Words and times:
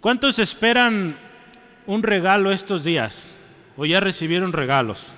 ¿Cuántos 0.00 0.38
esperan 0.38 1.16
un 1.86 2.02
regalo 2.02 2.52
estos 2.52 2.84
días? 2.84 3.34
¿O 3.76 3.84
ya 3.84 4.00
recibieron 4.00 4.52
regalos? 4.52 5.12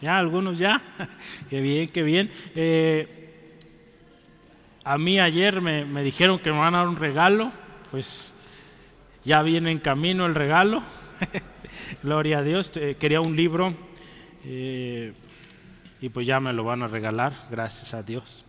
¿Ya? 0.00 0.16
¿Algunos 0.16 0.58
ya? 0.58 0.80
qué 1.50 1.60
bien, 1.60 1.88
qué 1.88 2.02
bien. 2.02 2.30
Eh, 2.54 3.18
a 4.84 4.96
mí 4.96 5.20
ayer 5.20 5.60
me, 5.60 5.84
me, 5.84 6.02
dijeron 6.02 6.38
que 6.38 6.50
me 6.50 6.58
van 6.58 6.74
a 6.74 6.78
dar 6.78 6.88
un 6.88 6.96
regalo, 6.96 7.52
pues 7.90 8.34
ya 9.24 9.42
viene 9.42 9.70
en 9.70 9.78
camino 9.78 10.24
el 10.26 10.34
regalo. 10.34 10.82
Gloria 12.02 12.38
a 12.38 12.42
Dios. 12.42 12.70
Eh, 12.76 12.96
quería 12.98 13.20
un 13.20 13.36
libro 13.36 13.74
eh, 14.44 15.12
y 16.00 16.08
pues 16.08 16.26
ya 16.26 16.40
me 16.40 16.52
lo 16.52 16.64
van 16.64 16.82
a 16.82 16.88
regalar, 16.88 17.46
gracias 17.50 17.92
a 17.94 18.02
Dios. 18.02 18.44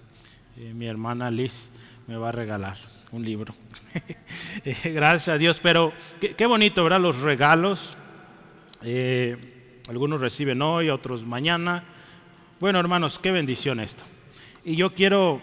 mi 0.56 0.88
hermana 0.88 1.30
Liz 1.30 1.70
me 2.08 2.18
va 2.18 2.30
a 2.30 2.32
regalar 2.32 2.78
un 3.12 3.24
libro. 3.24 3.54
gracias 4.84 5.30
a 5.30 5.38
Dios, 5.38 5.60
pero 5.62 5.94
qué, 6.20 6.46
bonito, 6.46 6.84
¿verdad? 6.84 7.00
Los 7.00 7.20
regalos. 7.20 7.96
algunos 9.88 10.20
reciben 10.20 10.62
hoy, 10.62 10.90
otros 10.90 11.26
mañana. 11.26 11.84
Bueno, 12.60 12.80
hermanos, 12.80 13.20
qué 13.20 13.32
bendición 13.32 13.80
esto. 13.80 14.04
Y 14.66 14.76
yo 14.76 14.94
quiero, 14.94 15.42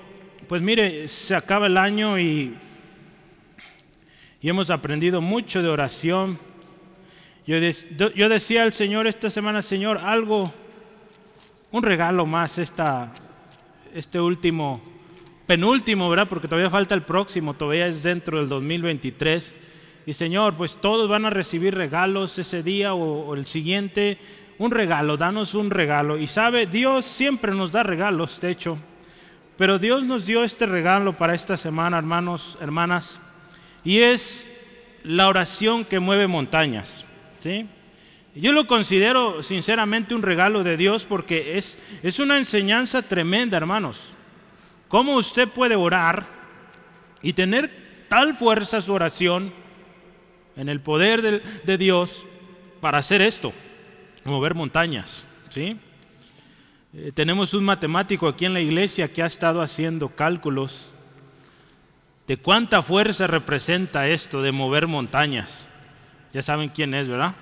pues 0.48 0.62
mire, 0.62 1.09
se 1.09 1.34
acaba 1.34 1.67
el 1.67 1.77
año 1.77 2.19
y 2.19 2.55
y 4.42 4.48
hemos 4.48 4.70
aprendido 4.70 5.20
mucho 5.20 5.62
de 5.62 5.69
oración. 5.69 6.39
Yo, 7.47 7.59
yo, 7.59 8.29
decía 8.29 8.62
al 8.62 8.73
Señor 8.73 9.06
esta 9.06 9.29
semana, 9.29 9.61
Señor, 9.61 9.98
algo, 9.98 10.53
un 11.70 11.83
regalo 11.83 12.25
más 12.25 12.59
esta, 12.59 13.12
este 13.92 14.20
último, 14.20 14.81
penúltimo, 15.51 16.09
¿verdad? 16.09 16.29
Porque 16.29 16.47
todavía 16.47 16.71
falta 16.71 16.95
el 16.95 17.03
próximo, 17.03 17.55
todavía 17.55 17.89
es 17.89 18.05
dentro 18.05 18.39
del 18.39 18.49
2023. 18.49 19.53
Y 20.07 20.13
Señor, 20.13 20.57
pues 20.57 20.77
todos 20.77 21.09
van 21.09 21.25
a 21.25 21.31
recibir 21.31 21.75
regalos 21.75 22.39
ese 22.39 22.62
día 22.62 22.95
o, 22.95 23.34
el 23.34 23.47
siguiente, 23.47 24.19
un 24.59 24.70
regalo, 24.70 25.17
danos 25.17 25.57
un 25.57 25.70
regalo. 25.70 26.19
Y 26.19 26.29
sabe, 26.29 26.67
Dios 26.67 27.05
siempre 27.05 27.51
nos 27.53 27.73
da 27.73 27.83
regalos, 27.83 28.41
de 28.41 28.53
hecho. 28.53 28.79
Pero 29.59 29.81
Dios 29.81 30.05
nos 30.05 30.25
dio 30.25 30.45
este 30.45 30.67
regalo 30.67 31.17
para 31.17 31.34
esta 31.34 31.57
semana, 31.57 31.98
hermanos, 31.98 32.57
hermanas 32.61 33.19
y 33.83 33.98
es 34.03 34.48
la 35.03 35.27
oración 35.27 35.85
que 35.85 35.98
mueve 35.98 36.29
montañas. 36.29 37.05
¿sí? 37.41 37.67
Yo 38.37 38.53
lo 38.53 38.69
considero 38.69 39.42
sinceramente 39.42 40.14
un 40.14 40.23
regalo 40.23 40.62
de 40.62 40.77
Dios 40.77 41.05
porque 41.05 41.59
es, 41.59 41.77
es 42.05 42.20
una 42.20 42.39
enseñanza 42.39 43.03
tremenda, 43.03 43.57
hermanos. 43.57 44.14
¿Cómo 44.91 45.14
usted 45.14 45.48
puede 45.48 45.77
orar 45.77 46.27
y 47.22 47.33
tener 47.33 48.06
tal 48.08 48.34
fuerza 48.34 48.80
su 48.80 48.92
oración 48.92 49.55
en 50.56 50.69
el 50.69 50.80
poder 50.80 51.62
de, 51.62 51.78
Dios 51.78 52.27
para 52.80 52.98
hacer 52.98 53.22
esto? 53.22 53.52
Mover 54.24 54.56
montañas. 54.56 55.22
¿sí? 55.50 55.78
Eh, 56.92 57.12
tenemos 57.14 57.55
un 57.55 57.64
matemático 57.64 58.27
aquí 58.27 58.46
en 58.46 58.52
la 58.52 58.61
iglesia 58.61 59.12
que 59.12 59.22
ha 59.22 59.27
estado 59.27 59.62
haciendo 59.62 60.08
cálculos 60.08 60.91
de 62.27 62.36
cuánta 62.36 62.83
fuerza 62.83 63.28
representa 63.28 64.08
esto 64.08 64.42
de 64.42 64.50
mover 64.50 64.88
montañas. 64.88 65.68
Ya 66.33 66.42
saben 66.42 66.68
quién 66.68 66.94
es, 66.94 67.06
¿verdad? 67.06 67.36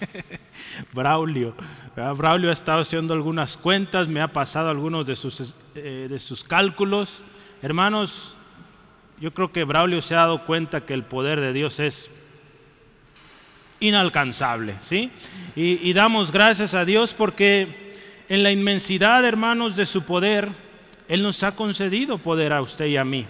Braulio. 0.92 1.54
Braulio 1.94 2.50
ha 2.50 2.52
estado 2.52 2.80
haciendo 2.80 3.14
algunas 3.14 3.56
cuentas, 3.56 4.08
me 4.08 4.20
ha 4.20 4.28
pasado 4.28 4.68
algunos 4.68 5.06
de 5.06 5.16
sus, 5.16 5.54
eh, 5.74 6.06
de 6.10 6.18
sus 6.18 6.44
cálculos. 6.44 7.22
Hermanos, 7.62 8.36
yo 9.20 9.32
creo 9.32 9.52
que 9.52 9.64
Braulio 9.64 10.02
se 10.02 10.14
ha 10.14 10.18
dado 10.18 10.44
cuenta 10.44 10.84
que 10.84 10.94
el 10.94 11.04
poder 11.04 11.40
de 11.40 11.52
Dios 11.52 11.78
es 11.80 12.10
inalcanzable, 13.80 14.76
¿sí? 14.80 15.10
Y, 15.56 15.88
y 15.88 15.92
damos 15.92 16.32
gracias 16.32 16.74
a 16.74 16.84
Dios 16.84 17.14
porque 17.14 17.94
en 18.28 18.42
la 18.42 18.50
inmensidad, 18.50 19.24
hermanos, 19.24 19.76
de 19.76 19.86
su 19.86 20.02
poder, 20.02 20.48
Él 21.08 21.22
nos 21.22 21.42
ha 21.42 21.54
concedido 21.54 22.18
poder 22.18 22.52
a 22.52 22.62
usted 22.62 22.86
y 22.86 22.96
a 22.96 23.04
mí. 23.04 23.26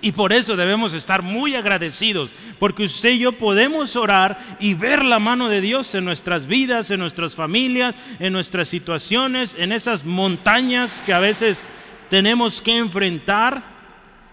Y 0.00 0.12
por 0.12 0.32
eso 0.32 0.56
debemos 0.56 0.92
estar 0.92 1.22
muy 1.22 1.54
agradecidos, 1.54 2.30
porque 2.58 2.84
usted 2.84 3.10
y 3.10 3.20
yo 3.20 3.32
podemos 3.32 3.96
orar 3.96 4.38
y 4.60 4.74
ver 4.74 5.04
la 5.04 5.18
mano 5.18 5.48
de 5.48 5.60
Dios 5.60 5.94
en 5.94 6.04
nuestras 6.04 6.46
vidas, 6.46 6.90
en 6.90 7.00
nuestras 7.00 7.34
familias, 7.34 7.94
en 8.18 8.32
nuestras 8.32 8.68
situaciones, 8.68 9.56
en 9.58 9.72
esas 9.72 10.04
montañas 10.04 11.02
que 11.06 11.12
a 11.12 11.18
veces 11.18 11.66
tenemos 12.10 12.60
que 12.60 12.76
enfrentar. 12.76 13.62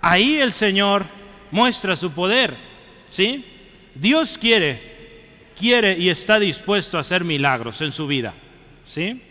Ahí 0.02 0.36
el 0.36 0.52
Señor 0.52 1.06
muestra 1.52 1.96
su 1.96 2.12
poder. 2.12 2.58
¿sí? 3.10 3.46
Dios 3.96 4.38
quiere, 4.38 5.22
quiere 5.58 5.98
y 5.98 6.10
está 6.10 6.40
dispuesto 6.40 6.98
a 6.98 7.02
hacer 7.02 7.24
milagros 7.24 7.82
en 7.82 7.92
su 7.92 8.08
vida. 8.08 8.34
¿sí? 8.86 9.22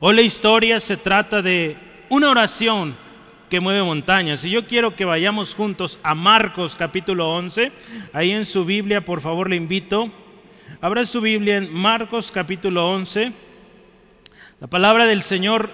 Hoy 0.00 0.16
la 0.16 0.22
historia 0.22 0.80
se 0.80 0.96
trata 0.96 1.40
de 1.42 1.76
una 2.08 2.30
oración 2.30 2.96
que 3.50 3.60
mueve 3.60 3.82
montañas. 3.82 4.44
Y 4.44 4.50
yo 4.50 4.66
quiero 4.66 4.94
que 4.94 5.04
vayamos 5.04 5.54
juntos 5.54 5.98
a 6.04 6.14
Marcos 6.14 6.76
capítulo 6.76 7.30
11. 7.32 7.72
Ahí 8.12 8.30
en 8.30 8.46
su 8.46 8.64
Biblia, 8.64 9.04
por 9.04 9.20
favor, 9.20 9.50
le 9.50 9.56
invito. 9.56 10.08
Abra 10.80 11.04
su 11.04 11.20
Biblia 11.20 11.56
en 11.56 11.74
Marcos 11.74 12.30
capítulo 12.30 12.88
11. 12.88 13.32
La 14.60 14.66
palabra 14.68 15.04
del 15.04 15.22
Señor 15.22 15.70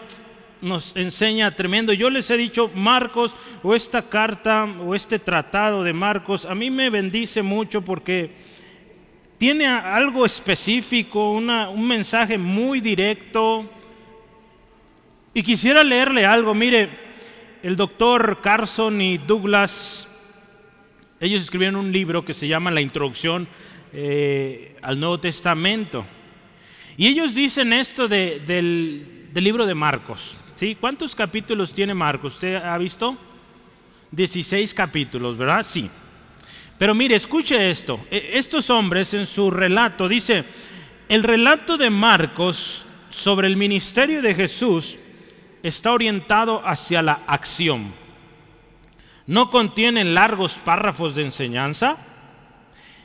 nos 0.62 0.96
enseña 0.96 1.54
tremendo. 1.54 1.92
Yo 1.92 2.08
les 2.08 2.30
he 2.30 2.38
dicho, 2.38 2.70
Marcos, 2.74 3.34
o 3.62 3.74
esta 3.74 4.08
carta, 4.08 4.64
o 4.64 4.94
este 4.94 5.18
tratado 5.18 5.84
de 5.84 5.92
Marcos, 5.92 6.46
a 6.46 6.54
mí 6.54 6.70
me 6.70 6.88
bendice 6.88 7.42
mucho 7.42 7.82
porque 7.82 8.30
tiene 9.36 9.66
algo 9.66 10.24
específico, 10.24 11.32
un 11.32 11.86
mensaje 11.86 12.38
muy 12.38 12.80
directo. 12.80 13.68
Y 15.34 15.42
quisiera 15.42 15.84
leerle 15.84 16.24
algo, 16.24 16.54
mire, 16.54 17.05
el 17.66 17.74
doctor 17.74 18.38
Carson 18.42 19.00
y 19.00 19.18
Douglas, 19.18 20.06
ellos 21.18 21.42
escribieron 21.42 21.74
un 21.74 21.90
libro 21.90 22.24
que 22.24 22.32
se 22.32 22.46
llama 22.46 22.70
La 22.70 22.80
Introducción 22.80 23.48
eh, 23.92 24.76
al 24.82 25.00
Nuevo 25.00 25.18
Testamento. 25.18 26.06
Y 26.96 27.08
ellos 27.08 27.34
dicen 27.34 27.72
esto 27.72 28.06
del, 28.06 29.32
libro 29.34 29.66
de 29.66 29.74
Marcos. 29.74 30.36
¿sí? 30.54 30.76
¿Cuántos 30.78 31.16
capítulos 31.16 31.74
tiene 31.74 31.92
Marcos? 31.92 32.34
¿Usted 32.34 32.54
ha 32.54 32.78
visto? 32.78 33.18
16 34.12 34.72
capítulos, 34.72 35.36
¿verdad? 35.36 35.66
Sí. 35.68 35.90
Pero 36.78 36.94
mire, 36.94 37.16
escuche 37.16 37.68
esto. 37.68 37.98
E, 38.12 38.30
estos 38.34 38.70
hombres 38.70 39.12
en 39.12 39.26
su 39.26 39.50
relato, 39.50 40.08
dice, 40.08 40.44
el 41.08 41.24
relato 41.24 41.76
de 41.76 41.90
Marcos 41.90 42.86
sobre 43.10 43.48
el 43.48 43.56
ministerio 43.56 44.22
de 44.22 44.36
Jesús 44.36 44.96
está 45.68 45.92
orientado 45.92 46.62
hacia 46.66 47.02
la 47.02 47.22
acción. 47.26 47.94
No 49.26 49.50
contiene 49.50 50.04
largos 50.04 50.58
párrafos 50.58 51.14
de 51.14 51.24
enseñanza 51.24 51.96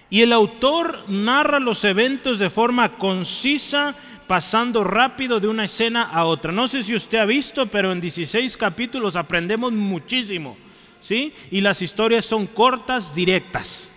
y 0.09 0.21
el 0.21 0.33
autor 0.33 1.05
narra 1.07 1.59
los 1.59 1.83
eventos 1.83 2.37
de 2.37 2.49
forma 2.49 2.97
concisa, 2.97 3.95
pasando 4.27 4.83
rápido 4.83 5.39
de 5.39 5.47
una 5.47 5.65
escena 5.65 6.03
a 6.03 6.25
otra. 6.25 6.51
No 6.51 6.67
sé 6.67 6.83
si 6.83 6.93
usted 6.93 7.17
ha 7.17 7.25
visto, 7.25 7.65
pero 7.67 7.91
en 7.91 8.01
16 8.01 8.55
capítulos 8.57 9.15
aprendemos 9.15 9.71
muchísimo, 9.71 10.57
¿sí? 11.01 11.33
Y 11.49 11.61
las 11.61 11.81
historias 11.81 12.25
son 12.25 12.47
cortas, 12.47 13.15
directas. 13.15 13.89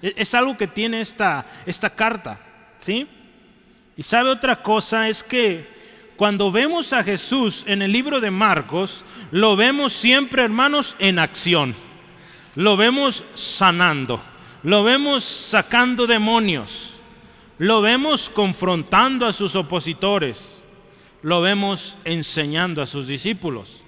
E-, 0.00 0.14
es 0.16 0.32
algo 0.34 0.56
que 0.56 0.68
tiene 0.68 1.00
esta, 1.00 1.44
esta 1.66 1.90
carta, 1.90 2.40
¿sí? 2.80 3.06
Y 3.96 4.02
sabe 4.04 4.30
otra 4.30 4.62
cosa, 4.62 5.08
es 5.08 5.24
que 5.24 5.77
cuando 6.18 6.50
vemos 6.50 6.92
a 6.92 7.04
Jesús 7.04 7.62
en 7.68 7.80
el 7.80 7.92
libro 7.92 8.20
de 8.20 8.32
Marcos, 8.32 9.04
lo 9.30 9.54
vemos 9.54 9.92
siempre, 9.92 10.42
hermanos, 10.42 10.96
en 10.98 11.20
acción. 11.20 11.76
Lo 12.56 12.76
vemos 12.76 13.22
sanando, 13.34 14.20
lo 14.64 14.82
vemos 14.82 15.22
sacando 15.22 16.08
demonios, 16.08 16.92
lo 17.58 17.80
vemos 17.82 18.30
confrontando 18.30 19.26
a 19.26 19.32
sus 19.32 19.54
opositores, 19.54 20.60
lo 21.22 21.40
vemos 21.40 21.96
enseñando 22.04 22.82
a 22.82 22.86
sus 22.86 23.06
discípulos. 23.06 23.84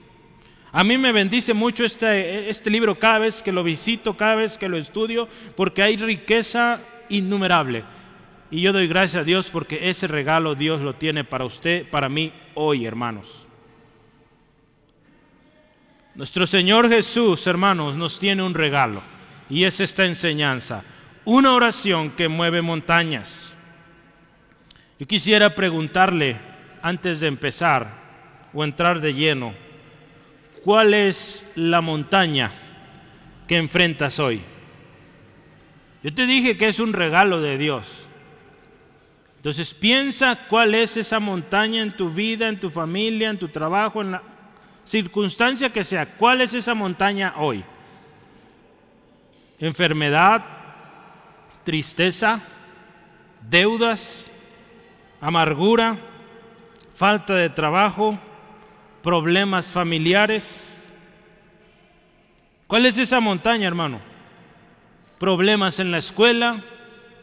A 0.70 0.84
mí 0.84 0.96
me 0.98 1.10
bendice 1.10 1.52
mucho 1.52 1.84
este, 1.84 2.48
este 2.48 2.70
libro 2.70 2.96
cada 2.96 3.18
vez 3.18 3.42
que 3.42 3.50
lo 3.50 3.64
visito, 3.64 4.16
cada 4.16 4.36
vez 4.36 4.56
que 4.56 4.68
lo 4.68 4.78
estudio, 4.78 5.26
porque 5.56 5.82
hay 5.82 5.96
riqueza 5.96 6.80
innumerable 7.08 7.82
y 8.50 8.60
yo 8.60 8.72
doy 8.72 8.86
gracias 8.88 9.22
a 9.22 9.24
Dios 9.24 9.48
porque 9.50 9.90
ese 9.90 10.06
regalo 10.06 10.54
Dios 10.54 10.80
lo 10.80 10.94
tiene 10.94 11.24
para 11.24 11.44
usted, 11.44 11.88
para 11.88 12.08
mí 12.08 12.32
hoy, 12.54 12.86
hermanos. 12.86 13.46
Nuestro 16.14 16.46
Señor 16.46 16.88
Jesús, 16.88 17.46
hermanos, 17.46 17.96
nos 17.96 18.18
tiene 18.18 18.42
un 18.42 18.54
regalo 18.54 19.02
y 19.48 19.64
es 19.64 19.80
esta 19.80 20.04
enseñanza, 20.04 20.84
una 21.24 21.52
oración 21.52 22.10
que 22.10 22.28
mueve 22.28 22.62
montañas. 22.62 23.54
Yo 24.98 25.06
quisiera 25.06 25.54
preguntarle 25.54 26.36
antes 26.82 27.20
de 27.20 27.28
empezar 27.28 28.00
o 28.52 28.64
entrar 28.64 29.00
de 29.00 29.14
lleno, 29.14 29.54
¿cuál 30.64 30.94
es 30.94 31.46
la 31.54 31.80
montaña 31.80 32.52
que 33.50 33.56
enfrentas 33.56 34.20
hoy. 34.20 34.42
Yo 36.04 36.14
te 36.14 36.24
dije 36.24 36.56
que 36.56 36.68
es 36.68 36.78
un 36.78 36.92
regalo 36.92 37.40
de 37.40 37.58
Dios. 37.58 37.84
Entonces 39.40 39.72
piensa 39.72 40.46
cuál 40.48 40.74
es 40.74 40.98
esa 40.98 41.18
montaña 41.18 41.80
en 41.80 41.96
tu 41.96 42.10
vida, 42.10 42.46
en 42.46 42.60
tu 42.60 42.68
familia, 42.68 43.30
en 43.30 43.38
tu 43.38 43.48
trabajo, 43.48 44.02
en 44.02 44.10
la 44.10 44.22
circunstancia 44.84 45.72
que 45.72 45.82
sea. 45.82 46.14
¿Cuál 46.18 46.42
es 46.42 46.52
esa 46.52 46.74
montaña 46.74 47.32
hoy? 47.38 47.64
Enfermedad, 49.58 50.44
tristeza, 51.64 52.42
deudas, 53.48 54.30
amargura, 55.22 55.96
falta 56.94 57.34
de 57.34 57.48
trabajo, 57.48 58.18
problemas 59.02 59.66
familiares. 59.66 60.66
¿Cuál 62.66 62.84
es 62.84 62.98
esa 62.98 63.20
montaña, 63.20 63.66
hermano? 63.66 64.02
Problemas 65.18 65.80
en 65.80 65.90
la 65.90 65.96
escuela, 65.96 66.62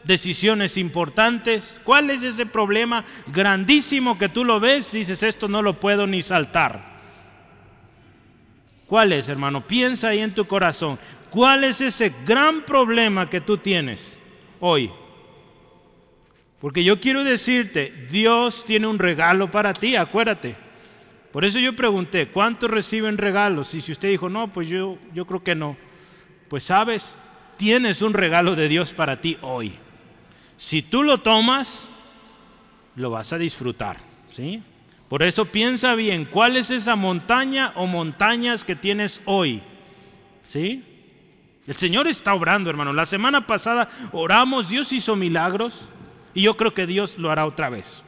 decisiones 0.08 0.78
importantes. 0.78 1.80
¿Cuál 1.84 2.08
es 2.08 2.22
ese 2.22 2.46
problema 2.46 3.04
grandísimo 3.28 4.16
que 4.16 4.30
tú 4.30 4.42
lo 4.42 4.58
ves 4.58 4.92
y 4.94 5.00
dices, 5.00 5.22
esto 5.22 5.48
no 5.48 5.60
lo 5.62 5.78
puedo 5.78 6.06
ni 6.06 6.22
saltar? 6.22 6.98
¿Cuál 8.86 9.12
es, 9.12 9.28
hermano? 9.28 9.66
Piensa 9.66 10.08
ahí 10.08 10.20
en 10.20 10.34
tu 10.34 10.46
corazón. 10.46 10.98
¿Cuál 11.28 11.62
es 11.64 11.82
ese 11.82 12.12
gran 12.26 12.62
problema 12.62 13.28
que 13.28 13.42
tú 13.42 13.58
tienes 13.58 14.16
hoy? 14.60 14.90
Porque 16.58 16.82
yo 16.82 16.98
quiero 16.98 17.22
decirte, 17.22 18.08
Dios 18.10 18.64
tiene 18.64 18.86
un 18.86 18.98
regalo 18.98 19.50
para 19.50 19.74
ti, 19.74 19.94
acuérdate. 19.94 20.56
Por 21.32 21.44
eso 21.44 21.58
yo 21.58 21.76
pregunté, 21.76 22.28
¿cuántos 22.28 22.70
reciben 22.70 23.18
regalos? 23.18 23.74
Y 23.74 23.82
si 23.82 23.92
usted 23.92 24.08
dijo, 24.08 24.30
no, 24.30 24.48
pues 24.54 24.68
yo, 24.68 24.96
yo 25.12 25.26
creo 25.26 25.44
que 25.44 25.54
no. 25.54 25.76
Pues 26.48 26.64
sabes, 26.64 27.14
tienes 27.58 28.00
un 28.00 28.14
regalo 28.14 28.56
de 28.56 28.68
Dios 28.68 28.94
para 28.94 29.20
ti 29.20 29.36
hoy. 29.42 29.78
Si 30.58 30.82
tú 30.82 31.04
lo 31.04 31.18
tomas, 31.18 31.88
lo 32.96 33.10
vas 33.10 33.32
a 33.32 33.38
disfrutar. 33.38 33.96
¿sí? 34.30 34.60
Por 35.08 35.22
eso 35.22 35.46
piensa 35.46 35.94
bien, 35.94 36.26
¿cuál 36.26 36.56
es 36.56 36.70
esa 36.70 36.96
montaña 36.96 37.72
o 37.76 37.86
montañas 37.86 38.64
que 38.64 38.74
tienes 38.74 39.22
hoy? 39.24 39.62
¿Sí? 40.44 40.84
El 41.66 41.76
Señor 41.76 42.08
está 42.08 42.34
obrando, 42.34 42.70
hermano. 42.70 42.92
La 42.92 43.06
semana 43.06 43.46
pasada 43.46 43.88
oramos, 44.12 44.68
Dios 44.68 44.92
hizo 44.92 45.14
milagros 45.14 45.88
y 46.34 46.42
yo 46.42 46.56
creo 46.56 46.74
que 46.74 46.86
Dios 46.86 47.16
lo 47.18 47.30
hará 47.30 47.46
otra 47.46 47.70
vez. 47.70 48.02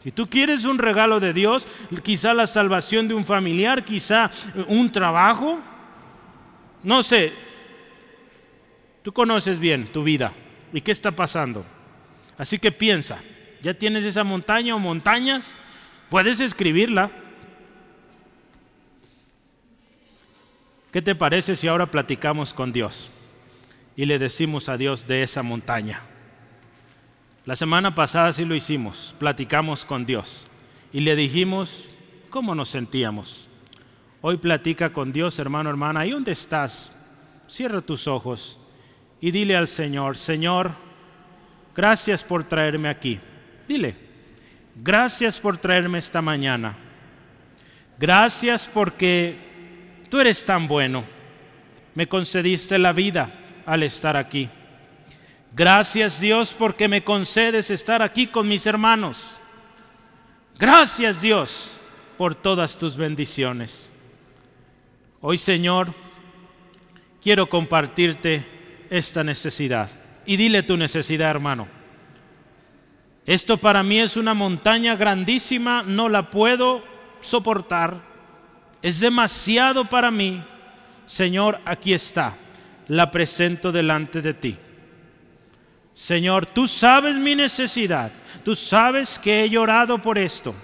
Si 0.00 0.12
tú 0.12 0.28
quieres 0.28 0.66
un 0.66 0.78
regalo 0.78 1.18
de 1.18 1.32
Dios, 1.32 1.66
quizá 2.02 2.34
la 2.34 2.46
salvación 2.46 3.08
de 3.08 3.14
un 3.14 3.24
familiar, 3.24 3.84
quizá 3.84 4.30
un 4.68 4.92
trabajo, 4.92 5.58
no 6.82 7.02
sé, 7.02 7.32
tú 9.02 9.12
conoces 9.12 9.58
bien 9.58 9.90
tu 9.92 10.04
vida 10.04 10.32
y 10.74 10.82
qué 10.82 10.92
está 10.92 11.10
pasando. 11.10 11.64
Así 12.38 12.58
que 12.58 12.70
piensa, 12.70 13.20
¿ya 13.62 13.74
tienes 13.74 14.04
esa 14.04 14.24
montaña 14.24 14.74
o 14.74 14.78
montañas? 14.78 15.54
Puedes 16.10 16.40
escribirla. 16.40 17.10
¿Qué 20.92 21.02
te 21.02 21.14
parece 21.14 21.56
si 21.56 21.68
ahora 21.68 21.90
platicamos 21.90 22.54
con 22.54 22.72
Dios 22.72 23.10
y 23.96 24.06
le 24.06 24.18
decimos 24.18 24.68
a 24.68 24.76
Dios 24.76 25.06
de 25.06 25.22
esa 25.22 25.42
montaña? 25.42 26.02
La 27.44 27.54
semana 27.54 27.94
pasada 27.94 28.32
sí 28.32 28.44
lo 28.44 28.54
hicimos, 28.54 29.14
platicamos 29.18 29.84
con 29.84 30.04
Dios 30.04 30.46
y 30.92 31.00
le 31.00 31.14
dijimos 31.14 31.88
cómo 32.30 32.54
nos 32.54 32.70
sentíamos. 32.70 33.48
Hoy 34.20 34.38
platica 34.38 34.92
con 34.92 35.12
Dios, 35.12 35.38
hermano, 35.38 35.70
hermana, 35.70 36.00
ahí 36.00 36.10
donde 36.10 36.32
estás, 36.32 36.90
cierra 37.46 37.80
tus 37.82 38.08
ojos 38.08 38.58
y 39.20 39.30
dile 39.30 39.56
al 39.56 39.68
Señor, 39.68 40.16
Señor, 40.16 40.85
gracias 41.76 42.24
por 42.24 42.44
traerme 42.44 42.88
aquí. 42.88 43.20
Dile, 43.68 43.94
gracias 44.74 45.38
por 45.38 45.58
traerme 45.58 45.98
esta 45.98 46.22
mañana. 46.22 46.76
Gracias 47.98 48.68
porque 48.72 49.38
tú 50.08 50.20
eres 50.20 50.44
tan 50.44 50.68
bueno. 50.68 51.04
Me 51.94 52.06
concediste 52.06 52.78
la 52.78 52.92
vida 52.92 53.32
al 53.64 53.82
estar 53.82 54.16
aquí. 54.16 54.48
Gracias 55.54 56.20
Dios 56.20 56.54
porque 56.58 56.88
me 56.88 57.02
concedes 57.02 57.70
estar 57.70 58.02
aquí 58.02 58.26
con 58.26 58.46
mis 58.46 58.66
hermanos. 58.66 59.18
Gracias 60.58 61.20
Dios 61.22 61.70
por 62.18 62.34
todas 62.34 62.76
tus 62.76 62.96
bendiciones. 62.96 63.90
Hoy 65.22 65.38
Señor, 65.38 65.94
quiero 67.22 67.48
compartirte 67.48 68.44
esta 68.90 69.24
necesidad. 69.24 70.05
Y 70.26 70.36
dile 70.36 70.62
tu 70.62 70.76
necesidad, 70.76 71.30
hermano. 71.30 71.68
Esto 73.24 73.56
para 73.56 73.82
mí 73.82 73.98
es 73.98 74.16
una 74.16 74.34
montaña 74.34 74.94
grandísima, 74.96 75.82
no 75.82 76.08
la 76.08 76.30
puedo 76.30 76.84
soportar. 77.20 78.00
Es 78.82 79.00
demasiado 79.00 79.84
para 79.88 80.10
mí. 80.10 80.44
Señor, 81.06 81.60
aquí 81.64 81.92
está. 81.92 82.36
La 82.88 83.10
presento 83.10 83.72
delante 83.72 84.22
de 84.22 84.34
ti. 84.34 84.56
Señor, 85.94 86.46
tú 86.46 86.68
sabes 86.68 87.16
mi 87.16 87.34
necesidad. 87.34 88.12
Tú 88.44 88.54
sabes 88.54 89.18
que 89.18 89.42
he 89.42 89.50
llorado 89.50 90.00
por 90.00 90.18
esto. 90.18 90.54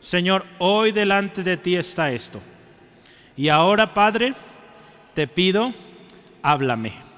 Señor, 0.00 0.44
hoy 0.58 0.92
delante 0.92 1.42
de 1.42 1.56
ti 1.56 1.76
está 1.76 2.10
esto. 2.10 2.42
Y 3.36 3.48
ahora, 3.48 3.94
Padre, 3.94 4.34
te 5.14 5.26
pido, 5.26 5.72
háblame. 6.42 7.09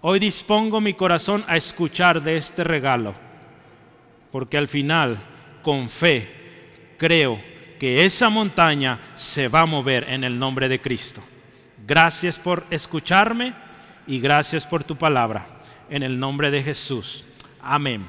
Hoy 0.00 0.20
dispongo 0.20 0.80
mi 0.80 0.94
corazón 0.94 1.44
a 1.48 1.56
escuchar 1.56 2.22
de 2.22 2.36
este 2.36 2.62
regalo, 2.62 3.14
porque 4.30 4.56
al 4.56 4.68
final, 4.68 5.18
con 5.60 5.90
fe, 5.90 6.94
creo 6.96 7.40
que 7.80 8.04
esa 8.04 8.28
montaña 8.28 9.00
se 9.16 9.48
va 9.48 9.62
a 9.62 9.66
mover 9.66 10.06
en 10.08 10.22
el 10.22 10.38
nombre 10.38 10.68
de 10.68 10.80
Cristo. 10.80 11.20
Gracias 11.84 12.38
por 12.38 12.64
escucharme 12.70 13.54
y 14.06 14.20
gracias 14.20 14.64
por 14.64 14.84
tu 14.84 14.94
palabra. 14.94 15.48
En 15.90 16.04
el 16.04 16.16
nombre 16.16 16.52
de 16.52 16.62
Jesús. 16.62 17.24
Amén. 17.60 18.06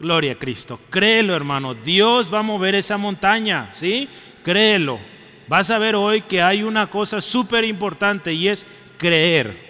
Gloria 0.00 0.32
a 0.32 0.38
Cristo. 0.38 0.80
Créelo, 0.90 1.36
hermano. 1.36 1.72
Dios 1.72 2.32
va 2.34 2.40
a 2.40 2.42
mover 2.42 2.74
esa 2.74 2.96
montaña, 2.96 3.70
¿sí? 3.78 4.08
Créelo. 4.42 4.98
Vas 5.46 5.70
a 5.70 5.78
ver 5.78 5.94
hoy 5.94 6.22
que 6.22 6.42
hay 6.42 6.64
una 6.64 6.90
cosa 6.90 7.20
súper 7.20 7.64
importante 7.64 8.32
y 8.32 8.48
es 8.48 8.66
creer. 8.96 9.67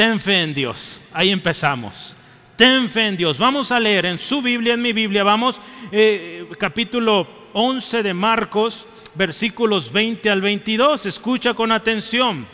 Ten 0.00 0.18
fe 0.18 0.40
en 0.40 0.54
Dios. 0.54 0.98
Ahí 1.12 1.28
empezamos. 1.28 2.16
Ten 2.56 2.88
fe 2.88 3.08
en 3.08 3.18
Dios. 3.18 3.36
Vamos 3.36 3.70
a 3.70 3.78
leer 3.78 4.06
en 4.06 4.16
su 4.16 4.40
Biblia, 4.40 4.72
en 4.72 4.80
mi 4.80 4.94
Biblia, 4.94 5.22
vamos, 5.22 5.60
eh, 5.92 6.48
capítulo 6.58 7.28
11 7.52 8.02
de 8.02 8.14
Marcos, 8.14 8.88
versículos 9.14 9.92
20 9.92 10.30
al 10.30 10.40
22. 10.40 11.04
Escucha 11.04 11.52
con 11.52 11.70
atención. 11.70 12.46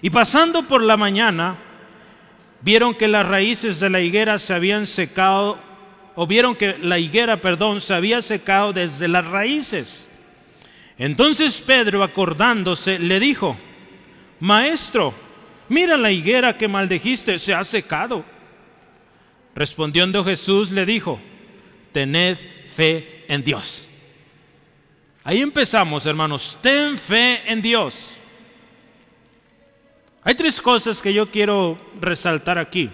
Y 0.00 0.08
pasando 0.10 0.68
por 0.68 0.84
la 0.84 0.96
mañana, 0.96 1.56
vieron 2.60 2.94
que 2.94 3.08
las 3.08 3.26
raíces 3.26 3.80
de 3.80 3.90
la 3.90 4.00
higuera 4.00 4.38
se 4.38 4.54
habían 4.54 4.86
secado, 4.86 5.58
o 6.14 6.28
vieron 6.28 6.54
que 6.54 6.78
la 6.78 7.00
higuera, 7.00 7.40
perdón, 7.40 7.80
se 7.80 7.92
había 7.92 8.22
secado 8.22 8.72
desde 8.72 9.08
las 9.08 9.26
raíces. 9.26 10.06
Entonces 10.96 11.60
Pedro, 11.60 12.04
acordándose, 12.04 13.00
le 13.00 13.18
dijo, 13.18 13.56
Maestro, 14.38 15.25
mira 15.68 15.96
la 15.96 16.10
higuera 16.10 16.56
que 16.56 16.68
maldijiste, 16.68 17.38
se 17.38 17.54
ha 17.54 17.64
secado. 17.64 18.24
Respondiendo 19.54 20.24
Jesús 20.24 20.70
le 20.70 20.84
dijo, 20.84 21.20
tened 21.92 22.36
fe 22.74 23.24
en 23.28 23.42
Dios. 23.42 23.88
Ahí 25.24 25.40
empezamos, 25.40 26.06
hermanos, 26.06 26.56
ten 26.60 26.96
fe 26.96 27.42
en 27.50 27.62
Dios. 27.62 28.12
Hay 30.22 30.34
tres 30.34 30.60
cosas 30.60 31.00
que 31.00 31.12
yo 31.12 31.30
quiero 31.30 31.78
resaltar 32.00 32.58
aquí. 32.58 32.90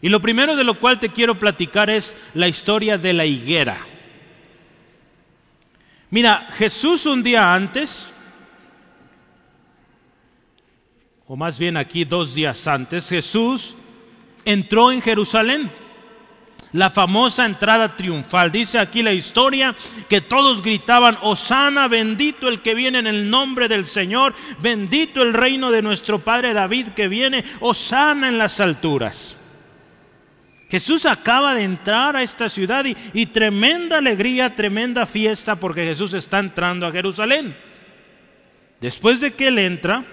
Y 0.00 0.08
lo 0.08 0.20
primero 0.20 0.56
de 0.56 0.64
lo 0.64 0.78
cual 0.78 0.98
te 0.98 1.10
quiero 1.10 1.38
platicar 1.38 1.90
es 1.90 2.14
la 2.34 2.48
historia 2.48 2.96
de 2.96 3.12
la 3.12 3.26
higuera. 3.26 3.78
Mira, 6.10 6.48
Jesús 6.56 7.06
un 7.06 7.22
día 7.22 7.52
antes 7.52 8.08
o 11.28 11.36
más 11.36 11.58
bien 11.58 11.76
aquí 11.76 12.04
dos 12.04 12.34
días 12.34 12.66
antes, 12.66 13.08
Jesús 13.08 13.76
entró 14.44 14.92
en 14.92 15.02
Jerusalén. 15.02 15.70
La 16.72 16.90
famosa 16.90 17.46
entrada 17.46 17.96
triunfal. 17.96 18.50
Dice 18.50 18.78
aquí 18.78 19.02
la 19.02 19.12
historia 19.12 19.74
que 20.08 20.20
todos 20.20 20.60
gritaban, 20.60 21.16
Osana, 21.22 21.88
bendito 21.88 22.48
el 22.48 22.60
que 22.60 22.74
viene 22.74 22.98
en 22.98 23.06
el 23.06 23.30
nombre 23.30 23.66
del 23.68 23.86
Señor, 23.86 24.34
bendito 24.60 25.22
el 25.22 25.32
reino 25.32 25.70
de 25.70 25.80
nuestro 25.80 26.22
Padre 26.22 26.52
David 26.52 26.88
que 26.88 27.08
viene, 27.08 27.44
Osana 27.60 28.28
en 28.28 28.36
las 28.36 28.60
alturas. 28.60 29.34
Jesús 30.68 31.06
acaba 31.06 31.54
de 31.54 31.62
entrar 31.62 32.16
a 32.16 32.22
esta 32.22 32.48
ciudad 32.48 32.84
y, 32.84 32.96
y 33.14 33.26
tremenda 33.26 33.98
alegría, 33.98 34.54
tremenda 34.54 35.06
fiesta 35.06 35.56
porque 35.56 35.84
Jesús 35.84 36.12
está 36.14 36.40
entrando 36.40 36.86
a 36.86 36.92
Jerusalén. 36.92 37.56
Después 38.80 39.20
de 39.20 39.32
que 39.32 39.48
él 39.48 39.60
entra, 39.60 40.04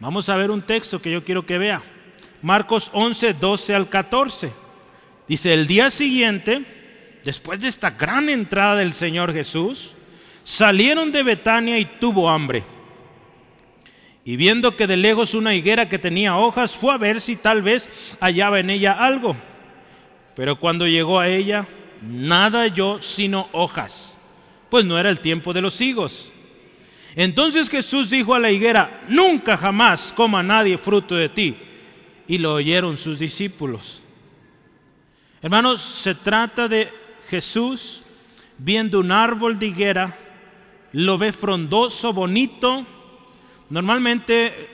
vamos 0.00 0.28
a 0.28 0.36
ver 0.36 0.50
un 0.50 0.62
texto 0.62 1.00
que 1.00 1.10
yo 1.10 1.24
quiero 1.24 1.44
que 1.44 1.58
vea. 1.58 1.82
Marcos 2.42 2.90
11, 2.92 3.34
12 3.34 3.74
al 3.74 3.88
14. 3.88 4.52
Dice, 5.26 5.52
el 5.52 5.66
día 5.66 5.90
siguiente, 5.90 6.64
después 7.24 7.60
de 7.60 7.68
esta 7.68 7.90
gran 7.90 8.28
entrada 8.28 8.76
del 8.76 8.92
Señor 8.92 9.32
Jesús, 9.32 9.94
salieron 10.44 11.12
de 11.12 11.22
Betania 11.22 11.78
y 11.78 11.84
tuvo 11.84 12.30
hambre. 12.30 12.64
Y 14.24 14.36
viendo 14.36 14.76
que 14.76 14.86
de 14.86 14.96
lejos 14.96 15.34
una 15.34 15.54
higuera 15.54 15.88
que 15.88 15.98
tenía 15.98 16.36
hojas, 16.36 16.76
fue 16.76 16.92
a 16.92 16.98
ver 16.98 17.20
si 17.20 17.36
tal 17.36 17.62
vez 17.62 17.88
hallaba 18.20 18.60
en 18.60 18.70
ella 18.70 18.92
algo. 18.92 19.36
Pero 20.34 20.58
cuando 20.60 20.86
llegó 20.86 21.18
a 21.18 21.28
ella, 21.28 21.66
nada 22.02 22.60
halló 22.60 23.02
sino 23.02 23.48
hojas, 23.52 24.16
pues 24.70 24.84
no 24.84 24.98
era 24.98 25.10
el 25.10 25.20
tiempo 25.20 25.52
de 25.52 25.62
los 25.62 25.80
higos. 25.80 26.30
Entonces 27.18 27.68
Jesús 27.68 28.10
dijo 28.10 28.32
a 28.32 28.38
la 28.38 28.52
higuera, 28.52 29.02
nunca 29.08 29.56
jamás 29.56 30.12
coma 30.14 30.40
nadie 30.40 30.78
fruto 30.78 31.16
de 31.16 31.28
ti. 31.28 31.56
Y 32.28 32.38
lo 32.38 32.54
oyeron 32.54 32.96
sus 32.96 33.18
discípulos. 33.18 34.00
Hermanos, 35.42 35.82
se 35.82 36.14
trata 36.14 36.68
de 36.68 36.92
Jesús 37.28 38.02
viendo 38.56 39.00
un 39.00 39.10
árbol 39.10 39.58
de 39.58 39.66
higuera, 39.66 40.16
lo 40.92 41.18
ve 41.18 41.32
frondoso, 41.32 42.12
bonito. 42.12 42.86
Normalmente 43.68 44.68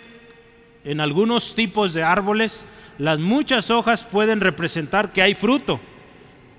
en 0.84 1.00
algunos 1.00 1.54
tipos 1.54 1.94
de 1.94 2.02
árboles 2.02 2.66
las 2.98 3.18
muchas 3.18 3.70
hojas 3.70 4.04
pueden 4.04 4.42
representar 4.42 5.14
que 5.14 5.22
hay 5.22 5.34
fruto, 5.34 5.80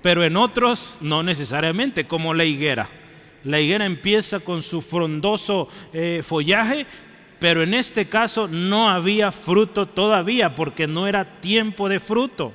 pero 0.02 0.24
en 0.24 0.36
otros 0.36 0.98
no 1.00 1.22
necesariamente, 1.22 2.08
como 2.08 2.34
la 2.34 2.44
higuera. 2.44 2.90
La 3.46 3.60
higuera 3.60 3.86
empieza 3.86 4.40
con 4.40 4.60
su 4.60 4.82
frondoso 4.82 5.68
eh, 5.92 6.20
follaje, 6.24 6.84
pero 7.38 7.62
en 7.62 7.74
este 7.74 8.08
caso 8.08 8.48
no 8.48 8.88
había 8.88 9.30
fruto 9.30 9.86
todavía 9.86 10.56
porque 10.56 10.88
no 10.88 11.06
era 11.06 11.40
tiempo 11.40 11.88
de 11.88 12.00
fruto. 12.00 12.52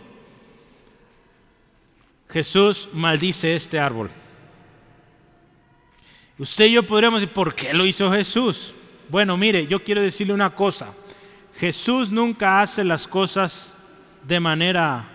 Jesús 2.30 2.90
maldice 2.92 3.56
este 3.56 3.80
árbol. 3.80 4.12
Usted 6.38 6.66
y 6.66 6.74
yo 6.74 6.86
podríamos 6.86 7.22
decir, 7.22 7.34
¿por 7.34 7.56
qué 7.56 7.74
lo 7.74 7.86
hizo 7.86 8.12
Jesús? 8.12 8.74
Bueno, 9.08 9.38
mire, 9.38 9.68
yo 9.68 9.82
quiero 9.84 10.02
decirle 10.02 10.34
una 10.34 10.54
cosa. 10.56 10.94
Jesús 11.56 12.12
nunca 12.12 12.62
hace 12.62 12.84
las 12.84 13.08
cosas 13.08 13.74
de 14.28 14.42
manera 14.42 15.08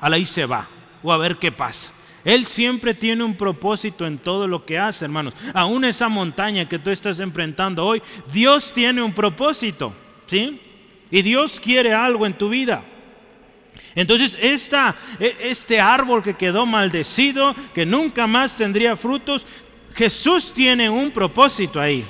a 0.00 0.08
la 0.08 0.16
y 0.16 0.26
se 0.26 0.46
va 0.46 0.68
o 1.02 1.12
a 1.12 1.18
ver 1.18 1.38
qué 1.38 1.50
pasa. 1.50 1.93
Él 2.24 2.46
siempre 2.46 2.94
tiene 2.94 3.22
un 3.22 3.36
propósito 3.36 4.06
en 4.06 4.18
todo 4.18 4.48
lo 4.48 4.64
que 4.64 4.78
hace, 4.78 5.04
hermanos. 5.04 5.34
Aún 5.52 5.84
esa 5.84 6.08
montaña 6.08 6.68
que 6.68 6.78
tú 6.78 6.90
estás 6.90 7.20
enfrentando 7.20 7.84
hoy, 7.84 8.02
Dios 8.32 8.72
tiene 8.72 9.02
un 9.02 9.12
propósito, 9.12 9.92
¿sí? 10.26 10.58
Y 11.10 11.20
Dios 11.20 11.60
quiere 11.60 11.92
algo 11.92 12.24
en 12.24 12.32
tu 12.32 12.48
vida. 12.48 12.82
Entonces, 13.94 14.38
esta, 14.40 14.96
e, 15.20 15.36
este 15.40 15.78
árbol 15.78 16.22
que 16.22 16.34
quedó 16.34 16.64
maldecido, 16.64 17.54
que 17.74 17.84
nunca 17.84 18.26
más 18.26 18.56
tendría 18.56 18.96
frutos, 18.96 19.46
Jesús 19.94 20.52
tiene 20.52 20.88
un 20.88 21.10
propósito 21.10 21.78
ahí. 21.78 22.04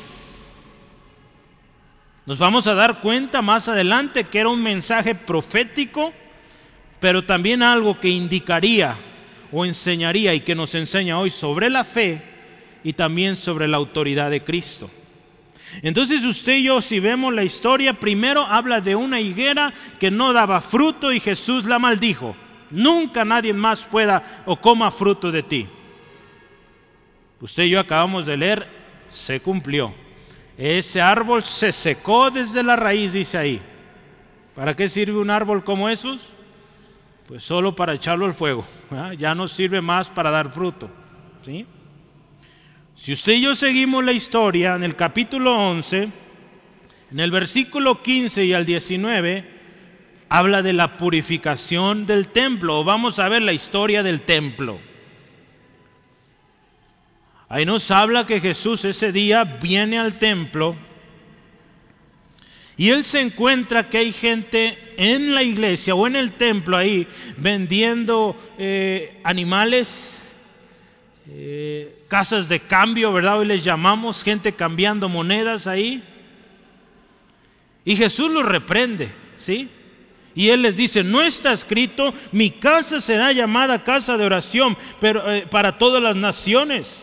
Nos 2.25 2.39
vamos 2.39 2.67
a 2.69 2.75
dar 2.75 3.01
cuenta 3.01 3.43
más 3.43 3.69
adelante 3.69 4.25
que 4.25 4.39
era 4.39 4.49
un 4.49 4.63
mensaje 4.63 5.15
profético, 5.15 6.13
pero 7.01 7.25
también 7.25 7.63
algo 7.63 7.99
que 8.01 8.09
indicaría 8.09 8.97
o 9.55 9.65
enseñaría 9.65 10.35
y 10.35 10.41
que 10.41 10.57
nos 10.57 10.75
enseña 10.75 11.17
hoy 11.17 11.31
sobre 11.31 11.71
la 11.71 11.85
fe 11.85 12.21
y 12.83 12.93
también 12.93 13.37
sobre 13.37 13.69
la 13.69 13.77
autoridad 13.77 14.29
de 14.29 14.43
Cristo. 14.43 14.91
Entonces 15.81 16.25
usted 16.25 16.57
y 16.57 16.65
yo, 16.65 16.81
si 16.81 16.99
vemos 16.99 17.33
la 17.33 17.45
historia, 17.45 17.95
primero 17.95 18.43
habla 18.43 18.81
de 18.81 18.97
una 18.97 19.21
higuera 19.21 19.73
que 20.01 20.11
no 20.11 20.33
daba 20.33 20.61
fruto 20.61 21.13
y 21.13 21.21
Jesús 21.21 21.67
la 21.67 21.79
maldijo. 21.79 22.35
Nunca 22.71 23.25
nadie 23.25 23.53
más 23.53 23.85
pueda 23.85 24.43
o 24.45 24.61
coma 24.61 24.91
fruto 24.91 25.31
de 25.31 25.45
ti. 25.45 25.69
Usted 27.41 27.63
y 27.65 27.71
yo 27.71 27.81
acabamos 27.81 28.27
de 28.27 28.37
leer, 28.37 28.67
se 29.11 29.39
cumplió. 29.39 29.95
Ese 30.59 31.01
árbol 31.01 31.45
se 31.45 31.71
secó 31.71 32.29
desde 32.29 32.65
la 32.65 32.75
raíz, 32.75 33.13
dice 33.13 33.39
ahí. 33.39 33.63
¿Para 34.57 34.75
qué 34.75 34.89
sirve 34.89 35.19
un 35.19 35.31
árbol 35.31 35.63
como 35.63 35.89
esos? 35.89 36.34
Pues 37.27 37.43
solo 37.43 37.75
para 37.75 37.95
echarlo 37.95 38.27
al 38.27 38.35
fuego. 38.35 38.67
Ya 39.19 39.35
no 39.35 39.49
sirve 39.49 39.81
más 39.81 40.11
para 40.11 40.31
dar 40.31 40.53
fruto. 40.53 40.91
¿sí? 41.45 41.67
Si 42.97 43.13
usted 43.13 43.35
y 43.35 43.43
yo 43.43 43.55
seguimos 43.55 44.05
la 44.05 44.13
historia 44.13 44.75
en 44.77 44.85
el 44.85 44.95
capítulo 44.95 45.57
11, 45.57 46.09
en 47.11 47.21
el 47.21 47.31
versículo 47.31 48.03
15 48.03 48.45
y 48.45 48.53
al 48.53 48.67
19, 48.67 49.51
habla 50.29 50.63
de 50.63 50.73
la 50.73 50.97
purificación 50.97 52.07
del 52.07 52.29
templo. 52.29 52.85
Vamos 52.85 53.19
a 53.19 53.29
ver 53.29 53.43
la 53.43 53.53
historia 53.53 54.03
del 54.03 54.23
templo. 54.23 54.79
Ahí 57.49 57.65
nos 57.65 57.91
habla 57.91 58.27
que 58.27 58.41
Jesús 58.41 58.85
ese 58.85 59.13
día 59.13 59.45
viene 59.45 59.99
al 59.99 60.19
templo 60.19 60.77
y 62.77 62.91
él 62.91 63.05
se 63.05 63.21
encuentra 63.21 63.89
que 63.89 63.99
hay 63.99 64.13
gente 64.13 64.79
en 64.97 65.35
la 65.35 65.43
iglesia 65.43 65.95
o 65.95 66.07
en 66.07 66.17
el 66.17 66.33
templo 66.33 66.77
ahí 66.77 67.07
vendiendo 67.37 68.37
eh, 68.59 69.21
animales, 69.23 70.17
eh, 71.31 72.03
casas 72.09 72.49
de 72.49 72.61
cambio, 72.61 73.13
¿verdad? 73.13 73.39
Hoy 73.39 73.47
les 73.47 73.63
llamamos 73.63 74.25
gente 74.25 74.53
cambiando 74.53 75.09
monedas 75.09 75.67
ahí. 75.69 76.03
Y 77.85 77.95
Jesús 77.95 78.31
los 78.31 78.45
reprende, 78.45 79.13
¿sí? 79.39 79.69
Y 80.35 80.49
él 80.49 80.63
les 80.63 80.77
dice, 80.77 81.05
no 81.05 81.23
está 81.23 81.53
escrito, 81.53 82.13
mi 82.33 82.51
casa 82.51 83.01
será 83.01 83.31
llamada 83.31 83.85
casa 83.85 84.17
de 84.17 84.27
oración 84.27 84.77
pero, 85.01 85.33
eh, 85.33 85.47
para 85.49 85.79
todas 85.79 86.03
las 86.03 86.17
naciones. 86.17 86.97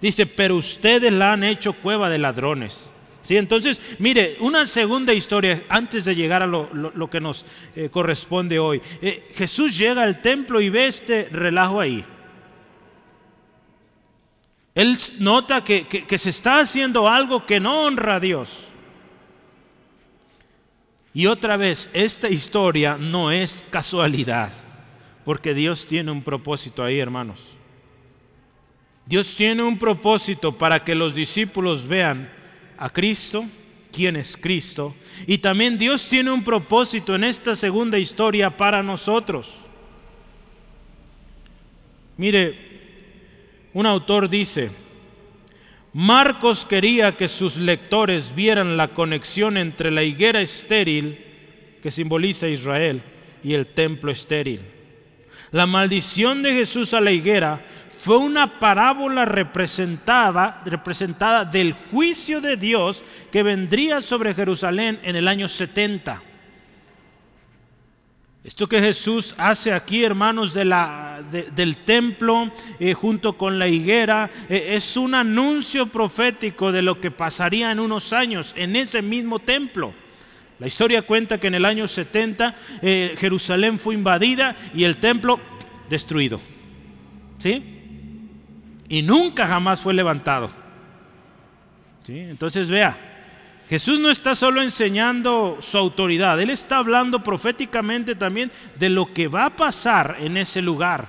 Dice, 0.00 0.26
pero 0.26 0.56
ustedes 0.56 1.12
la 1.12 1.34
han 1.34 1.44
hecho 1.44 1.74
cueva 1.74 2.10
de 2.10 2.18
ladrones. 2.18 2.90
¿Sí? 3.22 3.36
Entonces, 3.36 3.80
mire, 3.98 4.36
una 4.40 4.66
segunda 4.66 5.12
historia 5.12 5.64
antes 5.68 6.04
de 6.04 6.14
llegar 6.14 6.42
a 6.42 6.46
lo, 6.46 7.08
que 7.08 7.20
nos 7.20 7.44
eh, 7.76 7.88
corresponde 7.88 8.58
hoy. 8.58 8.82
Eh, 9.00 9.28
Jesús 9.34 9.78
llega 9.78 10.02
al 10.02 10.20
templo 10.20 10.60
y 10.60 10.70
ve 10.70 10.86
este 10.88 11.28
relajo 11.30 11.80
ahí. 11.80 12.04
Él 14.74 14.98
nota 15.18 15.62
que, 15.62 15.86
que 15.86 16.18
se 16.18 16.30
está 16.30 16.60
haciendo 16.60 17.08
algo 17.08 17.46
que 17.46 17.60
no 17.60 17.82
honra 17.82 18.16
a 18.16 18.20
Dios. 18.20 18.48
Y 21.14 21.26
otra 21.26 21.56
vez, 21.56 21.90
esta 21.92 22.28
historia 22.28 22.96
no 22.98 23.30
es 23.30 23.66
casualidad, 23.70 24.50
porque 25.24 25.52
Dios 25.52 25.86
tiene 25.86 26.10
un 26.10 26.22
propósito 26.22 26.82
ahí, 26.82 26.98
hermanos. 26.98 27.40
Dios 29.04 29.34
tiene 29.36 29.62
un 29.62 29.78
propósito 29.78 30.56
para 30.56 30.84
que 30.84 30.94
los 30.94 31.14
discípulos 31.14 31.86
vean 31.86 32.30
a 32.82 32.90
Cristo, 32.90 33.44
quién 33.92 34.16
es 34.16 34.36
Cristo. 34.36 34.96
Y 35.28 35.38
también 35.38 35.78
Dios 35.78 36.08
tiene 36.08 36.32
un 36.32 36.42
propósito 36.42 37.14
en 37.14 37.22
esta 37.22 37.54
segunda 37.54 37.96
historia 37.96 38.56
para 38.56 38.82
nosotros. 38.82 39.48
Mire, 42.16 42.58
un 43.72 43.86
autor 43.86 44.28
dice, 44.28 44.72
Marcos 45.92 46.64
quería 46.64 47.16
que 47.16 47.28
sus 47.28 47.56
lectores 47.56 48.34
vieran 48.34 48.76
la 48.76 48.88
conexión 48.88 49.58
entre 49.58 49.92
la 49.92 50.02
higuera 50.02 50.40
estéril, 50.40 51.24
que 51.80 51.92
simboliza 51.92 52.48
Israel, 52.48 53.00
y 53.44 53.54
el 53.54 53.68
templo 53.68 54.10
estéril. 54.10 54.60
La 55.52 55.66
maldición 55.66 56.42
de 56.42 56.52
Jesús 56.52 56.94
a 56.94 57.00
la 57.00 57.12
higuera 57.12 57.64
fue 58.02 58.16
una 58.16 58.58
parábola 58.58 59.24
representada, 59.24 60.60
representada 60.64 61.44
del 61.44 61.74
juicio 61.92 62.40
de 62.40 62.56
Dios 62.56 63.04
que 63.30 63.44
vendría 63.44 64.00
sobre 64.00 64.34
Jerusalén 64.34 64.98
en 65.04 65.14
el 65.14 65.28
año 65.28 65.46
70. 65.46 66.20
Esto 68.42 68.68
que 68.68 68.80
Jesús 68.80 69.36
hace 69.38 69.72
aquí, 69.72 70.02
hermanos, 70.02 70.52
del 70.52 71.76
templo 71.84 72.50
eh, 72.80 72.92
junto 72.92 73.38
con 73.38 73.56
la 73.56 73.68
higuera, 73.68 74.28
eh, 74.48 74.70
es 74.70 74.96
un 74.96 75.14
anuncio 75.14 75.86
profético 75.86 76.72
de 76.72 76.82
lo 76.82 77.00
que 77.00 77.12
pasaría 77.12 77.70
en 77.70 77.78
unos 77.78 78.12
años 78.12 78.52
en 78.56 78.74
ese 78.74 79.00
mismo 79.00 79.38
templo. 79.38 79.94
La 80.58 80.66
historia 80.66 81.02
cuenta 81.02 81.38
que 81.38 81.46
en 81.46 81.54
el 81.54 81.64
año 81.64 81.86
70 81.86 82.56
eh, 82.82 83.14
Jerusalén 83.16 83.78
fue 83.78 83.94
invadida 83.94 84.56
y 84.74 84.82
el 84.82 84.96
templo 84.96 85.38
destruido. 85.88 86.40
¿Sí? 87.38 87.71
Y 88.92 89.00
nunca 89.00 89.46
jamás 89.46 89.80
fue 89.80 89.94
levantado. 89.94 90.50
¿Sí? 92.04 92.18
Entonces 92.18 92.68
vea, 92.68 93.64
Jesús 93.66 93.98
no 93.98 94.10
está 94.10 94.34
solo 94.34 94.60
enseñando 94.60 95.56
su 95.60 95.78
autoridad, 95.78 96.38
Él 96.38 96.50
está 96.50 96.76
hablando 96.76 97.24
proféticamente 97.24 98.14
también 98.14 98.52
de 98.78 98.90
lo 98.90 99.14
que 99.14 99.28
va 99.28 99.46
a 99.46 99.56
pasar 99.56 100.18
en 100.20 100.36
ese 100.36 100.60
lugar. 100.60 101.08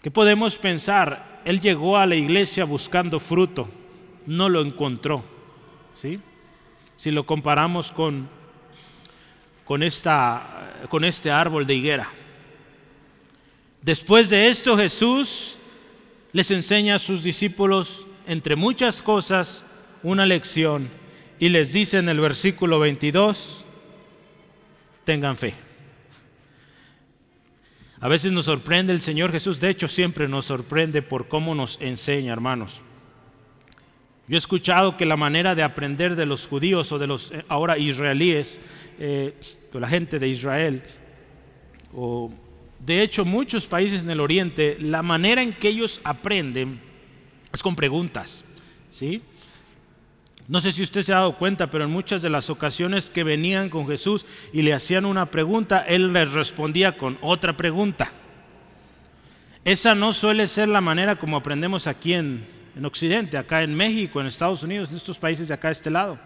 ¿Qué 0.00 0.10
podemos 0.10 0.56
pensar? 0.56 1.30
él 1.44 1.60
llegó 1.60 1.98
a 1.98 2.06
la 2.06 2.14
iglesia 2.14 2.64
buscando 2.64 3.20
fruto, 3.20 3.68
no 4.26 4.48
lo 4.48 4.62
encontró. 4.62 5.24
¿sí? 5.94 6.20
Si 6.96 7.10
lo 7.10 7.26
comparamos 7.26 7.92
con, 7.92 8.28
con, 9.64 9.82
esta, 9.82 10.86
con 10.88 11.04
este 11.04 11.30
árbol 11.30 11.66
de 11.66 11.74
higuera. 11.74 12.08
Después 13.82 14.30
de 14.30 14.48
esto 14.48 14.76
Jesús 14.76 15.58
les 16.32 16.50
enseña 16.50 16.94
a 16.94 16.98
sus 17.00 17.22
discípulos, 17.22 18.06
entre 18.26 18.56
muchas 18.56 19.02
cosas, 19.02 19.64
una 20.02 20.24
lección 20.24 20.88
y 21.38 21.48
les 21.48 21.72
dice 21.72 21.98
en 21.98 22.08
el 22.08 22.20
versículo 22.20 22.78
22, 22.78 23.64
tengan 25.04 25.36
fe. 25.36 25.54
A 28.00 28.08
veces 28.08 28.32
nos 28.32 28.44
sorprende 28.44 28.92
el 28.92 29.00
Señor 29.00 29.32
Jesús, 29.32 29.60
de 29.60 29.70
hecho 29.70 29.88
siempre 29.88 30.28
nos 30.28 30.46
sorprende 30.46 31.02
por 31.02 31.28
cómo 31.28 31.54
nos 31.54 31.78
enseña, 31.80 32.32
hermanos. 32.32 32.80
Yo 34.28 34.36
he 34.36 34.38
escuchado 34.38 34.96
que 34.96 35.04
la 35.04 35.16
manera 35.16 35.54
de 35.54 35.62
aprender 35.62 36.14
de 36.14 36.26
los 36.26 36.46
judíos 36.46 36.92
o 36.92 36.98
de 36.98 37.06
los 37.06 37.32
eh, 37.32 37.44
ahora 37.48 37.78
israelíes, 37.78 38.60
eh, 38.98 39.34
de 39.72 39.80
la 39.80 39.88
gente 39.88 40.18
de 40.18 40.28
Israel, 40.28 40.82
o 41.92 42.32
de 42.84 43.02
hecho 43.02 43.24
muchos 43.24 43.66
países 43.66 44.02
en 44.02 44.10
el 44.10 44.20
oriente, 44.20 44.76
la 44.80 45.02
manera 45.02 45.42
en 45.42 45.52
que 45.52 45.68
ellos 45.68 46.00
aprenden 46.04 46.80
es 47.52 47.62
con 47.62 47.76
preguntas. 47.76 48.42
¿sí? 48.90 49.22
No 50.48 50.60
sé 50.60 50.72
si 50.72 50.82
usted 50.82 51.02
se 51.02 51.12
ha 51.12 51.16
dado 51.16 51.38
cuenta, 51.38 51.68
pero 51.70 51.84
en 51.84 51.90
muchas 51.90 52.22
de 52.22 52.30
las 52.30 52.50
ocasiones 52.50 53.10
que 53.10 53.24
venían 53.24 53.68
con 53.68 53.86
Jesús 53.86 54.26
y 54.52 54.62
le 54.62 54.74
hacían 54.74 55.04
una 55.04 55.26
pregunta, 55.26 55.80
Él 55.86 56.12
les 56.12 56.32
respondía 56.32 56.96
con 56.96 57.18
otra 57.20 57.56
pregunta. 57.56 58.10
Esa 59.64 59.94
no 59.94 60.12
suele 60.12 60.48
ser 60.48 60.66
la 60.68 60.80
manera 60.80 61.16
como 61.16 61.36
aprendemos 61.36 61.86
aquí 61.86 62.14
en, 62.14 62.62
Occidente, 62.82 63.36
acá 63.36 63.62
en 63.62 63.74
México, 63.74 64.20
en 64.20 64.26
Estados 64.26 64.62
Unidos, 64.62 64.90
en 64.90 64.96
estos 64.96 65.18
países 65.18 65.48
de 65.48 65.54
acá 65.54 65.68
de 65.68 65.72
este 65.72 65.90
lado. 65.90 66.18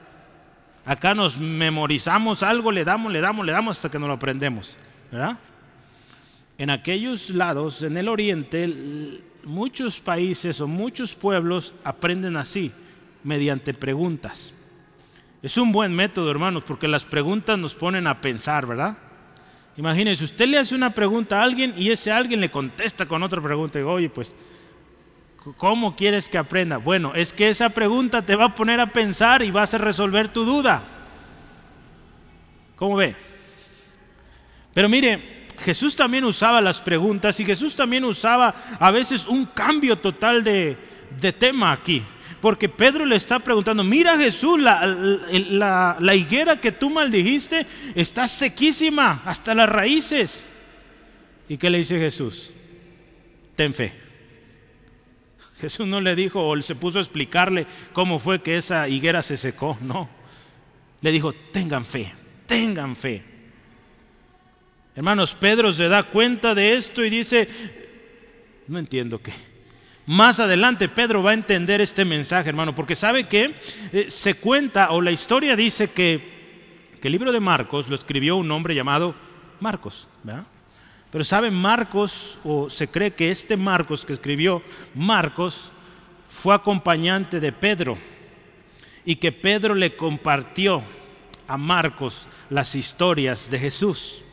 Acá 0.85 1.13
nos 1.15 1.37
memorizamos 1.37 2.43
algo, 2.43 2.71
le 2.71 2.85
damos, 2.85 3.13
le 3.13 3.21
damos, 3.21 3.45
le 3.45 3.53
damos 3.53 3.77
hasta 3.77 3.91
que 3.91 3.99
nos 3.99 4.09
lo 4.09 4.15
aprendemos. 4.15 4.77
¿verdad? 5.11 5.37
En 6.59 6.71
aquellos 6.71 7.31
lados, 7.31 7.83
en 7.83 7.97
el 7.97 8.09
oriente, 8.09 9.21
muchos 9.45 10.01
países 10.01 10.61
o 10.61 10.67
muchos 10.67 11.15
pueblos 11.15 11.75
aprenden 11.85 12.37
así 12.37 12.73
mediante 13.23 13.75
preguntas. 13.75 14.53
Es 15.43 15.57
un 15.57 15.71
buen 15.71 15.93
método, 15.93 16.31
hermanos, 16.31 16.65
porque 16.65 16.89
las 16.89 17.05
preguntas 17.05 17.59
nos 17.59 17.75
ponen 17.75 18.07
a 18.07 18.21
pensar, 18.21 18.67
¿verdad? 18.67 18.97
Imagínense, 19.77 20.25
usted 20.25 20.47
le 20.47 20.59
hace 20.59 20.75
una 20.75 20.95
pregunta 20.95 21.39
a 21.39 21.43
alguien 21.43 21.75
y 21.77 21.91
ese 21.91 22.11
alguien 22.11 22.41
le 22.41 22.51
contesta 22.51 23.07
con 23.07 23.23
otra 23.23 23.43
pregunta. 23.43 23.79
Y 23.79 23.83
oye, 23.83 24.09
pues, 24.09 24.35
¿cómo 25.59 25.95
quieres 25.95 26.29
que 26.31 26.39
aprenda? 26.39 26.79
Bueno, 26.79 27.15
es 27.15 27.33
que 27.33 27.51
esa 27.51 27.69
pregunta 27.69 28.23
te 28.23 28.35
va 28.35 28.47
a 28.47 28.55
poner 28.55 28.81
a 28.81 28.87
pensar 28.87 29.43
y 29.43 29.51
vas 29.51 29.75
a 29.75 29.79
resolver 29.79 30.29
tu 30.29 30.45
duda. 30.45 30.83
¿Cómo 32.77 32.97
ve? 32.97 33.15
Pero 34.73 34.89
mire, 34.89 35.36
Jesús 35.59 35.97
también 35.97 36.25
usaba 36.25 36.61
las 36.61 36.81
preguntas 36.81 37.39
y 37.41 37.45
Jesús 37.45 37.75
también 37.75 38.05
usaba 38.05 38.55
a 38.79 38.91
veces 38.91 39.27
un 39.27 39.47
cambio 39.47 39.99
total 39.99 40.45
de, 40.45 40.77
de 41.21 41.33
tema 41.33 41.73
aquí. 41.73 42.03
Porque 42.41 42.69
Pedro 42.69 43.05
le 43.07 43.17
está 43.17 43.39
preguntando, 43.39 43.83
mira 43.83 44.17
Jesús, 44.17 44.61
la, 44.61 46.15
higuera 46.15 46.61
que 46.61 46.73
tú 46.73 46.91
maldijiste 46.91 47.67
está 47.95 48.29
sequísima 48.29 49.23
hasta 49.25 49.55
las 49.55 49.69
raíces. 49.69 50.47
¿Y 51.49 51.57
qué 51.57 51.71
le 51.71 51.79
dice 51.79 51.99
Jesús? 51.99 52.51
Ten 53.55 53.73
fe. 53.73 53.93
Jesús 55.59 55.87
no 55.87 56.01
le 56.01 56.15
dijo 56.15 56.47
o 56.47 56.61
se 56.61 56.75
puso 56.75 56.99
a 56.99 57.03
explicarle 57.03 57.67
cómo 57.95 58.19
fue 58.19 58.43
que 58.43 58.59
esa 58.59 58.87
higuera 58.89 59.23
se 59.23 59.39
secó, 59.39 59.79
no. 59.81 60.09
Le 61.01 61.11
dijo, 61.11 61.33
tengan 61.53 61.85
fe, 61.85 62.13
tengan 62.47 62.97
fe. 62.97 63.36
Hermanos, 64.97 65.37
Pedro 65.39 65.73
se 65.73 65.89
da 65.89 66.05
cuenta 66.05 66.55
de 66.55 66.75
esto 66.75 67.05
y 67.05 67.11
dice, 67.11 67.47
no 68.67 68.79
entiendo 68.79 69.21
qué. 69.21 69.33
Más 70.07 70.41
adelante 70.41 70.89
Pedro 70.89 71.23
va 71.23 71.33
a 71.33 71.35
entender 71.35 71.83
este 71.83 72.05
mensaje, 72.05 72.49
hermano, 72.49 72.75
porque 72.75 72.95
sabe 72.95 73.29
que 73.29 73.57
eh, 73.93 74.07
se 74.09 74.35
cuenta 74.35 74.91
o 74.93 75.03
la 75.03 75.11
historia 75.11 75.55
dice 75.55 75.91
que, 75.91 76.35
el 77.03 77.13
libro 77.13 77.31
de 77.31 77.39
Marcos 77.39 77.89
lo 77.89 77.95
escribió 77.95 78.35
un 78.35 78.51
hombre 78.51 78.75
llamado 78.75 79.15
Marcos, 79.61 80.09
¿verdad? 80.25 80.45
Pero 81.13 81.23
sabe 81.23 81.53
Marcos, 81.53 82.37
o 82.43 82.69
se 82.69 82.89
cree 82.89 83.13
que 83.13 83.31
este 83.31 83.57
Marcos 83.57 84.05
que 84.05 84.13
escribió 84.13 84.61
Marcos 84.93 85.71
fue 86.29 86.53
acompañante 86.53 87.39
de 87.39 87.53
Pedro 87.53 87.97
y 89.05 89.15
que 89.15 89.31
Pedro 89.31 89.77
le 89.77 89.95
compartió 89.95 90.83
a 91.47 91.57
Marcos 91.57 92.27
las 92.51 92.75
historias 92.75 93.49
de 93.49 93.61
Jesús. 93.61 94.25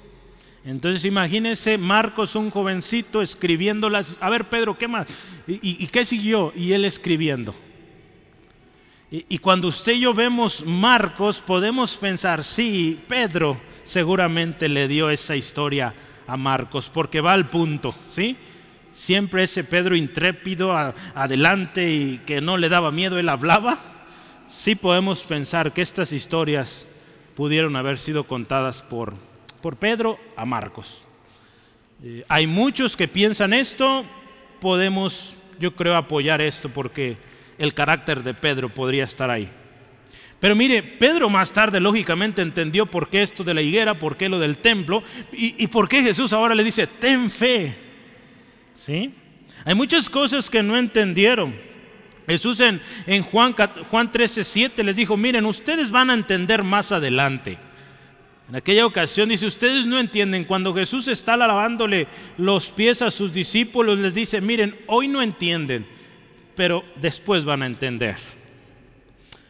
Entonces 0.66 1.04
imagínese 1.04 1.78
Marcos, 1.78 2.36
un 2.36 2.50
jovencito, 2.50 3.22
escribiéndolas. 3.22 4.18
A 4.22 4.30
ver, 4.30 4.50
Pedro, 4.50 4.78
¿qué 4.78 4.88
más? 4.88 5.08
¿Y, 5.46 5.88
qué 5.88 6.06
siguió? 6.06 6.54
Y 6.56 6.72
él 6.72 6.86
escribiendo. 6.86 7.54
Y, 9.12 9.26
y, 9.28 9.38
cuando 9.40 9.68
usted 9.68 9.94
y 9.94 10.02
yo 10.02 10.14
vemos 10.14 10.66
Marcos, 10.66 11.40
podemos 11.40 11.96
pensar, 11.98 12.44
sí, 12.44 13.00
Pedro 13.08 13.60
seguramente 13.84 14.70
le 14.70 14.88
dio 14.88 15.10
esa 15.10 15.36
historia 15.36 15.94
a 16.26 16.38
Marcos, 16.38 16.90
porque 16.92 17.22
va 17.22 17.34
al 17.34 17.50
punto, 17.50 17.94
¿sí? 18.12 18.38
Siempre 18.94 19.44
ese 19.44 19.64
Pedro 19.64 19.96
intrépido, 19.96 20.72
adelante 20.74 21.92
y 21.92 22.22
que 22.26 22.42
no 22.42 22.58
le 22.58 22.70
daba 22.70 22.92
miedo, 22.92 23.20
él 23.20 23.28
hablaba. 23.28 23.80
Sí 24.48 24.76
podemos 24.76 25.24
pensar 25.26 25.74
que 25.74 25.82
estas 25.82 26.14
historias 26.14 26.88
pudieron 27.36 27.76
haber 27.76 27.98
sido 27.98 28.26
contadas 28.26 28.82
por 28.84 29.16
por 29.64 29.78
Pedro 29.78 30.20
a 30.36 30.46
Marcos. 30.46 31.02
Eh, 32.04 32.26
hay 32.28 32.46
muchos 32.46 32.98
que 32.98 33.08
piensan 33.08 33.54
esto, 33.54 34.06
podemos, 34.60 35.38
yo 35.58 35.74
creo, 35.74 35.96
apoyar 35.96 36.42
esto 36.42 36.68
porque 36.68 37.16
el 37.58 37.74
carácter 37.74 38.24
de 38.24 38.34
Pedro 38.34 38.68
podría 38.68 39.06
estar 39.06 39.30
ahí. 39.30 39.50
Pero 40.42 40.54
mire, 40.54 40.84
Pedro 40.84 41.30
más 41.30 41.54
tarde 41.54 41.80
lógicamente 41.80 42.42
entendió 42.42 42.86
por 42.88 43.08
qué 43.10 43.22
esto 43.22 43.46
de 43.46 43.54
la 43.54 43.62
higuera, 43.62 43.98
por 43.98 44.18
qué 44.18 44.28
lo 44.28 44.38
del 44.38 44.58
templo 44.58 45.02
y, 45.32 45.66
por 45.68 45.88
qué 45.88 46.04
Jesús 46.04 46.34
ahora 46.34 46.56
le 46.56 46.66
dice, 46.66 46.86
ten 46.86 47.32
fe. 47.32 47.74
¿Sí? 48.76 49.14
Hay 49.64 49.76
muchas 49.76 50.10
cosas 50.10 50.50
que 50.50 50.62
no 50.62 50.78
entendieron. 50.78 51.56
Jesús 52.28 52.60
en, 52.60 52.82
en 53.08 53.24
Juan, 53.24 53.56
Juan 53.90 54.12
13, 54.12 54.44
7 54.44 54.84
les 54.84 54.96
dijo, 54.98 55.16
miren, 55.16 55.46
ustedes 55.46 55.90
van 55.90 56.10
a 56.10 56.16
entender 56.16 56.64
más 56.64 56.92
adelante. 56.92 57.58
En 58.50 58.56
aquella 58.56 58.86
ocasión 58.86 59.30
dice, 59.30 59.46
ustedes 59.46 59.88
no 59.88 60.00
entienden, 60.00 60.44
cuando 60.44 60.74
Jesús 60.74 61.08
está 61.08 61.38
lavándole 61.38 62.08
los 62.38 62.70
pies 62.70 63.02
a 63.02 63.10
sus 63.10 63.32
discípulos, 63.32 63.98
les 63.98 64.14
dice, 64.14 64.42
miren, 64.42 64.78
hoy 64.88 65.08
no 65.08 65.22
entienden, 65.22 65.86
pero 66.56 66.84
después 66.98 67.46
van 67.46 67.64
a 67.64 67.68
entender. 67.68 68.18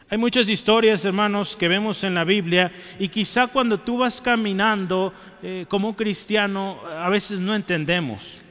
Hay 0.10 0.18
muchas 0.20 0.48
historias, 0.48 1.04
hermanos, 1.06 1.58
que 1.58 1.68
vemos 1.68 2.04
en 2.04 2.14
la 2.14 2.24
Biblia 2.24 2.72
y 3.00 3.08
quizá 3.08 3.48
cuando 3.48 3.80
tú 3.80 3.98
vas 3.98 4.22
caminando 4.22 5.12
eh, 5.42 5.66
como 5.68 5.90
un 5.90 5.96
cristiano, 5.96 6.80
a 6.86 7.10
veces 7.10 7.40
no 7.40 7.56
entendemos, 7.56 8.42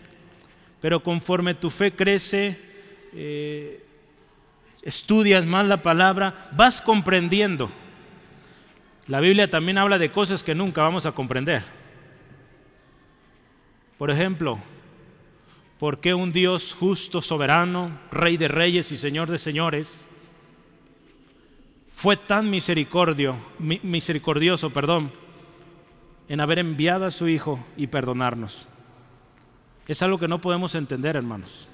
pero 0.80 1.00
conforme 1.00 1.54
tu 1.54 1.70
fe 1.70 1.92
crece, 1.92 2.58
eh, 3.14 3.80
estudias 4.82 5.46
más 5.46 5.68
la 5.68 5.82
palabra, 5.82 6.50
vas 6.56 6.80
comprendiendo. 6.80 7.70
La 9.12 9.20
Biblia 9.20 9.50
también 9.50 9.76
habla 9.76 9.98
de 9.98 10.10
cosas 10.10 10.42
que 10.42 10.54
nunca 10.54 10.82
vamos 10.82 11.04
a 11.04 11.12
comprender. 11.12 11.62
Por 13.98 14.10
ejemplo, 14.10 14.58
¿por 15.78 16.00
qué 16.00 16.14
un 16.14 16.32
Dios 16.32 16.72
justo, 16.72 17.20
soberano, 17.20 17.90
rey 18.10 18.38
de 18.38 18.48
reyes 18.48 18.90
y 18.90 18.96
señor 18.96 19.30
de 19.30 19.36
señores, 19.36 20.06
fue 21.94 22.16
tan 22.16 22.48
misericordio, 22.48 23.36
misericordioso, 23.58 24.70
perdón, 24.70 25.12
en 26.30 26.40
haber 26.40 26.60
enviado 26.60 27.04
a 27.04 27.10
su 27.10 27.28
Hijo 27.28 27.62
y 27.76 27.88
perdonarnos? 27.88 28.66
Es 29.88 30.00
algo 30.00 30.16
que 30.16 30.26
no 30.26 30.40
podemos 30.40 30.74
entender, 30.74 31.16
hermanos. 31.16 31.68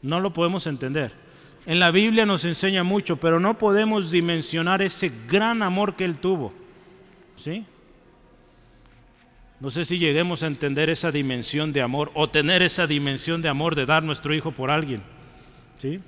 No 0.00 0.20
lo 0.20 0.32
podemos 0.32 0.66
entender. 0.66 1.25
En 1.66 1.80
la 1.80 1.90
Biblia 1.90 2.24
nos 2.24 2.44
enseña 2.44 2.84
mucho, 2.84 3.16
pero 3.16 3.40
no 3.40 3.58
podemos 3.58 4.12
dimensionar 4.12 4.82
ese 4.82 5.10
gran 5.28 5.62
amor 5.62 5.94
que 5.94 6.04
Él 6.04 6.16
tuvo. 6.16 6.52
¿Sí? 7.36 7.64
No 9.58 9.70
sé 9.70 9.84
si 9.84 9.98
lleguemos 9.98 10.42
a 10.42 10.46
entender 10.46 10.90
esa 10.90 11.10
dimensión 11.10 11.72
de 11.72 11.82
amor 11.82 12.12
o 12.14 12.28
tener 12.28 12.62
esa 12.62 12.86
dimensión 12.86 13.42
de 13.42 13.48
amor 13.48 13.74
de 13.74 13.84
dar 13.84 14.04
nuestro 14.04 14.32
hijo 14.32 14.52
por 14.52 14.70
alguien. 14.70 15.02
¿Sí? 15.78 16.00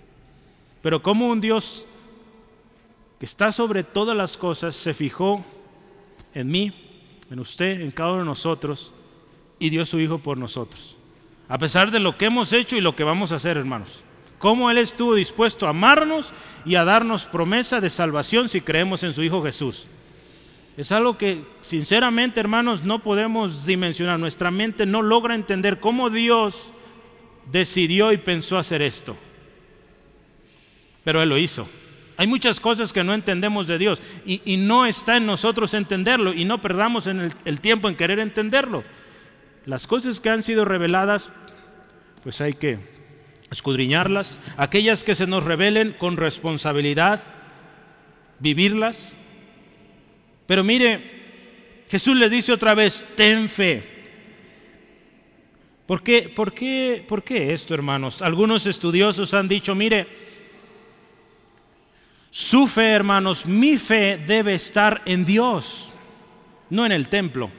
Pero 0.81 1.03
como 1.03 1.29
un 1.29 1.41
Dios 1.41 1.85
que 3.19 3.27
está 3.27 3.51
sobre 3.51 3.83
todas 3.83 4.17
las 4.17 4.37
cosas 4.37 4.77
se 4.77 4.95
fijó 4.95 5.45
en 6.35 6.49
mí, 6.49 6.73
en 7.31 7.41
usted, 7.41 7.81
en 7.81 7.91
cada 7.91 8.11
uno 8.11 8.21
de 8.21 8.27
nosotros 8.27 8.95
y 9.59 9.71
dio 9.71 9.85
su 9.85 9.99
hijo 9.99 10.19
por 10.19 10.39
nosotros. 10.39 10.97
A 11.49 11.59
pesar 11.59 11.91
de 11.91 11.99
lo 11.99 12.17
que 12.17 12.27
hemos 12.27 12.53
hecho 12.53 12.77
y 12.77 12.81
lo 12.81 12.95
que 12.95 13.03
vamos 13.03 13.33
a 13.33 13.37
hacer, 13.37 13.57
hermanos. 13.57 14.05
Cómo 14.39 14.71
Él 14.71 14.79
estuvo 14.79 15.15
dispuesto 15.15 15.67
a 15.67 15.71
amarnos 15.71 16.33
y 16.65 16.77
a 16.77 16.85
darnos 16.85 17.25
promesa 17.25 17.81
de 17.81 17.91
salvación 17.91 18.49
si 18.49 18.61
creemos 18.61 19.03
en 19.03 19.13
su 19.13 19.23
Hijo 19.23 19.43
Jesús. 19.43 19.87
Es 20.77 20.93
algo 20.93 21.19
que 21.19 21.45
sinceramente, 21.61 22.39
hermanos, 22.39 22.85
no 22.85 23.01
podemos 23.01 23.67
dimensionar. 23.67 24.21
Nuestra 24.21 24.53
mente 24.53 24.87
no 24.87 25.03
logra 25.03 25.35
entender 25.35 25.81
cómo 25.81 26.09
Dios 26.09 26.73
decidió 27.51 28.13
y 28.13 28.19
pensó 28.19 28.59
hacer 28.59 28.83
esto. 28.83 29.17
Pero 31.03 31.21
Él 31.21 31.31
lo 31.31 31.37
hizo. 31.37 31.69
Hay 32.17 32.29
muchas 32.29 32.61
cosas 32.61 32.93
que 32.93 33.03
no 33.03 33.15
entendemos 33.15 33.67
de 33.67 33.79
Dios 33.79 34.03
y, 34.25 34.57
no 34.57 34.87
está 34.87 35.17
en 35.17 35.27
nosotros 35.27 35.75
entenderlo 35.75 36.33
y 36.33 36.45
no 36.45 36.61
perdamos 36.61 37.07
en 37.07 37.33
el 37.45 37.61
tiempo 37.61 37.89
en 37.89 37.97
querer 37.97 38.19
entenderlo. 38.19 38.85
Las 39.67 39.87
cosas 39.87 40.21
que 40.21 40.31
han 40.31 40.43
sido 40.43 40.65
reveladas, 40.65 41.29
pues 42.23 42.41
hay 42.41 42.55
que 42.55 42.98
escudriñarlas. 43.51 44.39
Aquellas 44.57 45.05
que 45.05 45.15
se 45.15 45.27
nos 45.27 45.45
revelen 45.45 45.95
con 45.99 46.17
responsabilidad, 46.17 47.23
vivirlas. 48.39 49.15
Pero 50.47 50.65
mire, 50.65 51.19
Jesús 51.89 52.17
le 52.17 52.29
dice 52.29 52.53
otra 52.53 52.75
vez, 52.75 53.05
ten 53.17 53.49
fe. 53.49 53.97
¿Por 55.87 56.03
qué, 56.03 56.29
por 56.29 56.53
qué, 56.53 57.05
por 57.09 57.23
qué 57.23 57.55
esto, 57.55 57.73
hermanos? 57.73 58.21
Algunos 58.21 58.67
estudiosos 58.67 59.33
han 59.33 59.49
dicho, 59.49 59.75
mire, 59.75 60.07
su 62.31 62.67
fe, 62.67 62.91
hermanos, 62.91 63.47
mi 63.47 63.79
fe 63.79 64.23
debe 64.27 64.55
estar 64.55 65.01
en 65.07 65.25
Dios, 65.25 65.89
no 66.69 66.85
en 66.85 66.93
el 66.93 67.09
templo. 67.09 67.51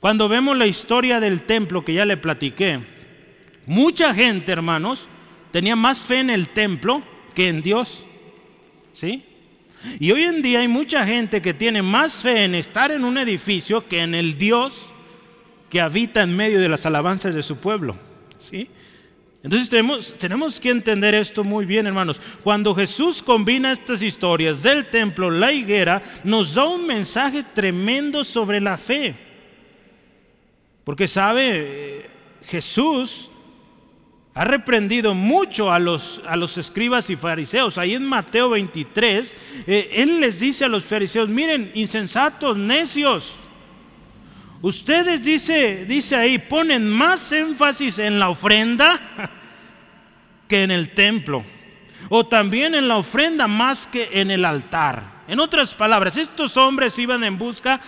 Cuando 0.00 0.28
vemos 0.28 0.56
la 0.56 0.66
historia 0.66 1.20
del 1.20 1.42
templo 1.42 1.84
que 1.84 1.94
ya 1.94 2.04
le 2.04 2.16
platiqué, 2.16 2.93
mucha 3.66 4.14
gente, 4.14 4.52
hermanos, 4.52 5.08
tenía 5.50 5.76
más 5.76 6.00
fe 6.00 6.20
en 6.20 6.30
el 6.30 6.48
templo 6.48 7.02
que 7.34 7.48
en 7.48 7.62
Dios. 7.62 8.04
¿Sí? 8.92 9.24
Y 9.98 10.10
hoy 10.12 10.22
en 10.22 10.42
día 10.42 10.60
hay 10.60 10.68
mucha 10.68 11.04
gente 11.04 11.42
que 11.42 11.54
tiene 11.54 11.82
más 11.82 12.14
fe 12.14 12.44
en 12.44 12.54
estar 12.54 12.90
en 12.90 13.04
un 13.04 13.18
edificio 13.18 13.86
que 13.86 14.00
en 14.00 14.14
el 14.14 14.38
Dios 14.38 14.92
que 15.68 15.80
habita 15.80 16.22
en 16.22 16.34
medio 16.34 16.60
de 16.60 16.68
las 16.68 16.86
alabanzas 16.86 17.34
de 17.34 17.42
su 17.42 17.56
pueblo. 17.56 17.96
¿Sí? 18.38 18.68
Entonces 19.42 19.68
tenemos, 19.68 20.14
tenemos, 20.16 20.58
que 20.58 20.70
entender 20.70 21.14
esto 21.14 21.44
muy 21.44 21.66
bien, 21.66 21.86
hermanos. 21.86 22.18
Cuando 22.42 22.74
Jesús 22.74 23.22
combina 23.22 23.72
estas 23.72 24.00
historias 24.00 24.62
del 24.62 24.86
templo, 24.86 25.30
la 25.30 25.52
higuera, 25.52 26.02
nos 26.24 26.54
da 26.54 26.64
un 26.64 26.86
mensaje 26.86 27.44
tremendo 27.52 28.24
sobre 28.24 28.58
la 28.58 28.78
fe. 28.78 29.14
Porque 30.82 31.06
sabe, 31.06 32.08
Jesús 32.46 33.30
ha 34.34 34.44
reprendido 34.44 35.14
mucho 35.14 35.70
a 35.70 35.78
los, 35.78 36.20
a 36.26 36.36
los 36.36 36.58
escribas 36.58 37.08
y 37.08 37.16
fariseos. 37.16 37.78
Ahí 37.78 37.94
en 37.94 38.04
Mateo 38.04 38.50
23, 38.50 39.36
eh, 39.66 39.90
Él 39.92 40.20
les 40.20 40.40
dice 40.40 40.64
a 40.64 40.68
los 40.68 40.84
fariseos, 40.84 41.28
miren, 41.28 41.70
insensatos, 41.74 42.56
necios. 42.56 43.36
Ustedes, 44.60 45.22
dice, 45.22 45.84
dice 45.86 46.16
ahí, 46.16 46.38
ponen 46.38 46.88
más 46.88 47.30
énfasis 47.30 48.00
en 48.00 48.18
la 48.18 48.28
ofrenda 48.28 49.00
que 50.48 50.64
en 50.64 50.72
el 50.72 50.90
templo. 50.90 51.44
O 52.08 52.26
también 52.26 52.74
en 52.74 52.88
la 52.88 52.96
ofrenda 52.96 53.46
más 53.46 53.86
que 53.86 54.10
en 54.12 54.32
el 54.32 54.44
altar. 54.44 55.22
En 55.28 55.38
otras 55.38 55.74
palabras, 55.74 56.16
estos 56.16 56.56
hombres 56.56 56.98
iban 56.98 57.22
en 57.22 57.38
busca 57.38 57.80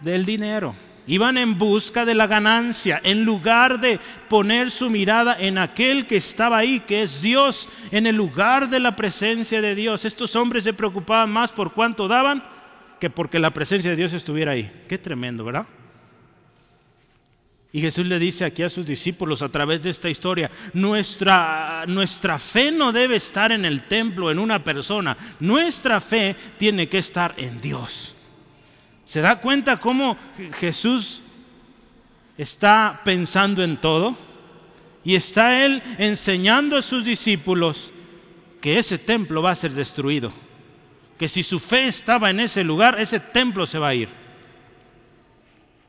del 0.00 0.24
dinero 0.24 0.74
Iban 1.06 1.38
en 1.38 1.56
busca 1.56 2.04
de 2.04 2.14
la 2.14 2.26
ganancia, 2.26 3.00
en 3.04 3.24
lugar 3.24 3.78
de 3.78 4.00
poner 4.28 4.70
su 4.70 4.90
mirada 4.90 5.36
en 5.38 5.56
aquel 5.56 6.06
que 6.06 6.16
estaba 6.16 6.58
ahí, 6.58 6.80
que 6.80 7.02
es 7.02 7.22
Dios, 7.22 7.68
en 7.92 8.06
el 8.06 8.16
lugar 8.16 8.68
de 8.68 8.80
la 8.80 8.96
presencia 8.96 9.60
de 9.60 9.74
Dios. 9.76 10.04
Estos 10.04 10.34
hombres 10.34 10.64
se 10.64 10.72
preocupaban 10.72 11.30
más 11.30 11.52
por 11.52 11.72
cuánto 11.72 12.08
daban 12.08 12.42
que 12.98 13.10
porque 13.10 13.38
la 13.38 13.50
presencia 13.50 13.90
de 13.90 13.96
Dios 13.96 14.12
estuviera 14.14 14.52
ahí. 14.52 14.84
Qué 14.88 14.98
tremendo, 14.98 15.44
¿verdad? 15.44 15.66
Y 17.72 17.80
Jesús 17.80 18.06
le 18.06 18.18
dice 18.18 18.44
aquí 18.44 18.62
a 18.62 18.70
sus 18.70 18.86
discípulos 18.86 19.42
a 19.42 19.50
través 19.50 19.82
de 19.82 19.90
esta 19.90 20.08
historia, 20.08 20.50
nuestra, 20.72 21.84
nuestra 21.86 22.38
fe 22.38 22.72
no 22.72 22.90
debe 22.90 23.16
estar 23.16 23.52
en 23.52 23.64
el 23.64 23.82
templo, 23.82 24.30
en 24.30 24.38
una 24.38 24.64
persona, 24.64 25.14
nuestra 25.40 26.00
fe 26.00 26.34
tiene 26.58 26.88
que 26.88 26.98
estar 26.98 27.34
en 27.36 27.60
Dios. 27.60 28.15
¿Se 29.06 29.20
da 29.20 29.40
cuenta 29.40 29.78
cómo 29.78 30.18
Jesús 30.58 31.22
está 32.36 33.00
pensando 33.04 33.62
en 33.62 33.80
todo? 33.80 34.16
Y 35.04 35.14
está 35.14 35.64
Él 35.64 35.82
enseñando 35.98 36.76
a 36.76 36.82
sus 36.82 37.04
discípulos 37.04 37.92
que 38.60 38.78
ese 38.78 38.98
templo 38.98 39.40
va 39.40 39.52
a 39.52 39.54
ser 39.54 39.72
destruido. 39.72 40.32
Que 41.16 41.28
si 41.28 41.44
su 41.44 41.60
fe 41.60 41.86
estaba 41.86 42.30
en 42.30 42.40
ese 42.40 42.64
lugar, 42.64 43.00
ese 43.00 43.20
templo 43.20 43.64
se 43.64 43.78
va 43.78 43.88
a 43.88 43.94
ir. 43.94 44.08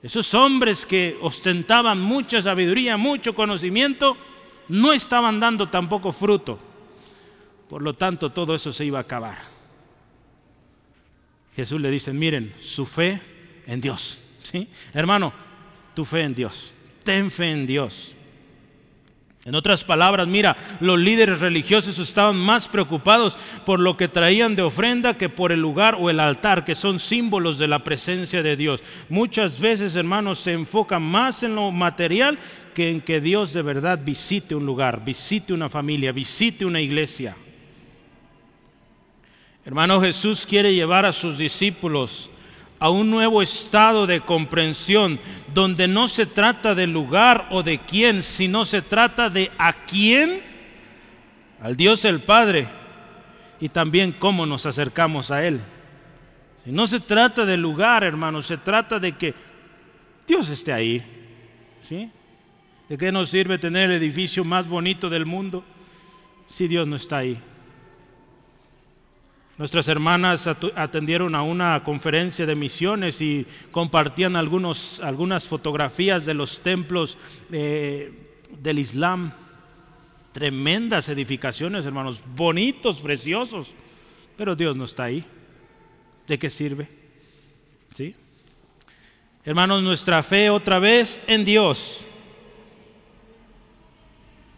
Esos 0.04 0.32
hombres 0.36 0.86
que 0.86 1.18
ostentaban 1.20 2.00
mucha 2.00 2.40
sabiduría, 2.40 2.98
mucho 2.98 3.34
conocimiento, 3.34 4.16
no 4.70 4.94
estaban 4.94 5.40
dando 5.40 5.70
tampoco 5.70 6.12
fruto. 6.12 6.60
Por 7.68 7.82
lo 7.82 7.96
tanto, 7.96 8.30
todo 8.32 8.54
eso 8.54 8.72
se 8.72 8.86
iba 8.86 9.00
a 9.00 9.02
acabar. 9.02 9.57
Jesús 11.58 11.82
le 11.82 11.90
dice, 11.90 12.14
miren, 12.14 12.54
su 12.60 12.86
fe 12.86 13.20
en 13.66 13.82
Dios. 13.82 14.20
¿sí? 14.44 14.68
Hermano, 14.94 15.34
tu 15.96 16.06
fe 16.06 16.22
en 16.22 16.36
Dios. 16.36 16.72
Ten 17.04 17.32
fe 17.32 17.50
en 17.50 17.66
Dios. 17.66 18.14
En 19.44 19.56
otras 19.56 19.84
palabras, 19.84 20.28
mira, 20.28 20.56
los 20.80 21.00
líderes 21.00 21.40
religiosos 21.40 21.98
estaban 21.98 22.36
más 22.36 22.68
preocupados 22.68 23.40
por 23.66 23.80
lo 23.80 23.98
que 23.98 24.08
traían 24.08 24.56
de 24.56 24.62
ofrenda 24.62 25.18
que 25.18 25.30
por 25.30 25.52
el 25.52 25.60
lugar 25.60 25.98
o 26.00 26.12
el 26.12 26.20
altar, 26.20 26.64
que 26.64 26.76
son 26.76 27.00
símbolos 27.00 27.58
de 27.58 27.68
la 27.68 27.84
presencia 27.84 28.44
de 28.44 28.56
Dios. 28.56 28.84
Muchas 29.10 29.60
veces, 29.60 29.96
hermanos, 29.96 30.40
se 30.40 30.54
enfocan 30.54 31.02
más 31.02 31.42
en 31.42 31.56
lo 31.56 31.72
material 31.72 32.38
que 32.76 32.92
en 32.92 33.02
que 33.02 33.20
Dios 33.20 33.52
de 33.54 33.64
verdad 33.64 34.00
visite 34.04 34.54
un 34.54 34.68
lugar, 34.68 35.04
visite 35.04 35.54
una 35.54 35.70
familia, 35.70 36.12
visite 36.12 36.66
una 36.66 36.82
iglesia. 36.82 37.36
Hermano, 39.68 40.00
Jesús 40.00 40.46
quiere 40.46 40.74
llevar 40.74 41.06
a 41.06 41.12
sus 41.12 41.38
discípulos 41.38 42.30
a 42.80 42.90
un 42.90 43.12
nuevo 43.12 43.42
estado 43.42 44.08
de 44.08 44.22
comprensión, 44.22 45.20
donde 45.54 45.90
no 45.90 46.08
se 46.08 46.26
trata 46.26 46.74
del 46.74 46.94
lugar 46.94 47.50
o 47.52 47.64
de 47.64 47.80
quién, 47.80 48.24
sino 48.24 48.64
se 48.64 48.82
trata 48.82 49.30
de 49.30 49.52
a 49.58 49.74
quién, 49.86 50.42
al 51.62 51.76
Dios 51.76 52.06
el 52.06 52.22
Padre, 52.22 52.70
y 53.60 53.68
también 53.68 54.14
cómo 54.14 54.46
nos 54.46 54.66
acercamos 54.66 55.32
a 55.32 55.46
Él. 55.46 55.60
Si 56.64 56.72
no 56.72 56.88
se 56.88 57.02
trata 57.02 57.46
del 57.46 57.60
lugar, 57.60 58.06
hermano, 58.06 58.42
se 58.42 58.56
trata 58.56 59.00
de 59.00 59.18
que 59.18 59.34
Dios 60.26 60.48
esté 60.48 60.72
ahí. 60.72 61.04
¿sí? 61.90 62.10
¿De 62.88 62.98
qué 62.98 63.12
nos 63.12 63.32
sirve 63.32 63.58
tener 63.58 63.92
el 63.92 64.02
edificio 64.02 64.46
más 64.46 64.66
bonito 64.66 65.10
del 65.10 65.26
mundo 65.26 65.66
si 66.48 66.70
Dios 66.70 66.88
no 66.88 66.96
está 66.96 67.18
ahí? 67.18 67.38
Nuestras 69.58 69.88
hermanas 69.88 70.48
atendieron 70.76 71.34
a 71.34 71.42
una 71.42 71.84
conferencia 71.84 72.46
de 72.46 72.54
misiones 72.54 73.20
y 73.22 73.48
compartían 73.72 74.36
algunos, 74.36 75.00
algunas 75.00 75.46
fotografías 75.46 76.26
de 76.26 76.36
los 76.36 76.62
templos 76.62 77.18
eh, 77.52 78.12
del 78.62 78.78
Islam. 78.78 79.34
Tremendas 80.32 81.10
edificaciones, 81.10 81.88
hermanos, 81.88 82.22
bonitos, 82.36 83.02
preciosos. 83.02 83.72
Pero 84.38 84.56
Dios 84.56 84.76
no 84.76 84.84
está 84.84 85.06
ahí. 85.06 85.26
¿De 86.28 86.38
qué 86.38 86.52
sirve? 86.52 86.88
¿Sí? 87.96 88.14
Hermanos, 89.44 89.82
nuestra 89.82 90.22
fe 90.22 90.52
otra 90.52 90.78
vez 90.78 91.20
en 91.26 91.44
Dios. 91.44 92.02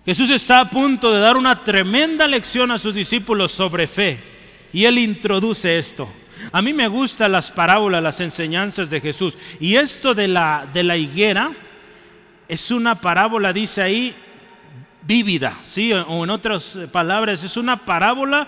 Jesús 0.05 0.29
está 0.29 0.59
a 0.59 0.69
punto 0.69 1.13
de 1.13 1.21
dar 1.21 1.37
una 1.37 1.63
tremenda 1.63 2.27
lección 2.27 2.71
a 2.71 2.77
sus 2.77 2.93
discípulos 2.93 3.53
sobre 3.53 3.87
fe. 3.87 4.38
Y 4.71 4.85
él 4.85 4.97
introduce 4.97 5.77
esto. 5.77 6.09
A 6.51 6.61
mí 6.61 6.73
me 6.73 6.87
gustan 6.87 7.31
las 7.31 7.51
parábolas, 7.51 8.01
las 8.01 8.19
enseñanzas 8.19 8.89
de 8.89 9.01
Jesús. 9.01 9.37
Y 9.59 9.75
esto 9.75 10.13
de 10.13 10.27
la, 10.27 10.67
de 10.71 10.83
la 10.83 10.95
higuera 10.95 11.51
es 12.47 12.71
una 12.71 12.99
parábola, 12.99 13.53
dice 13.53 13.81
ahí, 13.81 14.15
vívida, 15.01 15.59
¿sí? 15.67 15.91
o 15.93 16.23
en 16.23 16.29
otras 16.29 16.77
palabras, 16.91 17.43
es 17.43 17.57
una 17.57 17.85
parábola 17.85 18.47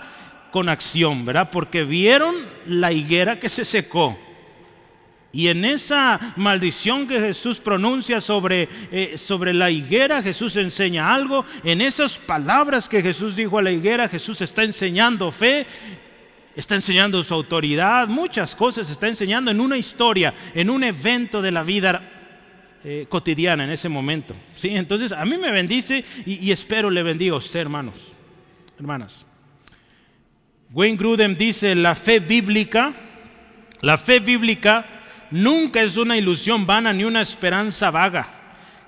con 0.50 0.68
acción, 0.68 1.24
¿verdad? 1.24 1.50
Porque 1.50 1.84
vieron 1.84 2.34
la 2.66 2.92
higuera 2.92 3.38
que 3.38 3.48
se 3.48 3.64
secó. 3.64 4.18
Y 5.34 5.48
en 5.48 5.64
esa 5.64 6.34
maldición 6.36 7.08
que 7.08 7.18
Jesús 7.18 7.58
pronuncia 7.58 8.20
sobre, 8.20 8.68
eh, 8.90 9.16
sobre 9.16 9.54
la 9.54 9.70
higuera, 9.70 10.22
Jesús 10.22 10.56
enseña 10.58 11.12
algo. 11.12 11.46
En 11.64 11.80
esas 11.80 12.18
palabras 12.18 12.86
que 12.86 13.00
Jesús 13.00 13.34
dijo 13.34 13.58
a 13.58 13.62
la 13.62 13.70
higuera, 13.70 14.08
Jesús 14.08 14.42
está 14.42 14.62
enseñando 14.62 15.32
fe 15.32 15.66
está 16.54 16.74
enseñando 16.74 17.22
su 17.22 17.34
autoridad, 17.34 18.08
muchas 18.08 18.54
cosas 18.54 18.90
está 18.90 19.08
enseñando 19.08 19.50
en 19.50 19.60
una 19.60 19.76
historia, 19.76 20.34
en 20.54 20.70
un 20.70 20.84
evento 20.84 21.40
de 21.40 21.50
la 21.52 21.62
vida 21.62 22.02
eh, 22.84 23.06
cotidiana 23.08 23.64
en 23.64 23.70
ese 23.70 23.88
momento. 23.88 24.34
¿sí? 24.56 24.70
Entonces 24.70 25.12
a 25.12 25.24
mí 25.24 25.36
me 25.38 25.50
bendice 25.50 26.04
y, 26.26 26.50
espero 26.50 26.90
le 26.90 27.02
bendiga 27.02 27.34
a 27.34 27.38
usted, 27.38 27.60
hermanos, 27.60 27.94
hermanas. 28.78 29.24
Wayne 30.72 30.96
Grudem 30.96 31.36
dice, 31.36 31.74
la 31.74 31.94
fe 31.94 32.18
bíblica, 32.18 32.92
la 33.82 33.98
fe 33.98 34.20
bíblica 34.20 34.86
nunca 35.30 35.82
es 35.82 35.96
una 35.96 36.16
ilusión 36.16 36.66
vana 36.66 36.92
ni 36.92 37.04
una 37.04 37.20
esperanza 37.20 37.90
vaga 37.90 38.28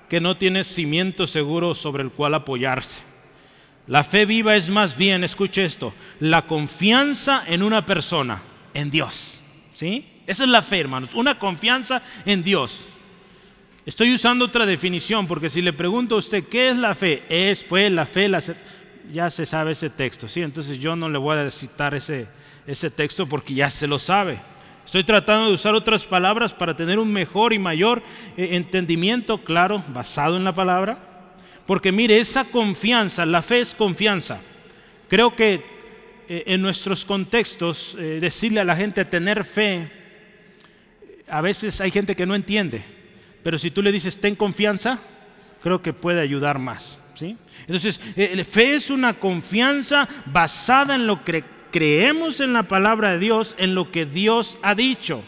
que 0.09 0.19
no 0.19 0.37
tiene 0.37 0.63
cimiento 0.63 1.27
seguro 1.27 1.73
sobre 1.73 2.03
el 2.03 2.11
cual 2.11 2.33
apoyarse. 2.33 3.14
La 3.87 4.03
fe 4.03 4.25
viva 4.25 4.55
es 4.55 4.69
más 4.69 4.97
bien, 4.97 5.23
escuche 5.23 5.63
esto, 5.63 5.93
la 6.19 6.47
confianza 6.47 7.43
en 7.45 7.61
una 7.61 7.85
persona, 7.85 8.41
en 8.73 8.89
Dios. 8.89 9.37
¿Sí? 9.75 10.07
Esa 10.25 10.43
es 10.43 10.49
la 10.49 10.61
fe, 10.61 10.79
hermanos, 10.79 11.13
una 11.13 11.37
confianza 11.37 12.01
en 12.25 12.43
Dios. 12.43 12.85
Estoy 13.85 14.13
usando 14.15 14.45
otra 14.45 14.65
definición 14.65 15.27
porque 15.27 15.49
si 15.49 15.61
le 15.61 15.71
pregunto 15.71 16.15
a 16.15 16.17
usted 16.17 16.45
qué 16.45 16.69
es 16.69 16.77
la 16.77 16.95
fe, 16.95 17.23
es 17.29 17.63
pues 17.63 17.91
la 17.91 18.07
fe, 18.07 18.31
ya 19.11 19.29
se 19.29 19.45
sabe 19.45 19.73
ese 19.73 19.91
texto, 19.91 20.27
¿sí? 20.27 20.41
Entonces 20.41 20.79
yo 20.79 20.95
no 20.95 21.07
le 21.07 21.19
voy 21.19 21.37
a 21.37 21.51
citar 21.51 21.93
ese, 21.93 22.27
ese 22.65 22.89
texto 22.89 23.27
porque 23.27 23.53
ya 23.53 23.69
se 23.69 23.85
lo 23.85 23.99
sabe. 23.99 24.39
Estoy 24.83 25.03
tratando 25.03 25.47
de 25.47 25.53
usar 25.53 25.75
otras 25.75 26.05
palabras 26.05 26.53
para 26.53 26.75
tener 26.75 26.97
un 26.97 27.11
mejor 27.11 27.53
y 27.53 27.59
mayor 27.59 28.01
eh, 28.37 28.49
entendimiento, 28.51 29.43
claro, 29.43 29.83
basado 29.89 30.37
en 30.37 30.43
la 30.43 30.53
palabra. 30.53 31.14
Porque 31.65 31.91
mire, 31.91 32.19
esa 32.19 32.45
confianza, 32.45 33.25
la 33.25 33.41
fe 33.41 33.61
es 33.61 33.73
confianza. 33.73 34.39
Creo 35.07 35.35
que 35.35 35.63
eh, 36.27 36.43
en 36.47 36.61
nuestros 36.61 37.05
contextos, 37.05 37.95
eh, 37.99 38.19
decirle 38.21 38.59
a 38.59 38.65
la 38.65 38.75
gente 38.75 39.05
tener 39.05 39.43
fe, 39.45 39.91
a 41.27 41.41
veces 41.41 41.81
hay 41.81 41.91
gente 41.91 42.15
que 42.15 42.25
no 42.25 42.35
entiende, 42.35 42.83
pero 43.43 43.57
si 43.57 43.71
tú 43.71 43.81
le 43.81 43.91
dices 43.91 44.19
ten 44.19 44.35
confianza, 44.35 44.99
creo 45.61 45.81
que 45.81 45.93
puede 45.93 46.21
ayudar 46.21 46.59
más. 46.59 46.99
¿sí? 47.15 47.37
Entonces, 47.61 47.99
eh, 48.15 48.43
fe 48.43 48.75
es 48.75 48.89
una 48.89 49.19
confianza 49.19 50.07
basada 50.25 50.95
en 50.95 51.07
lo 51.07 51.23
que 51.23 51.43
creemos 51.71 52.39
en 52.39 52.53
la 52.53 52.63
palabra 52.63 53.11
de 53.11 53.19
Dios, 53.19 53.55
en 53.57 53.75
lo 53.75 53.91
que 53.91 54.05
Dios 54.05 54.57
ha 54.61 54.75
dicho. 54.75 55.23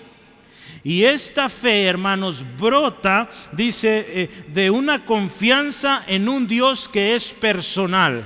Y 0.84 1.04
esta 1.04 1.50
fe, 1.50 1.86
hermanos, 1.86 2.46
brota, 2.58 3.30
dice, 3.52 4.06
eh, 4.08 4.30
de 4.48 4.70
una 4.70 5.06
confianza 5.06 6.04
en 6.08 6.30
un 6.30 6.48
Dios 6.48 6.88
que 6.90 7.16
es 7.16 7.32
personal, 7.32 8.26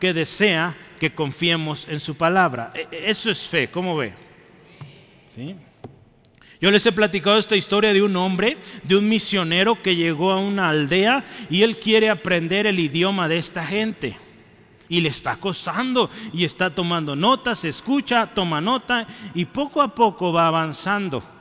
que 0.00 0.12
desea 0.12 0.76
que 0.98 1.14
confiemos 1.14 1.86
en 1.88 2.00
su 2.00 2.16
palabra. 2.16 2.72
E, 2.74 2.88
e, 2.90 3.10
eso 3.10 3.30
es 3.30 3.46
fe, 3.46 3.70
¿cómo 3.70 3.96
ve? 3.96 4.12
Yo 6.60 6.70
les 6.70 6.86
he 6.86 6.92
platicado 6.92 7.36
esta 7.36 7.56
historia 7.56 7.92
de 7.92 8.02
un 8.02 8.16
hombre, 8.16 8.56
de 8.84 8.96
un 8.96 9.08
misionero 9.08 9.82
que 9.82 9.96
llegó 9.96 10.32
a 10.32 10.38
una 10.38 10.70
aldea 10.70 11.24
y 11.50 11.62
él 11.62 11.78
quiere 11.78 12.08
aprender 12.08 12.66
el 12.66 12.78
idioma 12.78 13.28
de 13.28 13.38
esta 13.38 13.66
gente. 13.66 14.16
Y 14.88 15.00
le 15.00 15.08
está 15.08 15.36
costando 15.36 16.10
y 16.32 16.44
está 16.44 16.74
tomando 16.74 17.16
notas, 17.16 17.64
escucha, 17.64 18.26
toma 18.26 18.60
nota 18.60 19.06
y 19.34 19.44
poco 19.44 19.82
a 19.82 19.94
poco 19.94 20.32
va 20.32 20.46
avanzando. 20.46 21.33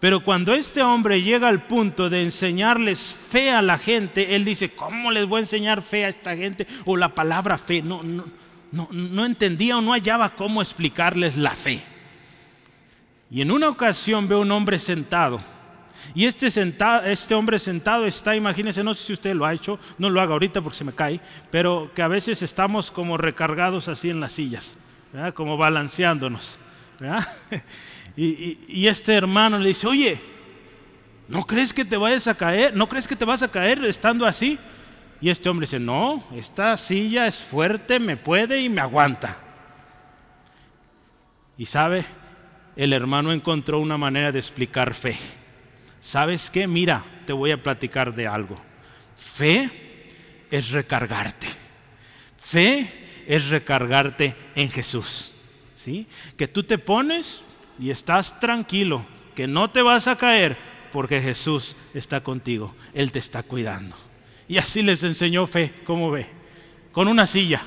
Pero 0.00 0.22
cuando 0.22 0.52
este 0.52 0.82
hombre 0.82 1.22
llega 1.22 1.48
al 1.48 1.66
punto 1.66 2.10
de 2.10 2.22
enseñarles 2.22 3.14
fe 3.14 3.50
a 3.50 3.62
la 3.62 3.78
gente, 3.78 4.34
él 4.34 4.44
dice, 4.44 4.70
¿cómo 4.70 5.10
les 5.10 5.26
voy 5.26 5.38
a 5.38 5.40
enseñar 5.40 5.82
fe 5.82 6.04
a 6.04 6.08
esta 6.08 6.36
gente? 6.36 6.66
O 6.84 6.96
la 6.96 7.14
palabra 7.14 7.56
fe, 7.56 7.82
no, 7.82 8.02
no, 8.02 8.24
no, 8.72 8.88
no 8.90 9.24
entendía 9.24 9.78
o 9.78 9.80
no 9.80 9.92
hallaba 9.92 10.34
cómo 10.34 10.60
explicarles 10.60 11.36
la 11.36 11.54
fe. 11.54 11.82
Y 13.30 13.40
en 13.40 13.50
una 13.50 13.68
ocasión 13.68 14.28
ve 14.28 14.36
un 14.36 14.50
hombre 14.52 14.78
sentado. 14.78 15.40
Y 16.14 16.26
este, 16.26 16.50
sentado, 16.50 17.04
este 17.06 17.34
hombre 17.34 17.58
sentado 17.58 18.06
está, 18.06 18.36
imagínense, 18.36 18.84
no 18.84 18.94
sé 18.94 19.06
si 19.06 19.12
usted 19.14 19.34
lo 19.34 19.46
ha 19.46 19.54
hecho, 19.54 19.78
no 19.98 20.10
lo 20.10 20.20
haga 20.20 20.34
ahorita 20.34 20.60
porque 20.60 20.78
se 20.78 20.84
me 20.84 20.92
cae, 20.92 21.20
pero 21.50 21.90
que 21.94 22.02
a 22.02 22.08
veces 22.08 22.42
estamos 22.42 22.90
como 22.90 23.16
recargados 23.16 23.88
así 23.88 24.10
en 24.10 24.20
las 24.20 24.32
sillas, 24.32 24.76
como 25.34 25.56
balanceándonos. 25.56 26.58
¿verdad? 27.00 27.26
Y, 28.16 28.86
este 28.86 29.14
hermano 29.14 29.58
le 29.58 29.68
dice, 29.68 29.86
oye, 29.86 30.20
¿no 31.28 31.46
crees 31.46 31.72
que 31.72 31.84
te 31.84 31.96
vayas 31.98 32.26
a 32.26 32.34
caer? 32.34 32.74
¿No 32.74 32.88
crees 32.88 33.06
que 33.06 33.16
te 33.16 33.26
vas 33.26 33.42
a 33.42 33.50
caer 33.50 33.84
estando 33.84 34.24
así? 34.24 34.58
Y 35.20 35.28
este 35.28 35.48
hombre 35.48 35.66
dice, 35.66 35.78
no, 35.78 36.24
esta 36.34 36.76
silla 36.76 37.26
es 37.26 37.36
fuerte, 37.36 37.98
me 37.98 38.16
puede 38.16 38.60
y 38.60 38.68
me 38.68 38.80
aguanta. 38.80 39.36
Y 41.58 41.66
sabe, 41.66 42.04
el 42.74 42.92
hermano 42.92 43.32
encontró 43.32 43.80
una 43.80 43.98
manera 43.98 44.32
de 44.32 44.38
explicar 44.38 44.94
fe. 44.94 45.18
¿Sabes 46.00 46.50
qué? 46.50 46.66
Mira, 46.66 47.04
te 47.26 47.32
voy 47.32 47.50
a 47.50 47.62
platicar 47.62 48.14
de 48.14 48.26
algo. 48.26 48.56
Fe 49.16 49.70
es 50.50 50.70
recargarte. 50.70 51.48
Fe 52.38 53.24
es 53.26 53.48
recargarte 53.48 54.36
en 54.54 54.70
Jesús. 54.70 55.32
¿Sí? 55.74 56.06
Que 56.36 56.48
tú 56.48 56.62
te 56.62 56.78
pones 56.78 57.42
y 57.78 57.90
estás 57.90 58.38
tranquilo, 58.38 59.04
que 59.34 59.46
no 59.46 59.70
te 59.70 59.82
vas 59.82 60.08
a 60.08 60.16
caer 60.16 60.56
porque 60.92 61.20
Jesús 61.20 61.76
está 61.94 62.22
contigo, 62.22 62.74
Él 62.94 63.12
te 63.12 63.18
está 63.18 63.42
cuidando. 63.42 63.96
Y 64.48 64.58
así 64.58 64.82
les 64.82 65.02
enseñó 65.02 65.46
fe, 65.46 65.74
¿cómo 65.84 66.10
ve? 66.10 66.26
Con 66.92 67.08
una 67.08 67.26
silla 67.26 67.62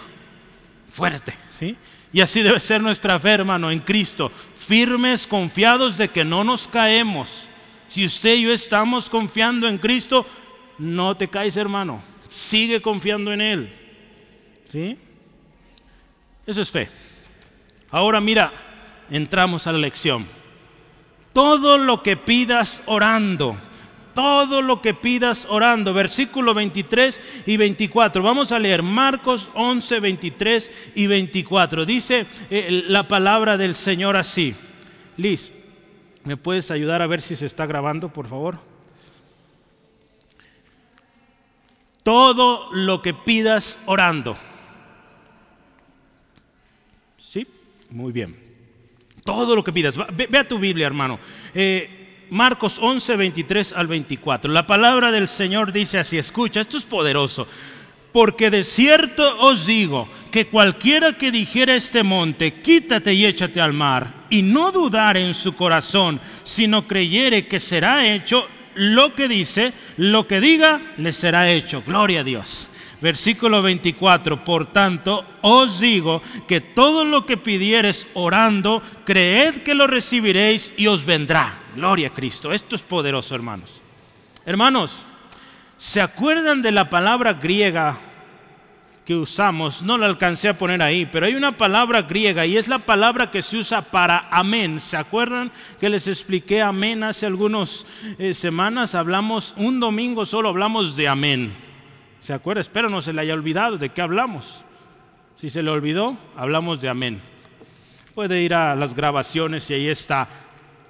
fuerte, 0.94 1.34
¿sí? 1.52 1.76
Y 2.12 2.22
así 2.22 2.42
debe 2.42 2.60
ser 2.60 2.82
nuestra 2.82 3.20
fe, 3.20 3.30
hermano, 3.30 3.70
en 3.70 3.80
Cristo, 3.80 4.32
firmes, 4.56 5.28
confiados 5.28 5.98
de 5.98 6.10
que 6.10 6.26
no 6.26 6.44
nos 6.44 6.68
caemos. 6.68 7.48
Si 7.88 8.06
usted 8.06 8.36
y 8.36 8.44
yo 8.44 8.54
estamos 8.54 9.10
confiando 9.10 9.68
en 9.68 9.78
Cristo, 9.78 10.26
no 10.80 11.16
te 11.16 11.28
caes, 11.28 11.58
hermano. 11.58 12.02
Sigue 12.32 12.82
confiando 12.82 13.32
en 13.32 13.42
Él. 13.42 13.76
¿Sí? 14.72 14.98
Eso 16.48 16.62
es 16.62 16.72
fe. 16.72 16.90
Ahora 17.92 18.20
mira, 18.22 18.69
entramos 19.12 19.68
a 19.68 19.72
la 19.72 19.80
lección. 19.80 20.28
Todo 21.34 21.78
lo 21.78 22.02
que 22.04 22.18
pidas 22.18 22.82
orando, 22.86 23.58
todo 24.14 24.62
lo 24.62 24.82
que 24.82 24.94
pidas 24.94 25.46
orando, 25.50 25.94
versículo 25.94 26.54
23 26.54 27.22
y 27.46 27.58
24. 27.58 28.22
Vamos 28.22 28.52
a 28.52 28.60
leer 28.60 28.84
Marcos 28.84 29.50
11, 29.54 30.00
23 30.00 30.72
y 30.96 31.08
24. 31.08 31.86
Dice 31.86 32.28
eh, 32.50 32.84
la 32.88 33.08
palabra 33.08 33.58
del 33.58 33.76
Señor 33.76 34.18
así. 34.18 34.56
Liz, 35.18 35.52
¿me 36.24 36.36
puedes 36.38 36.72
ayudar 36.72 37.02
a 37.02 37.08
ver 37.08 37.22
si 37.22 37.36
se 37.36 37.46
está 37.46 37.66
grabando, 37.66 38.10
por 38.10 38.28
favor? 38.28 38.60
Todo 42.04 42.74
lo 42.74 43.02
que 43.02 43.14
pidas 43.14 43.78
orando. 43.86 44.36
¿Sí? 47.20 47.46
Muy 47.90 48.12
bien. 48.12 48.49
Todo 49.24 49.56
lo 49.56 49.64
que 49.64 49.74
pidas. 49.74 49.96
Ve, 50.14 50.38
a 50.38 50.48
tu 50.48 50.60
Biblia, 50.60 50.88
hermano. 50.88 51.20
Eh, 51.54 52.26
Marcos 52.30 52.78
11, 52.80 53.16
23 53.16 53.74
al 53.74 53.88
24. 53.88 54.52
La 54.52 54.68
palabra 54.68 55.12
del 55.12 55.28
Señor 55.28 55.72
dice 55.72 55.98
así, 55.98 56.18
escucha, 56.18 56.62
esto 56.62 56.78
es 56.78 56.84
poderoso. 56.84 57.48
Porque 58.12 58.50
de 58.50 58.64
cierto 58.64 59.38
os 59.40 59.66
digo 59.66 60.10
que 60.32 60.48
cualquiera 60.48 61.18
que 61.18 61.32
dijera 61.32 61.76
este 61.76 62.04
monte, 62.04 62.62
quítate 62.62 63.14
y 63.14 63.26
échate 63.26 63.62
al 63.62 63.74
mar, 63.74 64.26
y 64.32 64.42
no 64.42 64.72
dudar 64.72 65.16
en 65.18 65.34
su 65.36 65.54
corazón, 65.54 66.20
sino 66.44 66.88
creyere 66.88 67.48
que 67.48 67.60
será 67.60 68.08
hecho 68.08 68.48
lo 68.76 69.14
que 69.14 69.28
dice, 69.28 69.74
lo 69.98 70.28
que 70.28 70.40
diga, 70.40 70.94
le 70.98 71.14
será 71.14 71.52
hecho. 71.52 71.84
Gloria 71.86 72.22
a 72.22 72.24
Dios. 72.24 72.70
Versículo 73.02 73.62
24, 73.62 74.44
por 74.44 74.74
tanto, 74.74 75.26
os 75.42 75.80
digo 75.80 76.22
que 76.48 76.60
todo 76.60 77.06
lo 77.06 77.26
que 77.26 77.38
pidieres 77.38 78.06
orando, 78.14 78.84
creed 79.06 79.64
que 79.64 79.74
lo 79.74 79.88
recibiréis 79.88 80.74
y 80.76 80.88
os 80.88 81.06
vendrá. 81.06 81.60
Gloria 81.76 82.10
a 82.10 82.14
Cristo. 82.14 82.52
Esto 82.52 82.76
es 82.76 82.82
poderoso, 82.82 83.36
hermanos. 83.36 83.82
Hermanos, 84.46 85.06
¿se 85.78 86.02
acuerdan 86.02 86.62
de 86.62 86.74
la 86.74 86.90
palabra 86.90 87.34
griega 87.34 88.00
que 89.06 89.16
usamos? 89.16 89.82
No 89.82 89.98
la 89.98 90.08
alcancé 90.08 90.50
a 90.50 90.58
poner 90.58 90.82
ahí, 90.82 91.06
pero 91.06 91.26
hay 91.26 91.36
una 91.36 91.56
palabra 91.56 92.02
griega 92.02 92.46
y 92.46 92.58
es 92.58 92.68
la 92.68 92.80
palabra 92.80 93.32
que 93.32 93.42
se 93.42 93.60
usa 93.60 93.82
para 93.82 94.28
amén. 94.30 94.82
¿Se 94.82 94.98
acuerdan 94.98 95.54
que 95.80 95.90
les 95.90 96.06
expliqué 96.06 96.62
amén 96.62 97.04
hace 97.04 97.26
algunas 97.26 97.86
eh, 98.18 98.34
semanas? 98.34 98.94
Hablamos, 98.94 99.54
un 99.56 99.80
domingo 99.80 100.26
solo 100.26 100.50
hablamos 100.50 100.98
de 100.98 101.08
amén. 101.08 101.69
¿Se 102.22 102.34
acuerda? 102.34 102.62
Espero 102.62 102.90
no 102.90 103.02
se 103.02 103.14
le 103.14 103.22
haya 103.22 103.34
olvidado 103.34 103.78
de 103.78 103.90
qué 103.90 104.02
hablamos. 104.02 104.64
Si 105.38 105.50
se 105.50 105.64
le 105.64 105.70
olvidó, 105.70 106.18
hablamos 106.36 106.82
de 106.82 106.90
amén. 106.90 107.22
Puede 108.14 108.42
ir 108.42 108.54
a 108.54 108.76
las 108.76 108.94
grabaciones 108.94 109.70
y 109.70 109.74
ahí 109.74 109.88
está 109.88 110.28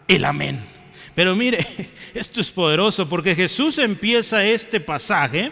el 0.08 0.26
amén. 0.26 0.66
Pero 1.14 1.36
mire, 1.36 1.60
esto 2.14 2.42
es 2.42 2.50
poderoso 2.50 3.08
porque 3.08 3.36
Jesús 3.36 3.78
empieza 3.78 4.44
este 4.44 4.80
pasaje, 4.80 5.52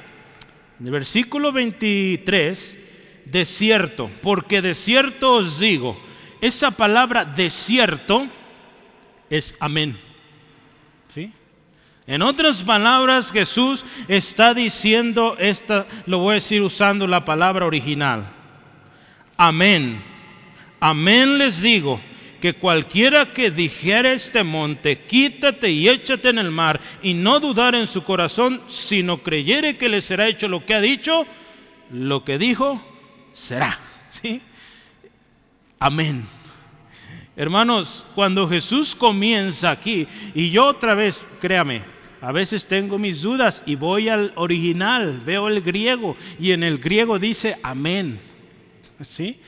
en 0.79 0.85
el 0.85 0.91
versículo 0.91 1.51
23, 1.51 2.79
desierto, 3.25 4.09
porque 4.21 4.61
desierto 4.61 5.33
os 5.33 5.59
digo, 5.59 5.99
esa 6.41 6.71
palabra 6.71 7.25
desierto 7.25 8.27
es 9.29 9.55
amén. 9.59 10.06
En 12.07 12.21
otras 12.21 12.63
palabras, 12.63 13.33
Jesús 13.33 13.85
está 14.07 14.53
diciendo 14.53 15.35
esta, 15.37 15.85
lo 16.05 16.19
voy 16.19 16.31
a 16.31 16.33
decir 16.35 16.61
usando 16.61 17.05
la 17.05 17.25
palabra 17.25 17.65
original. 17.65 18.25
Amén. 19.35 20.01
Amén 20.79 21.37
les 21.37 21.61
digo 21.61 21.99
que 22.39 22.53
cualquiera 22.53 23.33
que 23.33 23.51
dijera 23.51 24.13
este 24.13 24.41
monte, 24.43 24.99
quítate 24.99 25.69
y 25.69 25.89
échate 25.89 26.29
en 26.29 26.37
el 26.37 26.49
mar, 26.49 26.79
y 27.01 27.13
no 27.13 27.41
dudar 27.41 27.75
en 27.75 27.87
su 27.87 28.03
corazón, 28.03 28.61
sino 28.67 29.21
creyere 29.21 29.77
que 29.77 29.89
le 29.89 29.99
será 29.99 30.27
hecho 30.27 30.47
lo 30.47 30.65
que 30.65 30.75
ha 30.75 30.81
dicho, 30.81 31.25
lo 31.91 32.23
que 32.23 32.37
dijo 32.37 32.81
será. 33.33 33.79
¿Sí? 34.21 34.41
Amén. 35.77 36.25
Hermanos, 37.35 38.05
cuando 38.15 38.47
Jesús 38.47 38.95
comienza 38.95 39.71
aquí, 39.71 40.07
y 40.33 40.51
yo 40.51 40.67
otra 40.67 40.95
vez, 40.95 41.21
créame, 41.41 41.96
a 42.21 42.31
veces 42.31 42.65
tengo 42.65 42.97
mis 42.97 43.21
dudas 43.21 43.61
y 43.65 43.75
voy 43.75 44.09
al 44.09 44.33
original, 44.35 45.21
veo 45.25 45.47
el 45.47 45.61
griego 45.61 46.15
y 46.39 46.51
en 46.51 46.63
el 46.63 46.79
griego 46.79 47.19
dice 47.19 47.57
amén. 47.63 48.19
¿Sí? 49.07 49.39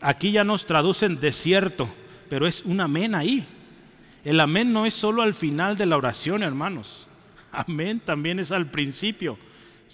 Aquí 0.00 0.32
ya 0.32 0.44
nos 0.44 0.66
traducen 0.66 1.20
desierto, 1.20 1.88
pero 2.28 2.46
es 2.46 2.62
un 2.64 2.80
amén 2.80 3.14
ahí. 3.14 3.46
El 4.24 4.40
amén 4.40 4.72
no 4.72 4.86
es 4.86 4.94
solo 4.94 5.22
al 5.22 5.34
final 5.34 5.76
de 5.76 5.86
la 5.86 5.96
oración, 5.96 6.42
hermanos. 6.42 7.06
Amén 7.52 8.00
también 8.00 8.38
es 8.38 8.50
al 8.50 8.70
principio. 8.70 9.38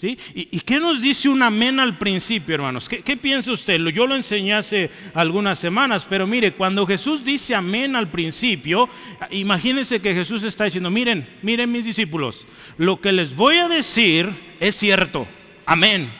¿Y, 0.03 0.61
qué 0.61 0.81
nos 0.81 1.03
dice 1.03 1.29
un 1.29 1.42
amén 1.42 1.79
al 1.79 1.98
principio, 1.98 2.55
hermanos? 2.55 2.88
¿Qué, 2.88 3.16
piensa 3.16 3.53
usted? 3.53 3.79
Yo 3.88 4.07
lo 4.07 4.16
enseñé 4.16 4.55
hace 4.55 4.90
algunas 5.12 5.59
semanas, 5.59 6.07
pero 6.09 6.26
mire, 6.26 6.53
cuando 6.53 6.87
Jesús 6.87 7.22
dice 7.22 7.55
amén 7.55 7.94
al 7.94 8.11
principio, 8.11 8.88
imagínense 9.31 10.00
que 10.00 10.14
Jesús 10.14 10.42
está 10.42 10.64
diciendo, 10.64 10.90
miren, 10.90 11.29
miren 11.42 11.70
mis 11.70 11.85
discípulos, 11.85 12.46
lo 12.79 13.00
que 13.00 13.12
les 13.12 13.37
voy 13.37 13.57
a 13.57 13.68
decir 13.68 14.35
es 14.59 14.74
cierto, 14.76 15.29
amén, 15.66 16.11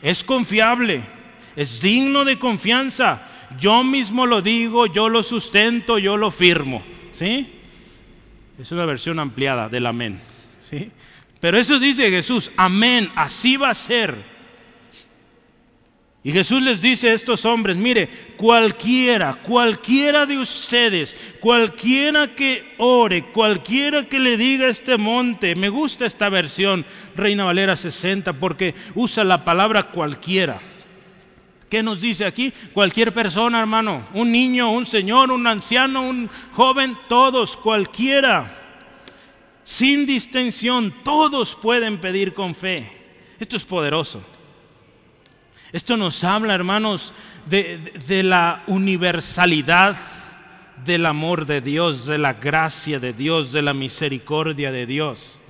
es 0.00 0.24
confiable, 0.24 1.04
es 1.56 1.82
digno 1.82 2.24
de 2.24 2.38
confianza, 2.38 3.28
yo 3.60 3.84
mismo 3.84 4.26
lo 4.26 4.40
digo, 4.40 4.86
yo 4.86 5.10
lo 5.10 5.22
sustento, 5.22 5.98
yo 5.98 6.16
lo 6.16 6.30
firmo, 6.30 6.82
¿sí? 7.12 7.52
Es 8.58 8.72
una 8.72 8.86
versión 8.86 9.18
ampliada 9.18 9.68
del 9.68 9.84
amén, 9.84 10.20
¿sí? 10.62 10.90
Pero 11.40 11.58
eso 11.58 11.78
dice 11.78 12.10
Jesús, 12.10 12.50
amén, 12.56 13.10
así 13.14 13.56
va 13.56 13.70
a 13.70 13.74
ser. 13.74 14.36
Y 16.26 16.32
Jesús 16.32 16.60
les 16.60 16.82
dice 16.82 17.10
a 17.10 17.12
estos 17.12 17.44
hombres, 17.44 17.76
mire, 17.76 18.08
cualquiera, 18.36 19.34
cualquiera 19.44 20.26
de 20.26 20.36
ustedes, 20.38 21.16
cualquiera 21.38 22.34
que 22.34 22.74
ore, 22.78 23.26
cualquiera 23.26 24.08
que 24.08 24.18
le 24.18 24.36
diga 24.36 24.66
este 24.66 24.96
monte, 24.96 25.54
me 25.54 25.68
gusta 25.68 26.04
esta 26.04 26.28
versión, 26.28 26.84
Reina 27.14 27.44
Valera 27.44 27.76
60, 27.76 28.32
porque 28.32 28.74
usa 28.96 29.22
la 29.22 29.44
palabra 29.44 29.84
cualquiera. 29.84 30.60
¿Qué 31.70 31.82
nos 31.84 32.00
dice 32.00 32.24
aquí? 32.24 32.52
Cualquier 32.72 33.14
persona, 33.14 33.60
hermano, 33.60 34.08
un 34.12 34.32
niño, 34.32 34.72
un 34.72 34.86
señor, 34.86 35.30
un 35.30 35.46
anciano, 35.46 36.08
un 36.08 36.28
joven, 36.54 36.98
todos, 37.08 37.56
cualquiera 37.56 38.65
sin 39.66 40.06
distinción, 40.06 40.94
todos 41.02 41.56
pueden 41.56 42.00
pedir 42.00 42.32
con 42.32 42.54
fe. 42.54 42.90
Esto 43.40 43.56
es 43.56 43.64
poderoso. 43.64 44.22
Esto 45.72 45.96
nos 45.96 46.22
habla, 46.22 46.54
hermanos, 46.54 47.12
de, 47.46 48.22
la 48.22 48.62
universalidad 48.68 49.96
del 50.84 51.04
amor 51.04 51.46
de 51.46 51.60
Dios, 51.60 52.06
de 52.06 52.16
la 52.16 52.34
gracia 52.34 53.00
de 53.00 53.12
Dios, 53.12 53.50
de 53.50 53.62
la 53.62 53.74
misericordia 53.74 54.70
de 54.70 54.86
Dios. 54.86 55.40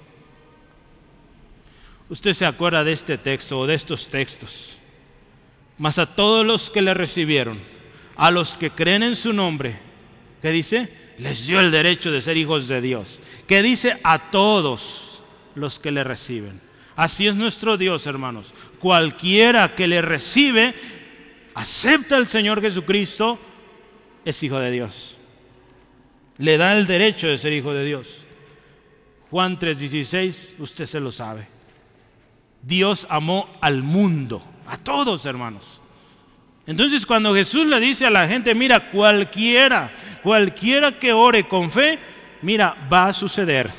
Usted 2.08 2.32
se 2.32 2.46
acuerda 2.46 2.84
de 2.84 2.92
este 2.92 3.18
texto 3.18 3.58
o 3.58 3.66
de 3.66 3.74
estos 3.74 4.08
textos. 4.08 4.78
Mas 5.76 5.98
a 5.98 6.06
todos 6.06 6.46
los 6.46 6.70
que 6.70 6.80
le 6.80 6.94
recibieron, 6.94 7.60
a 8.16 8.30
los 8.30 8.56
que 8.56 8.70
creen 8.70 9.02
en 9.02 9.14
su 9.14 9.34
nombre, 9.34 9.78
¿qué 10.40 10.50
dice? 10.52 11.05
Les 11.18 11.46
dio 11.46 11.60
el 11.60 11.70
derecho 11.70 12.10
de 12.10 12.20
ser 12.20 12.36
hijos 12.36 12.68
de 12.68 12.80
Dios, 12.80 13.20
que 13.46 13.62
dice 13.62 13.98
a 14.04 14.30
todos 14.30 15.22
los 15.54 15.80
que 15.80 15.90
le 15.90 16.04
reciben. 16.04 16.60
Así 16.94 17.26
es 17.26 17.34
nuestro 17.34 17.76
Dios, 17.76 18.06
hermanos. 18.06 18.54
Cualquiera 18.78 19.74
que 19.74 19.86
le 19.86 20.02
recibe, 20.02 20.74
acepta 21.54 22.16
al 22.16 22.26
Señor 22.26 22.60
Jesucristo, 22.60 23.38
es 24.24 24.42
hijo 24.42 24.58
de 24.58 24.70
Dios. 24.70 25.16
Le 26.38 26.58
da 26.58 26.76
el 26.76 26.86
derecho 26.86 27.28
de 27.28 27.38
ser 27.38 27.52
hijo 27.52 27.72
de 27.72 27.84
Dios. 27.84 28.22
Juan 29.30 29.58
3:16, 29.58 30.54
usted 30.58 30.86
se 30.86 31.00
lo 31.00 31.10
sabe. 31.10 31.48
Dios 32.62 33.06
amó 33.08 33.56
al 33.60 33.82
mundo, 33.82 34.42
a 34.66 34.76
todos, 34.76 35.24
hermanos. 35.26 35.80
Entonces 36.66 37.06
cuando 37.06 37.34
Jesús 37.34 37.66
le 37.66 37.78
dice 37.78 38.06
a 38.06 38.10
la 38.10 38.26
gente, 38.26 38.54
mira, 38.54 38.90
cualquiera, 38.90 39.92
cualquiera 40.22 40.98
que 40.98 41.12
ore 41.12 41.46
con 41.46 41.70
fe, 41.70 41.98
mira, 42.42 42.88
va 42.92 43.08
a 43.08 43.12
suceder. 43.12 43.70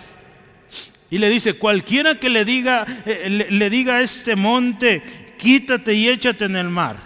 Y 1.09 1.17
le 1.17 1.29
dice, 1.29 1.53
cualquiera 1.53 2.15
que 2.15 2.29
le 2.29 2.45
diga, 2.45 2.85
eh, 3.05 3.47
le, 3.49 3.69
diga 3.69 3.95
a 3.95 4.01
este 4.01 4.35
monte, 4.35 5.35
quítate 5.37 5.93
y 5.93 6.09
échate 6.09 6.45
en 6.45 6.55
el 6.55 6.69
mar. 6.69 6.97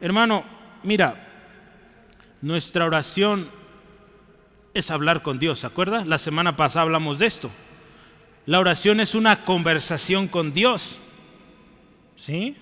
Hermano, 0.00 0.44
mira, 0.82 1.28
nuestra 2.40 2.84
oración 2.84 3.48
es 4.74 4.90
hablar 4.90 5.22
con 5.22 5.38
Dios, 5.38 5.60
¿se 5.60 5.66
acuerda? 5.66 6.04
La 6.04 6.18
semana 6.18 6.56
pasada 6.56 6.82
hablamos 6.82 7.18
de 7.18 7.26
esto. 7.26 7.50
La 8.46 8.58
oración 8.58 8.98
es 8.98 9.14
una 9.14 9.44
conversación 9.44 10.26
con 10.26 10.52
Dios. 10.52 10.98
¿Sí? 12.16 12.56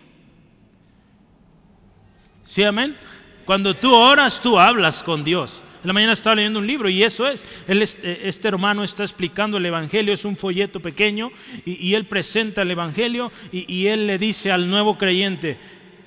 ¿Sí, 2.51 2.65
amén? 2.65 2.97
Cuando 3.45 3.77
tú 3.77 3.95
oras, 3.95 4.41
tú 4.43 4.59
hablas 4.59 5.05
con 5.05 5.23
Dios. 5.23 5.63
En 5.83 5.87
la 5.87 5.93
mañana 5.93 6.15
estaba 6.15 6.35
leyendo 6.35 6.59
un 6.59 6.67
libro 6.67 6.89
y 6.89 7.05
eso 7.05 7.29
es. 7.29 7.45
Eh, 7.69 8.23
este 8.25 8.49
hermano 8.49 8.83
está 8.83 9.05
explicando 9.05 9.57
el 9.57 9.67
Evangelio, 9.67 10.13
es 10.13 10.25
un 10.25 10.37
folleto 10.37 10.81
pequeño 10.81 11.31
y, 11.65 11.95
él 11.95 12.07
presenta 12.07 12.63
el 12.63 12.73
Evangelio 12.73 13.31
y, 13.53 13.87
él 13.87 14.09
le 14.09 14.19
dice 14.19 14.51
al 14.51 14.69
nuevo 14.69 14.99
creyente, 14.99 15.59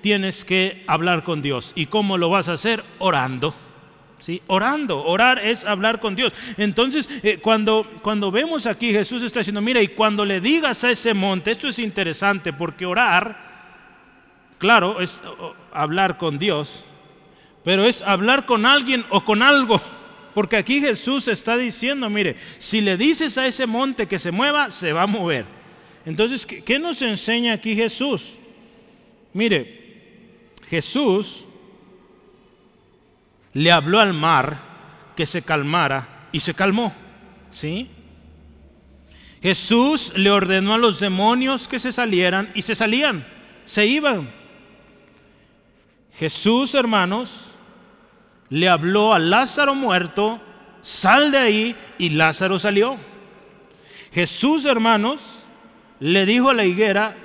tienes 0.02 0.44
que 0.44 0.84
hablar 0.86 1.24
con 1.24 1.42
Dios. 1.42 1.72
¿Y 1.76 1.86
cómo 1.86 2.18
lo 2.18 2.30
vas 2.30 2.50
a 2.50 2.54
hacer? 2.54 2.84
Orando. 3.00 3.56
¿Sí? 4.20 4.42
Orando, 4.48 5.02
orar 5.02 5.40
es 5.40 5.64
hablar 5.64 6.02
con 6.02 6.14
Dios. 6.14 6.34
Entonces, 6.58 7.08
eh, 7.24 7.40
cuando, 7.42 7.90
cuando 8.02 8.32
vemos 8.32 8.68
aquí, 8.68 8.92
Jesús 8.92 9.24
está 9.24 9.40
diciendo, 9.40 9.62
mira, 9.62 9.82
y 9.82 9.88
cuando 9.88 10.26
le 10.26 10.42
digas 10.42 10.84
a 10.84 10.92
ese 10.92 11.14
monte, 11.14 11.52
esto 11.52 11.70
es 11.70 11.80
interesante 11.80 12.52
porque 12.52 12.86
orar 12.86 13.54
Claro, 14.64 15.02
es 15.02 15.22
hablar 15.74 16.18
con 16.18 16.40
Dios, 16.40 16.84
pero 17.64 17.86
es 17.86 18.02
hablar 18.02 18.46
con 18.46 18.66
alguien 18.66 19.06
o 19.10 19.24
con 19.24 19.42
algo. 19.42 19.82
Porque 20.34 20.58
aquí 20.58 20.80
Jesús 20.80 21.28
está 21.28 21.58
diciendo, 21.58 22.10
mire, 22.10 22.36
si 22.58 22.82
le 22.82 22.98
dices 22.98 23.38
a 23.38 23.46
ese 23.46 23.68
monte 23.68 24.08
que 24.08 24.18
se 24.18 24.32
mueva, 24.32 24.72
se 24.72 24.92
va 24.92 25.04
a 25.04 25.08
mover. 25.08 25.46
Entonces, 26.06 26.46
¿qué, 26.46 26.80
nos 26.80 27.02
enseña 27.02 27.54
aquí 27.54 27.76
Jesús? 27.76 28.34
Mire, 29.34 30.50
Jesús 30.70 31.46
le 33.54 33.72
habló 33.72 34.00
al 34.00 34.14
mar 34.14 34.60
que 35.16 35.26
se 35.26 35.44
calmara 35.44 36.28
y 36.32 36.40
se 36.40 36.54
calmó. 36.54 36.94
¿Sí? 37.52 37.88
Jesús 39.42 40.12
le 40.16 40.32
ordenó 40.32 40.74
a 40.74 40.78
los 40.80 41.00
demonios 41.00 41.68
que 41.68 41.78
se 41.78 41.92
salieran 41.92 42.52
y 42.56 42.64
se 42.64 42.76
salían, 42.76 43.28
se 43.66 43.86
iban. 43.86 44.43
Jesús, 46.16 46.74
hermanos, 46.76 47.54
le 48.50 48.70
habló 48.70 49.14
a 49.14 49.20
Lázaro 49.20 49.74
muerto, 49.74 50.40
sal 50.82 51.32
de 51.32 51.38
ahí, 51.38 51.76
y 51.98 52.10
Lázaro 52.10 52.60
salió. 52.60 52.98
Jesús, 54.12 54.66
hermanos, 54.66 55.44
le 56.00 56.26
dijo 56.26 56.50
a 56.50 56.54
la 56.54 56.66
higuera 56.66 57.16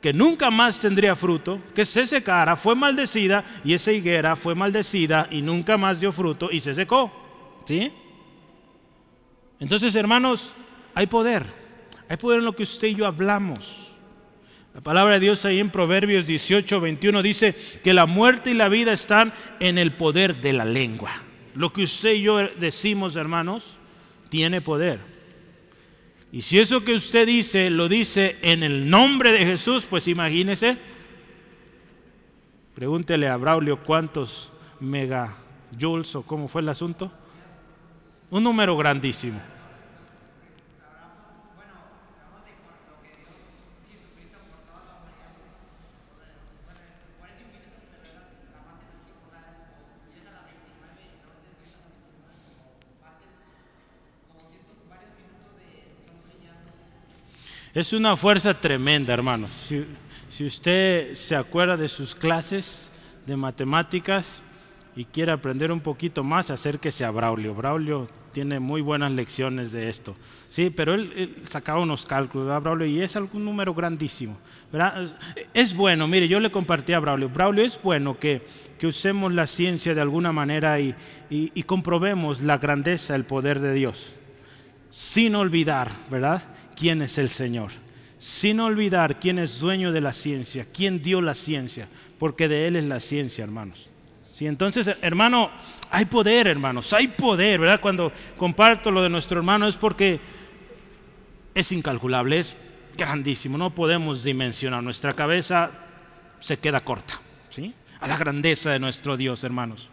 que 0.00 0.12
nunca 0.12 0.50
más 0.50 0.78
tendría 0.78 1.16
fruto, 1.16 1.60
que 1.74 1.84
se 1.84 2.06
secara, 2.06 2.56
fue 2.56 2.74
maldecida, 2.74 3.44
y 3.64 3.72
esa 3.72 3.90
higuera 3.90 4.36
fue 4.36 4.54
maldecida 4.54 5.26
y 5.30 5.40
nunca 5.40 5.76
más 5.78 5.98
dio 5.98 6.12
fruto 6.12 6.50
y 6.52 6.60
se 6.60 6.74
secó. 6.74 7.10
¿Sí? 7.64 7.90
Entonces, 9.58 9.94
hermanos, 9.94 10.54
hay 10.94 11.06
poder. 11.06 11.44
Hay 12.08 12.18
poder 12.18 12.40
en 12.40 12.44
lo 12.44 12.54
que 12.54 12.64
usted 12.64 12.88
y 12.88 12.94
yo 12.96 13.06
hablamos. 13.06 13.83
La 14.74 14.80
palabra 14.80 15.14
de 15.14 15.20
Dios 15.20 15.44
ahí 15.44 15.60
en 15.60 15.70
Proverbios 15.70 16.26
18, 16.26 16.80
21 16.80 17.22
dice 17.22 17.54
que 17.84 17.94
la 17.94 18.06
muerte 18.06 18.50
y 18.50 18.54
la 18.54 18.68
vida 18.68 18.92
están 18.92 19.32
en 19.60 19.78
el 19.78 19.92
poder 19.92 20.40
de 20.40 20.52
la 20.52 20.64
lengua. 20.64 21.12
Lo 21.54 21.72
que 21.72 21.84
usted 21.84 22.14
y 22.14 22.22
yo 22.22 22.40
decimos, 22.58 23.14
hermanos, 23.14 23.78
tiene 24.30 24.60
poder. 24.60 24.98
Y 26.32 26.42
si 26.42 26.58
eso 26.58 26.84
que 26.84 26.92
usted 26.92 27.24
dice 27.24 27.70
lo 27.70 27.88
dice 27.88 28.36
en 28.42 28.64
el 28.64 28.90
nombre 28.90 29.30
de 29.30 29.46
Jesús, 29.46 29.86
pues 29.88 30.08
imagínese. 30.08 30.76
Pregúntele 32.74 33.28
a 33.28 33.36
Braulio 33.36 33.80
cuántos 33.80 34.50
megajoules 34.80 36.16
o 36.16 36.22
cómo 36.22 36.48
fue 36.48 36.62
el 36.62 36.68
asunto. 36.68 37.12
Un 38.28 38.42
número 38.42 38.76
grandísimo. 38.76 39.40
Es 57.74 57.92
una 57.92 58.16
fuerza 58.16 58.54
tremenda, 58.54 59.12
hermanos. 59.12 59.50
Si, 60.28 60.44
usted 60.44 61.14
se 61.14 61.34
acuerda 61.34 61.76
de 61.76 61.88
sus 61.88 62.14
clases 62.14 62.88
de 63.26 63.36
matemáticas 63.36 64.40
y 64.94 65.04
quiere 65.04 65.32
aprender 65.32 65.72
un 65.72 65.80
poquito 65.80 66.22
más, 66.22 66.52
acérquese 66.52 67.04
a 67.04 67.10
Braulio. 67.10 67.52
Braulio 67.52 68.08
tiene 68.30 68.60
muy 68.60 68.80
buenas 68.80 69.10
lecciones 69.10 69.72
de 69.72 69.88
esto. 69.88 70.14
Sí, 70.48 70.70
pero 70.70 70.94
él, 70.94 71.42
sacaba 71.48 71.80
unos 71.80 72.06
cálculos, 72.06 72.46
¿verdad, 72.46 72.62
Braulio? 72.62 72.86
Y 72.86 73.02
es 73.02 73.16
algún 73.16 73.44
número 73.44 73.74
grandísimo. 73.74 74.38
Es 75.52 75.74
bueno, 75.74 76.06
mire, 76.06 76.28
yo 76.28 76.38
le 76.38 76.52
compartí 76.52 76.92
a 76.92 77.00
Braulio. 77.00 77.28
Braulio, 77.28 77.64
es 77.64 77.82
bueno 77.82 78.16
que, 78.20 78.46
que 78.78 78.86
usemos 78.86 79.32
la 79.32 79.48
ciencia 79.48 79.96
de 79.96 80.00
alguna 80.00 80.30
manera 80.30 80.78
y, 80.78 80.94
comprobemos 81.66 82.40
la 82.40 82.58
grandeza, 82.58 83.16
el 83.16 83.24
poder 83.24 83.58
de 83.58 83.74
Dios. 83.74 84.14
Sin 84.90 85.34
olvidar, 85.34 85.90
¿verdad? 86.08 86.44
¿Quién 86.76 87.02
es 87.02 87.18
el 87.18 87.28
Señor? 87.28 87.70
Sin 88.18 88.60
olvidar 88.60 89.18
quién 89.20 89.38
es 89.38 89.58
dueño 89.58 89.92
de 89.92 90.00
la 90.00 90.12
ciencia, 90.12 90.66
quién 90.72 91.02
dio 91.02 91.20
la 91.20 91.34
ciencia, 91.34 91.88
porque 92.18 92.48
de 92.48 92.66
Él 92.66 92.76
es 92.76 92.84
la 92.84 93.00
ciencia, 93.00 93.44
hermanos. 93.44 93.90
Sí, 94.32 94.46
entonces, 94.46 94.90
hermano, 95.00 95.50
hay 95.90 96.06
poder, 96.06 96.48
hermanos, 96.48 96.92
hay 96.92 97.08
poder, 97.08 97.60
¿verdad? 97.60 97.80
Cuando 97.80 98.12
comparto 98.36 98.90
lo 98.90 99.02
de 99.02 99.08
nuestro 99.08 99.38
hermano 99.38 99.68
es 99.68 99.76
porque 99.76 100.20
es 101.54 101.70
incalculable, 101.70 102.38
es 102.38 102.56
grandísimo, 102.96 103.56
no 103.56 103.74
podemos 103.74 104.24
dimensionar, 104.24 104.82
nuestra 104.82 105.12
cabeza 105.12 105.70
se 106.40 106.58
queda 106.58 106.80
corta, 106.80 107.20
¿sí? 107.48 107.74
A 108.00 108.08
la 108.08 108.16
grandeza 108.16 108.70
de 108.70 108.80
nuestro 108.80 109.16
Dios, 109.16 109.44
hermanos. 109.44 109.88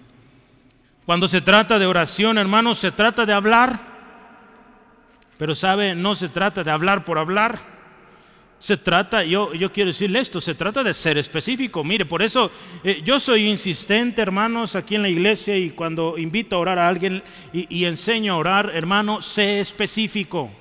Cuando 1.05 1.27
se 1.27 1.41
trata 1.41 1.77
de 1.77 1.85
oración, 1.85 2.37
hermanos, 2.37 2.79
se 2.79 2.91
trata 2.91 3.25
de 3.25 3.33
hablar, 3.33 3.90
pero 5.41 5.55
sabe, 5.55 5.95
no 5.95 6.13
se 6.13 6.29
trata 6.29 6.63
de 6.63 6.69
hablar 6.69 7.03
por 7.03 7.17
hablar. 7.17 7.59
Se 8.59 8.77
trata, 8.77 9.23
yo, 9.23 9.55
yo 9.55 9.71
quiero 9.71 9.87
decirle 9.87 10.19
esto, 10.19 10.39
se 10.39 10.53
trata 10.53 10.83
de 10.83 10.93
ser 10.93 11.17
específico. 11.17 11.83
Mire, 11.83 12.05
por 12.05 12.21
eso 12.21 12.51
eh, 12.83 13.01
yo 13.03 13.19
soy 13.19 13.49
insistente, 13.49 14.21
hermanos, 14.21 14.75
aquí 14.75 14.93
en 14.93 15.01
la 15.01 15.09
iglesia 15.09 15.57
y 15.57 15.71
cuando 15.71 16.15
invito 16.19 16.55
a 16.55 16.59
orar 16.59 16.77
a 16.77 16.87
alguien 16.87 17.23
y, 17.51 17.85
enseño 17.85 18.33
a 18.33 18.37
orar, 18.37 18.71
hermano, 18.71 19.23
sé 19.23 19.61
específico. 19.61 20.51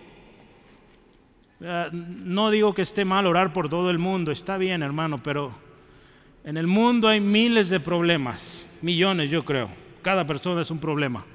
no 1.60 2.50
digo 2.50 2.72
que 2.72 2.80
esté 2.80 3.04
mal 3.04 3.26
orar 3.26 3.52
por 3.52 3.68
todo 3.68 3.90
el 3.90 3.98
mundo, 3.98 4.32
está 4.32 4.56
bien, 4.56 4.82
hermano, 4.82 5.22
pero 5.22 5.52
en 6.42 6.56
el 6.56 6.66
mundo 6.66 7.06
hay 7.06 7.20
miles 7.20 7.68
de 7.68 7.80
problemas, 7.80 8.64
millones 8.80 9.28
yo 9.28 9.44
creo. 9.44 9.68
Cada 10.00 10.26
persona 10.26 10.62
es 10.62 10.70
un 10.70 10.78
problema, 10.78 11.26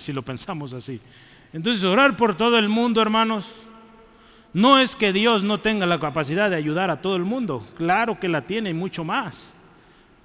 si 0.00 0.12
lo 0.12 0.20
pensamos 0.20 0.74
así. 0.74 1.00
Entonces, 1.52 1.84
orar 1.84 2.16
por 2.16 2.36
todo 2.36 2.58
el 2.58 2.68
mundo, 2.68 3.02
hermanos, 3.02 3.46
no 4.52 4.78
es 4.78 4.96
que 4.96 5.12
Dios 5.12 5.42
no 5.42 5.60
tenga 5.60 5.86
la 5.86 6.00
capacidad 6.00 6.50
de 6.50 6.56
ayudar 6.56 6.90
a 6.90 7.00
todo 7.00 7.16
el 7.16 7.24
mundo, 7.24 7.66
claro 7.76 8.18
que 8.18 8.28
la 8.28 8.42
tiene 8.42 8.70
y 8.70 8.74
mucho 8.74 9.04
más. 9.04 9.54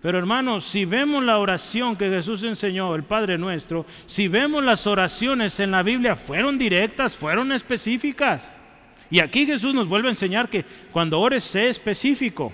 Pero 0.02 0.20
hermanos, 0.20 0.66
si 0.66 0.86
vemos 0.86 1.24
la 1.24 1.40
oración 1.40 1.96
que 1.96 2.10
Jesús 2.10 2.44
enseñó, 2.44 2.94
el 2.94 3.04
Padre 3.04 3.40
nuestro, 3.40 3.88
si 4.06 4.28
vemos 4.28 4.64
las 4.64 4.86
oraciones 4.86 5.60
en 5.60 5.72
la 5.72 5.82
Biblia, 5.82 6.16
fueron 6.16 6.60
directas, 6.60 7.16
fueron 7.16 7.52
específicas. 7.52 8.56
Y 9.10 9.20
aquí 9.20 9.46
Jesús 9.48 9.74
nos 9.74 9.88
vuelve 9.88 10.08
a 10.10 10.12
enseñar 10.12 10.50
que 10.50 10.64
cuando 10.92 11.20
ores, 11.20 11.44
sé 11.44 11.70
específico. 11.70 12.54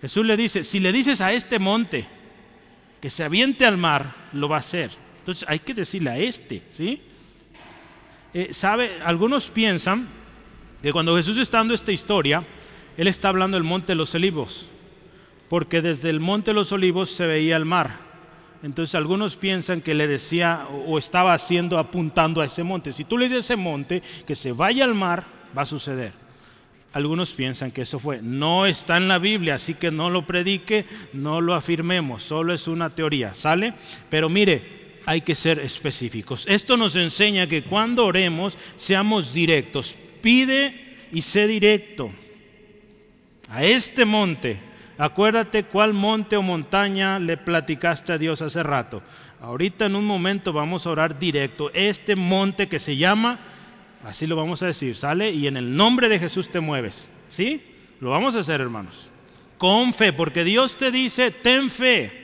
Jesús 0.00 0.24
le 0.24 0.36
dice, 0.36 0.62
si 0.62 0.78
le 0.78 0.92
dices 0.92 1.20
a 1.20 1.32
este 1.32 1.58
monte 1.58 2.06
que 3.00 3.10
se 3.10 3.24
aviente 3.24 3.66
al 3.66 3.76
mar, 3.76 4.14
lo 4.32 4.48
va 4.48 4.56
a 4.56 4.60
hacer. 4.60 4.92
Entonces 5.18 5.44
hay 5.48 5.58
que 5.58 5.74
decirle 5.74 6.10
a 6.10 6.18
este, 6.18 6.62
¿sí? 6.72 7.02
Eh, 8.38 8.54
¿Sabe? 8.54 9.00
Algunos 9.04 9.50
piensan 9.50 10.06
que 10.80 10.92
cuando 10.92 11.16
Jesús 11.16 11.36
está 11.38 11.58
dando 11.58 11.74
esta 11.74 11.90
historia, 11.90 12.44
Él 12.96 13.08
está 13.08 13.30
hablando 13.30 13.56
del 13.56 13.64
monte 13.64 13.88
de 13.88 13.96
los 13.96 14.14
olivos, 14.14 14.68
porque 15.48 15.82
desde 15.82 16.08
el 16.08 16.20
monte 16.20 16.52
de 16.52 16.54
los 16.54 16.70
olivos 16.70 17.10
se 17.10 17.26
veía 17.26 17.56
el 17.56 17.64
mar. 17.64 17.96
Entonces 18.62 18.94
algunos 18.94 19.34
piensan 19.34 19.80
que 19.80 19.92
le 19.92 20.06
decía 20.06 20.68
o 20.86 20.98
estaba 20.98 21.34
haciendo 21.34 21.78
apuntando 21.80 22.40
a 22.40 22.44
ese 22.44 22.62
monte. 22.62 22.92
Si 22.92 23.02
tú 23.02 23.18
le 23.18 23.24
dices 23.24 23.38
a 23.38 23.54
ese 23.54 23.56
monte 23.56 24.04
que 24.24 24.36
se 24.36 24.52
vaya 24.52 24.84
al 24.84 24.94
mar, 24.94 25.24
va 25.56 25.62
a 25.62 25.66
suceder. 25.66 26.12
Algunos 26.92 27.34
piensan 27.34 27.72
que 27.72 27.82
eso 27.82 27.98
fue. 27.98 28.22
No 28.22 28.66
está 28.66 28.98
en 28.98 29.08
la 29.08 29.18
Biblia, 29.18 29.56
así 29.56 29.74
que 29.74 29.90
no 29.90 30.10
lo 30.10 30.24
predique, 30.28 30.86
no 31.12 31.40
lo 31.40 31.56
afirmemos, 31.56 32.22
solo 32.22 32.54
es 32.54 32.68
una 32.68 32.90
teoría, 32.90 33.34
¿sale? 33.34 33.74
Pero 34.08 34.28
mire, 34.28 34.77
hay 35.08 35.22
que 35.22 35.34
ser 35.34 35.58
específicos. 35.60 36.44
Esto 36.46 36.76
nos 36.76 36.94
enseña 36.94 37.46
que 37.46 37.62
cuando 37.62 38.04
oremos 38.04 38.58
seamos 38.76 39.32
directos 39.32 39.96
pide 40.20 40.98
y 41.10 41.22
sé 41.22 41.46
directo. 41.46 42.10
A 43.48 43.64
este 43.64 44.04
monte, 44.04 44.60
acuérdate 44.98 45.64
cuál 45.64 45.94
monte 45.94 46.36
o 46.36 46.42
montaña 46.42 47.18
le 47.18 47.38
platicaste 47.38 48.12
a 48.12 48.18
Dios 48.18 48.42
hace 48.42 48.62
rato. 48.62 49.02
Ahorita 49.40 49.86
en 49.86 49.96
un 49.96 50.04
momento 50.04 50.52
vamos 50.52 50.86
a 50.86 50.90
orar 50.90 51.18
directo. 51.18 51.70
Este 51.72 52.14
monte 52.14 52.68
que 52.68 52.78
se 52.78 52.98
llama, 52.98 53.38
así 54.04 54.26
lo 54.26 54.36
vamos 54.36 54.62
a 54.62 54.66
decir, 54.66 54.94
sale 54.94 55.30
y 55.30 55.46
en 55.46 55.56
el 55.56 55.74
nombre 55.74 56.10
de 56.10 56.18
Jesús 56.18 56.50
te 56.50 56.60
mueves. 56.60 57.08
¿Sí? 57.30 57.62
Lo 58.00 58.10
vamos 58.10 58.36
a 58.36 58.40
hacer, 58.40 58.60
hermanos. 58.60 59.08
Con 59.56 59.94
fe, 59.94 60.12
porque 60.12 60.44
Dios 60.44 60.76
te 60.76 60.90
dice, 60.90 61.30
ten 61.30 61.70
fe. 61.70 62.17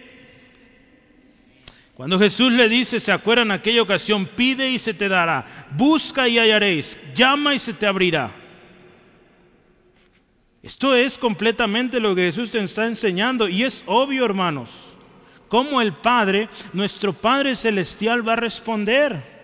Cuando 1.94 2.18
Jesús 2.18 2.52
le 2.52 2.68
dice, 2.68 2.98
se 2.98 3.12
acuerdan 3.12 3.52
aquella 3.52 3.82
ocasión, 3.82 4.26
pide 4.26 4.68
y 4.68 4.80
se 4.80 4.94
te 4.94 5.08
dará, 5.08 5.68
busca 5.70 6.26
y 6.26 6.38
hallaréis, 6.38 6.98
llama 7.14 7.54
y 7.54 7.58
se 7.60 7.72
te 7.72 7.86
abrirá. 7.86 8.32
Esto 10.60 10.94
es 10.96 11.16
completamente 11.18 12.00
lo 12.00 12.14
que 12.14 12.22
Jesús 12.22 12.50
te 12.50 12.62
está 12.62 12.86
enseñando 12.86 13.48
y 13.48 13.62
es 13.62 13.84
obvio, 13.86 14.24
hermanos, 14.24 14.70
cómo 15.46 15.80
el 15.80 15.92
Padre, 15.92 16.48
nuestro 16.72 17.12
Padre 17.12 17.54
Celestial 17.54 18.26
va 18.26 18.32
a 18.32 18.36
responder. 18.36 19.34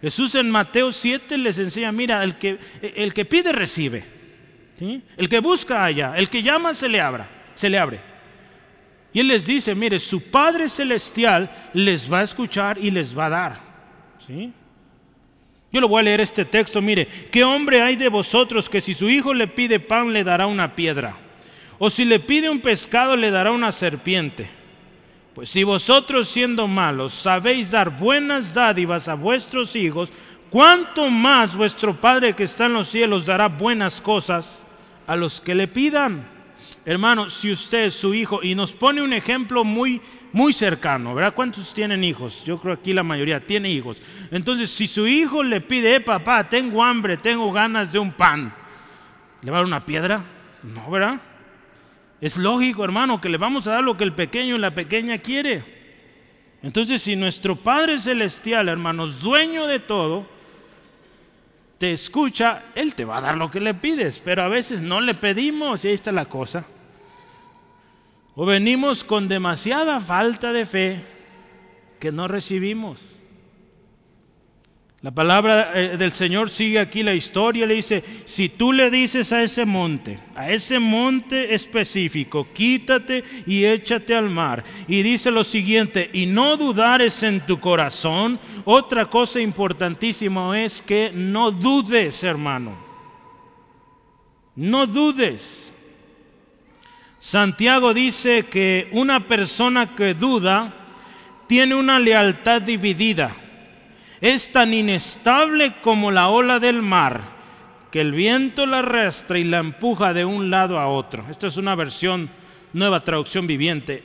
Jesús 0.00 0.36
en 0.36 0.50
Mateo 0.50 0.92
7 0.92 1.36
les 1.38 1.58
enseña, 1.58 1.90
mira, 1.90 2.22
el 2.22 2.36
que, 2.36 2.58
el 2.80 3.12
que 3.12 3.24
pide 3.24 3.50
recibe, 3.50 4.04
el 5.16 5.28
que 5.28 5.40
busca 5.40 5.82
halla, 5.82 6.14
el 6.16 6.28
que 6.28 6.42
llama 6.42 6.74
se 6.74 6.88
le 6.88 7.00
abra, 7.00 7.28
se 7.56 7.68
le 7.68 7.78
abre. 7.78 8.11
Y 9.12 9.20
Él 9.20 9.28
les 9.28 9.44
dice, 9.44 9.74
mire, 9.74 9.98
su 9.98 10.22
Padre 10.22 10.68
Celestial 10.68 11.50
les 11.74 12.10
va 12.10 12.20
a 12.20 12.22
escuchar 12.22 12.78
y 12.78 12.90
les 12.90 13.16
va 13.16 13.26
a 13.26 13.30
dar. 13.30 13.60
¿Sí? 14.26 14.52
Yo 15.72 15.80
lo 15.80 15.88
voy 15.88 16.00
a 16.00 16.04
leer 16.04 16.20
este 16.20 16.44
texto, 16.44 16.82
mire, 16.82 17.06
¿qué 17.30 17.44
hombre 17.44 17.80
hay 17.80 17.96
de 17.96 18.08
vosotros 18.08 18.68
que 18.68 18.80
si 18.80 18.92
su 18.92 19.08
hijo 19.08 19.32
le 19.32 19.48
pide 19.48 19.80
pan 19.80 20.12
le 20.12 20.22
dará 20.22 20.46
una 20.46 20.74
piedra? 20.74 21.16
O 21.78 21.88
si 21.88 22.04
le 22.04 22.20
pide 22.20 22.50
un 22.50 22.60
pescado 22.60 23.16
le 23.16 23.30
dará 23.30 23.52
una 23.52 23.72
serpiente. 23.72 24.48
Pues 25.34 25.48
si 25.48 25.64
vosotros 25.64 26.28
siendo 26.28 26.68
malos 26.68 27.14
sabéis 27.14 27.70
dar 27.70 27.98
buenas 27.98 28.52
dádivas 28.52 29.08
a 29.08 29.14
vuestros 29.14 29.74
hijos, 29.74 30.12
¿cuánto 30.50 31.08
más 31.08 31.56
vuestro 31.56 31.98
Padre 31.98 32.34
que 32.34 32.44
está 32.44 32.66
en 32.66 32.74
los 32.74 32.88
cielos 32.88 33.24
dará 33.24 33.48
buenas 33.48 34.02
cosas 34.02 34.62
a 35.06 35.16
los 35.16 35.40
que 35.40 35.54
le 35.54 35.68
pidan? 35.68 36.28
Hermano, 36.84 37.30
si 37.30 37.50
usted 37.50 37.86
es 37.86 37.94
su 37.94 38.14
hijo, 38.14 38.40
y 38.42 38.54
nos 38.54 38.72
pone 38.72 39.02
un 39.02 39.12
ejemplo 39.12 39.64
muy, 39.64 40.00
muy 40.32 40.52
cercano, 40.52 41.14
¿verdad? 41.14 41.34
¿Cuántos 41.34 41.72
tienen 41.72 42.02
hijos? 42.02 42.42
Yo 42.44 42.58
creo 42.58 42.74
aquí 42.74 42.92
la 42.92 43.02
mayoría 43.02 43.44
tiene 43.44 43.70
hijos. 43.70 44.02
Entonces, 44.30 44.70
si 44.70 44.86
su 44.86 45.06
hijo 45.06 45.42
le 45.42 45.60
pide, 45.60 45.96
eh, 45.96 46.00
papá, 46.00 46.48
tengo 46.48 46.82
hambre, 46.82 47.16
tengo 47.16 47.52
ganas 47.52 47.92
de 47.92 47.98
un 47.98 48.12
pan, 48.12 48.52
¿le 49.42 49.50
va 49.50 49.58
a 49.58 49.60
dar 49.60 49.66
una 49.66 49.84
piedra? 49.86 50.24
No, 50.62 50.90
¿verdad? 50.90 51.20
Es 52.20 52.36
lógico, 52.36 52.84
hermano, 52.84 53.20
que 53.20 53.28
le 53.28 53.38
vamos 53.38 53.66
a 53.66 53.72
dar 53.72 53.84
lo 53.84 53.96
que 53.96 54.04
el 54.04 54.12
pequeño 54.12 54.56
y 54.56 54.58
la 54.58 54.74
pequeña 54.74 55.18
quiere. 55.18 55.64
Entonces, 56.62 57.02
si 57.02 57.16
nuestro 57.16 57.56
Padre 57.56 57.98
Celestial, 57.98 58.68
hermanos, 58.68 59.20
dueño 59.20 59.66
de 59.66 59.80
todo, 59.80 60.26
te 61.82 61.90
escucha, 61.90 62.66
Él 62.76 62.94
te 62.94 63.04
va 63.04 63.16
a 63.16 63.20
dar 63.20 63.36
lo 63.36 63.50
que 63.50 63.58
le 63.58 63.74
pides, 63.74 64.22
pero 64.24 64.44
a 64.44 64.48
veces 64.48 64.80
no 64.80 65.00
le 65.00 65.14
pedimos 65.14 65.84
y 65.84 65.88
ahí 65.88 65.94
está 65.94 66.12
la 66.12 66.26
cosa. 66.26 66.64
O 68.36 68.46
venimos 68.46 69.02
con 69.02 69.26
demasiada 69.26 69.98
falta 69.98 70.52
de 70.52 70.64
fe 70.64 71.04
que 71.98 72.12
no 72.12 72.28
recibimos. 72.28 73.00
La 75.02 75.10
palabra 75.10 75.72
eh, 75.74 75.96
del 75.96 76.12
Señor 76.12 76.48
sigue 76.48 76.78
aquí 76.78 77.02
la 77.02 77.12
historia, 77.12 77.66
le 77.66 77.74
dice, 77.74 78.04
si 78.24 78.48
tú 78.48 78.72
le 78.72 78.88
dices 78.88 79.32
a 79.32 79.42
ese 79.42 79.64
monte, 79.64 80.20
a 80.36 80.48
ese 80.52 80.78
monte 80.78 81.52
específico, 81.56 82.46
quítate 82.54 83.24
y 83.44 83.64
échate 83.64 84.14
al 84.14 84.30
mar. 84.30 84.62
Y 84.86 85.02
dice 85.02 85.32
lo 85.32 85.42
siguiente, 85.42 86.08
y 86.12 86.26
no 86.26 86.56
dudares 86.56 87.20
en 87.24 87.44
tu 87.44 87.58
corazón. 87.58 88.38
Otra 88.64 89.06
cosa 89.06 89.40
importantísima 89.40 90.62
es 90.62 90.80
que 90.80 91.10
no 91.12 91.50
dudes, 91.50 92.22
hermano. 92.22 92.78
No 94.54 94.86
dudes. 94.86 95.72
Santiago 97.18 97.92
dice 97.92 98.44
que 98.44 98.88
una 98.92 99.26
persona 99.26 99.96
que 99.96 100.14
duda 100.14 100.72
tiene 101.48 101.74
una 101.74 101.98
lealtad 101.98 102.62
dividida 102.62 103.34
es 104.22 104.52
tan 104.52 104.72
inestable 104.72 105.74
como 105.82 106.12
la 106.12 106.28
ola 106.28 106.60
del 106.60 106.80
mar, 106.80 107.22
que 107.90 108.00
el 108.00 108.12
viento 108.12 108.66
la 108.66 108.78
arrastra 108.78 109.36
y 109.36 109.42
la 109.42 109.58
empuja 109.58 110.14
de 110.14 110.24
un 110.24 110.48
lado 110.48 110.78
a 110.78 110.86
otro. 110.86 111.26
Esta 111.28 111.48
es 111.48 111.56
una 111.56 111.74
versión, 111.74 112.30
nueva 112.72 113.00
traducción 113.00 113.48
viviente. 113.48 114.04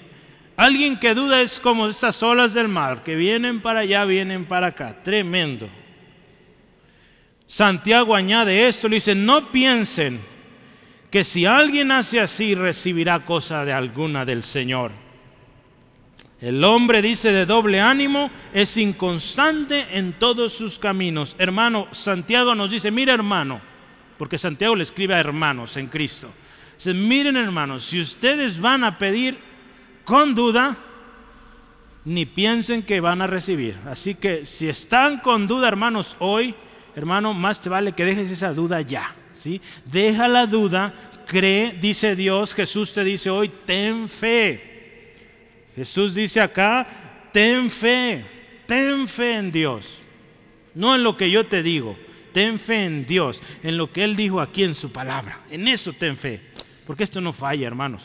Alguien 0.57 0.97
que 0.97 1.13
duda 1.13 1.39
es 1.41 1.59
como 1.59 1.85
esas 1.85 2.21
olas 2.23 2.55
del 2.55 2.67
mar, 2.67 3.03
que 3.03 3.15
vienen 3.15 3.61
para 3.61 3.81
allá, 3.81 4.05
vienen 4.05 4.45
para 4.45 4.67
acá. 4.67 5.03
Tremendo. 5.03 5.69
Santiago 7.45 8.15
añade 8.15 8.67
esto, 8.67 8.89
le 8.89 8.95
dice, 8.95 9.13
no 9.13 9.51
piensen 9.51 10.19
que 11.11 11.23
si 11.23 11.45
alguien 11.45 11.91
hace 11.91 12.19
así 12.19 12.55
recibirá 12.55 13.23
cosa 13.23 13.63
de 13.63 13.71
alguna 13.71 14.25
del 14.25 14.41
Señor. 14.41 14.91
El 16.39 16.63
hombre, 16.63 17.01
dice, 17.01 17.31
de 17.31 17.47
doble 17.47 17.81
ánimo 17.81 18.29
es 18.53 18.77
inconstante 18.77 19.87
en 19.91 20.13
todos 20.13 20.53
sus 20.53 20.77
caminos. 20.77 21.35
Hermano, 21.39 21.87
Santiago 21.91 22.53
nos 22.53 22.69
dice, 22.69 22.91
mira 22.91 23.13
hermano, 23.13 23.59
porque 24.19 24.37
Santiago 24.37 24.75
le 24.75 24.83
escribe 24.83 25.15
a 25.15 25.19
hermanos 25.19 25.77
en 25.77 25.87
Cristo. 25.87 26.31
Dice, 26.75 26.93
miren 26.93 27.37
hermanos, 27.37 27.85
si 27.85 27.99
ustedes 27.99 28.59
van 28.59 28.83
a 28.83 28.99
pedir 28.99 29.39
con 30.03 30.35
duda, 30.35 30.77
ni 32.05 32.27
piensen 32.27 32.83
que 32.83 33.01
van 33.01 33.21
a 33.23 33.27
recibir. 33.27 33.77
Así 33.87 34.13
que 34.13 34.45
si 34.45 34.69
están 34.69 35.19
con 35.19 35.47
duda, 35.47 35.67
hermanos, 35.67 36.15
hoy, 36.19 36.53
hermano, 36.95 37.33
más 37.33 37.59
te 37.59 37.69
vale 37.69 37.93
que 37.93 38.05
dejes 38.05 38.29
esa 38.29 38.53
duda 38.53 38.81
ya. 38.81 39.15
¿sí? 39.39 39.59
Deja 39.85 40.27
la 40.27 40.45
duda, 40.45 40.93
cree, 41.25 41.75
dice 41.81 42.15
Dios, 42.15 42.53
Jesús 42.53 42.93
te 42.93 43.03
dice 43.03 43.31
hoy, 43.31 43.51
ten 43.65 44.07
fe. 44.07 44.76
Jesús 45.77 46.15
dice 46.15 46.41
acá, 46.41 46.85
ten 47.31 47.69
fe, 47.69 48.25
ten 48.65 49.07
fe 49.07 49.37
en 49.37 49.51
Dios, 49.51 50.01
no 50.73 50.95
en 50.95 51.03
lo 51.03 51.15
que 51.15 51.29
yo 51.29 51.45
te 51.45 51.61
digo. 51.61 51.95
Ten 52.33 52.59
fe 52.59 52.85
en 52.85 53.05
Dios, 53.05 53.41
en 53.63 53.77
lo 53.77 53.91
que 53.91 54.03
Él 54.03 54.15
dijo 54.15 54.41
aquí 54.41 54.63
en 54.63 54.75
su 54.75 54.91
palabra. 54.91 55.39
En 55.49 55.67
eso 55.67 55.93
ten 55.93 56.17
fe. 56.17 56.39
Porque 56.85 57.03
esto 57.03 57.19
no 57.19 57.33
falla, 57.33 57.65
hermanos. 57.65 58.03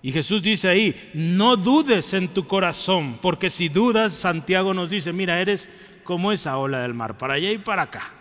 Y 0.00 0.12
Jesús 0.12 0.42
dice 0.42 0.68
ahí, 0.68 1.10
no 1.12 1.56
dudes 1.56 2.14
en 2.14 2.28
tu 2.28 2.46
corazón, 2.46 3.18
porque 3.20 3.50
si 3.50 3.68
dudas, 3.68 4.14
Santiago 4.14 4.72
nos 4.72 4.88
dice, 4.88 5.12
mira, 5.12 5.40
eres 5.40 5.68
como 6.04 6.32
esa 6.32 6.56
ola 6.56 6.80
del 6.80 6.94
mar, 6.94 7.18
para 7.18 7.34
allá 7.34 7.50
y 7.50 7.58
para 7.58 7.82
acá. 7.82 8.12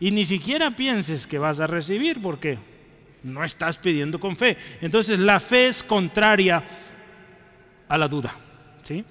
Y 0.00 0.10
ni 0.10 0.24
siquiera 0.24 0.70
pienses 0.70 1.26
que 1.26 1.38
vas 1.38 1.60
a 1.60 1.66
recibir, 1.66 2.22
porque 2.22 2.58
no 3.22 3.44
estás 3.44 3.76
pidiendo 3.76 4.18
con 4.18 4.36
fe. 4.36 4.56
Entonces 4.80 5.18
la 5.18 5.40
fe 5.40 5.68
es 5.68 5.82
contraria 5.82 6.64
a 7.88 7.98
la 7.98 8.08
duda. 8.08 8.36
¿sí? 8.84 9.04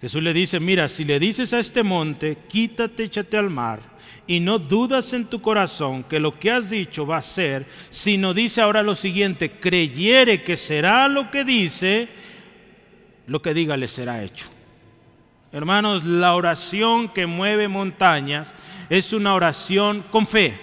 Jesús 0.00 0.22
le 0.22 0.34
dice, 0.34 0.60
mira, 0.60 0.86
si 0.88 1.04
le 1.04 1.18
dices 1.18 1.54
a 1.54 1.60
este 1.60 1.82
monte, 1.82 2.36
quítate, 2.46 3.04
échate 3.04 3.38
al 3.38 3.48
mar, 3.48 3.80
y 4.26 4.38
no 4.38 4.58
dudas 4.58 5.14
en 5.14 5.24
tu 5.24 5.40
corazón 5.40 6.04
que 6.04 6.20
lo 6.20 6.38
que 6.38 6.50
has 6.50 6.68
dicho 6.68 7.06
va 7.06 7.18
a 7.18 7.22
ser, 7.22 7.66
sino 7.88 8.34
dice 8.34 8.60
ahora 8.60 8.82
lo 8.82 8.96
siguiente, 8.96 9.52
creyere 9.52 10.42
que 10.42 10.58
será 10.58 11.08
lo 11.08 11.30
que 11.30 11.44
dice, 11.44 12.08
lo 13.26 13.40
que 13.40 13.54
diga 13.54 13.78
le 13.78 13.88
será 13.88 14.22
hecho. 14.22 14.46
Hermanos, 15.52 16.04
la 16.04 16.34
oración 16.34 17.08
que 17.08 17.26
mueve 17.26 17.66
montañas 17.68 18.48
es 18.90 19.12
una 19.14 19.34
oración 19.34 20.04
con 20.10 20.26
fe. 20.26 20.60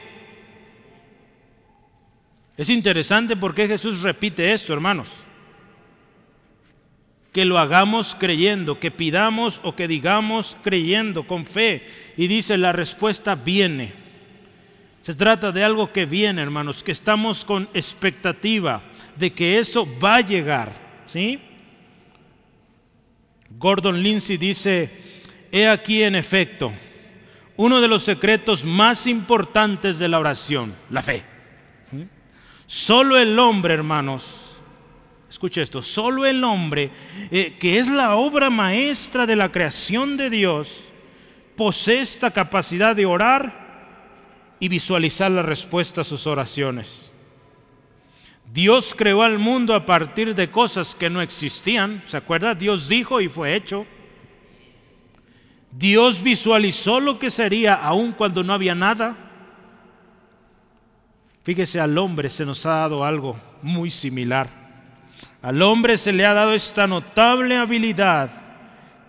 Es 2.57 2.69
interesante 2.69 3.36
porque 3.36 3.67
Jesús 3.67 4.03
repite 4.03 4.53
esto, 4.53 4.72
hermanos 4.72 5.07
que 7.32 7.45
lo 7.45 7.57
hagamos 7.59 8.15
creyendo, 8.19 8.79
que 8.79 8.91
pidamos 8.91 9.61
o 9.63 9.75
que 9.75 9.88
digamos 9.88 10.57
creyendo, 10.61 11.25
con 11.25 11.45
fe. 11.45 11.88
Y 12.17 12.27
dice, 12.27 12.57
la 12.57 12.73
respuesta 12.73 13.36
viene. 13.36 13.93
Se 15.01 15.15
trata 15.15 15.51
de 15.51 15.63
algo 15.63 15.91
que 15.91 16.05
viene, 16.05 16.41
hermanos, 16.41 16.84
que 16.84 16.91
estamos 16.91 17.45
con 17.45 17.69
expectativa 17.73 18.82
de 19.15 19.32
que 19.32 19.59
eso 19.59 19.88
va 19.99 20.15
a 20.15 20.21
llegar. 20.21 20.73
¿sí? 21.07 21.39
Gordon 23.57 24.01
Lindsay 24.03 24.38
dice, 24.38 24.91
he 25.51 25.67
aquí 25.67 26.03
en 26.03 26.15
efecto 26.15 26.73
uno 27.57 27.79
de 27.79 27.88
los 27.88 28.03
secretos 28.03 28.65
más 28.65 29.05
importantes 29.07 29.99
de 29.99 30.07
la 30.07 30.19
oración, 30.19 30.73
la 30.89 31.03
fe. 31.03 31.23
Solo 32.65 33.17
el 33.17 33.38
hombre, 33.38 33.73
hermanos, 33.73 34.40
Escuche 35.32 35.61
esto, 35.61 35.82
solo 35.82 36.25
el 36.25 36.43
hombre, 36.43 36.91
eh, 37.32 37.55
que 37.57 37.79
es 37.79 37.88
la 37.88 38.15
obra 38.15 38.49
maestra 38.49 39.25
de 39.25 39.38
la 39.38 39.49
creación 39.49 40.17
de 40.17 40.29
Dios, 40.29 40.84
posee 41.55 42.01
esta 42.01 42.32
capacidad 42.32 42.93
de 42.93 43.05
orar 43.05 44.57
y 44.59 44.67
visualizar 44.67 45.32
la 45.32 45.41
respuesta 45.41 46.01
a 46.01 46.03
sus 46.03 46.27
oraciones. 46.27 47.13
Dios 48.51 48.93
creó 48.93 49.21
al 49.23 49.39
mundo 49.39 49.73
a 49.73 49.86
partir 49.86 50.36
de 50.36 50.51
cosas 50.51 50.95
que 50.95 51.09
no 51.09 51.21
existían. 51.21 52.03
¿Se 52.07 52.17
acuerda? 52.17 52.53
Dios 52.53 52.89
dijo 52.89 53.21
y 53.21 53.29
fue 53.29 53.55
hecho. 53.55 53.86
Dios 55.71 56.21
visualizó 56.21 56.99
lo 56.99 57.17
que 57.19 57.29
sería 57.29 57.75
aun 57.75 58.11
cuando 58.11 58.43
no 58.43 58.51
había 58.51 58.75
nada. 58.75 59.15
Fíjese, 61.43 61.79
al 61.79 61.97
hombre 61.97 62.29
se 62.29 62.45
nos 62.45 62.65
ha 62.65 62.71
dado 62.71 63.05
algo 63.05 63.39
muy 63.61 63.89
similar. 63.89 64.61
Al 65.41 65.61
hombre 65.61 65.97
se 65.97 66.13
le 66.13 66.26
ha 66.26 66.34
dado 66.34 66.53
esta 66.53 66.88
notable 66.88 67.57
habilidad 67.57 68.30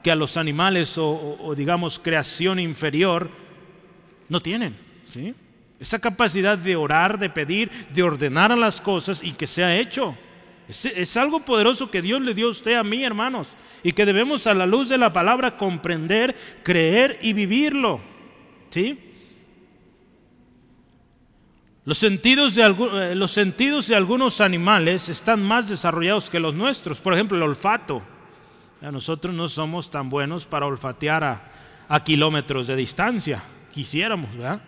que 0.03 0.11
a 0.11 0.17
los 0.17 0.37
animales 0.37 0.97
o, 0.99 1.55
digamos 1.57 1.99
creación 1.99 2.59
inferior 2.59 3.31
no 4.29 4.41
tienen. 4.41 4.77
Esa 5.79 5.99
capacidad 5.99 6.57
de 6.57 6.77
orar, 6.77 7.19
de 7.19 7.29
pedir, 7.29 7.71
de 7.93 8.03
ordenar 8.03 8.51
a 8.53 8.57
las 8.57 8.81
cosas 8.81 9.23
y 9.23 9.33
que 9.33 9.47
sea 9.47 9.77
hecho. 9.77 10.17
Es, 10.69 10.85
es, 10.87 11.17
algo 11.17 11.45
poderoso 11.45 11.91
que 11.91 12.01
Dios 12.01 12.23
le 12.23 12.35
dio 12.35 12.47
a 12.47 12.51
usted 12.51 12.75
a 12.75 12.85
mí, 12.85 13.05
hermanos, 13.05 13.49
y 13.83 13.93
que 13.93 14.07
debemos 14.07 14.47
a 14.47 14.55
la 14.55 14.65
luz 14.65 14.89
de 14.89 14.97
la 14.97 15.13
palabra 15.13 15.57
comprender, 15.57 16.35
creer 16.63 17.19
y 17.21 17.33
vivirlo. 17.33 18.01
¿Sí? 18.71 19.12
Los 21.85 21.99
sentidos, 21.99 22.55
de, 22.55 22.63
eh, 22.63 23.15
los 23.17 23.33
sentidos 23.33 23.89
de 23.89 23.97
algunos 23.97 24.41
animales 24.41 25.09
están 25.09 25.43
más 25.43 25.69
desarrollados 25.69 26.31
que 26.31 26.39
los 26.39 26.55
nuestros. 26.55 27.01
Por 27.01 27.13
ejemplo, 27.13 27.37
el 27.37 27.43
olfato. 27.43 28.03
nosotros 28.81 29.35
no 29.35 29.49
somos 29.49 29.91
tan 29.91 30.09
buenos 30.09 30.47
para 30.47 30.67
olfatear 30.67 31.25
a, 31.89 32.05
kilómetros 32.05 32.69
de 32.69 32.77
distancia. 32.77 33.43
Quisiéramos, 33.73 34.33
¿verdad? 34.33 34.61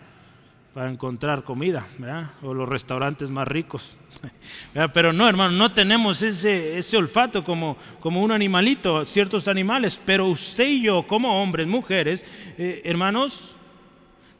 Para 0.73 0.91
encontrar 0.91 1.43
comida, 1.43 1.87
¿verdad? 1.97 2.31
O 2.41 2.53
los 2.53 2.67
restaurantes 2.67 3.29
más 3.29 3.47
ricos. 3.47 3.95
Pero 4.93 5.13
no, 5.13 5.29
hermano, 5.29 5.55
no 5.55 5.71
tenemos 5.71 6.21
ese, 6.21 6.77
ese 6.77 6.97
olfato 6.97 7.45
como, 7.45 7.77
como 8.01 8.21
un 8.21 8.33
animalito, 8.33 9.05
ciertos 9.05 9.47
animales. 9.47 9.99
Pero 10.05 10.27
usted 10.27 10.67
y 10.67 10.81
yo, 10.81 11.07
como 11.07 11.41
hombres, 11.41 11.65
mujeres, 11.65 12.25
eh, 12.57 12.81
hermanos, 12.83 13.55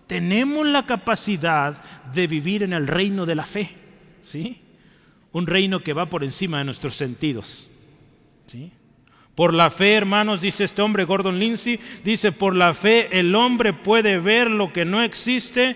tenemos 0.08 0.66
la 0.68 0.86
capacidad 0.86 1.78
de 2.14 2.28
vivir 2.28 2.64
en 2.64 2.74
el 2.74 2.88
reino 2.88 3.26
de 3.26 3.36
la 3.36 3.46
fe, 3.46 3.72
¿sí? 4.22 4.62
Un 5.32 5.48
reino 5.48 5.82
que 5.82 5.94
va 5.94 6.08
por 6.08 6.24
encima 6.24 6.60
de 6.60 6.66
nuestros 6.66 6.96
sentidos, 6.96 7.70
¿sí? 8.48 8.72
Por 9.36 9.54
la 9.54 9.70
fe, 9.70 9.94
hermanos, 9.94 10.40
dice 10.40 10.64
este 10.64 10.82
hombre, 10.82 11.04
Gordon 11.04 11.38
Lindsay, 11.40 11.80
dice, 12.06 12.32
por 12.32 12.56
la 12.56 12.74
fe 12.74 13.20
el 13.20 13.36
hombre 13.36 13.74
puede 13.74 14.18
ver 14.18 14.50
lo 14.50 14.72
que 14.72 14.86
no 14.86 15.02
existe 15.02 15.76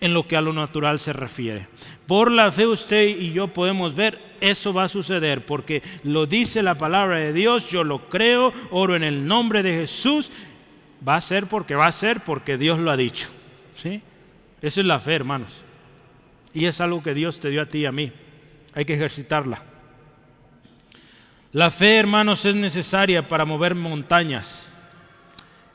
en 0.00 0.14
lo 0.14 0.26
que 0.26 0.36
a 0.36 0.40
lo 0.40 0.54
natural 0.54 0.98
se 0.98 1.12
refiere. 1.12 1.68
Por 2.06 2.30
la 2.30 2.50
fe 2.50 2.66
usted 2.66 3.08
y 3.08 3.32
yo 3.32 3.48
podemos 3.48 3.94
ver, 3.94 4.18
eso 4.40 4.72
va 4.72 4.84
a 4.84 4.88
suceder, 4.88 5.44
porque 5.44 5.82
lo 6.02 6.24
dice 6.24 6.62
la 6.62 6.78
palabra 6.78 7.18
de 7.18 7.34
Dios, 7.34 7.68
yo 7.68 7.84
lo 7.84 8.08
creo, 8.08 8.54
oro 8.70 8.96
en 8.96 9.04
el 9.04 9.26
nombre 9.26 9.62
de 9.62 9.74
Jesús, 9.74 10.32
va 11.06 11.16
a 11.16 11.20
ser 11.20 11.46
porque 11.46 11.74
va 11.74 11.86
a 11.86 11.92
ser 11.92 12.20
porque 12.24 12.56
Dios 12.56 12.78
lo 12.78 12.90
ha 12.90 12.96
dicho. 12.96 13.28
¿Sí? 13.82 14.02
Eso 14.60 14.80
es 14.80 14.86
la 14.86 14.98
fe, 14.98 15.14
hermanos. 15.14 15.52
Y 16.52 16.64
es 16.64 16.80
algo 16.80 17.02
que 17.02 17.14
Dios 17.14 17.38
te 17.38 17.50
dio 17.50 17.62
a 17.62 17.66
ti 17.66 17.78
y 17.78 17.86
a 17.86 17.92
mí. 17.92 18.12
Hay 18.74 18.84
que 18.84 18.94
ejercitarla. 18.94 19.62
La 21.52 21.70
fe, 21.70 21.96
hermanos, 21.96 22.44
es 22.44 22.56
necesaria 22.56 23.26
para 23.26 23.44
mover 23.44 23.74
montañas. 23.74 24.68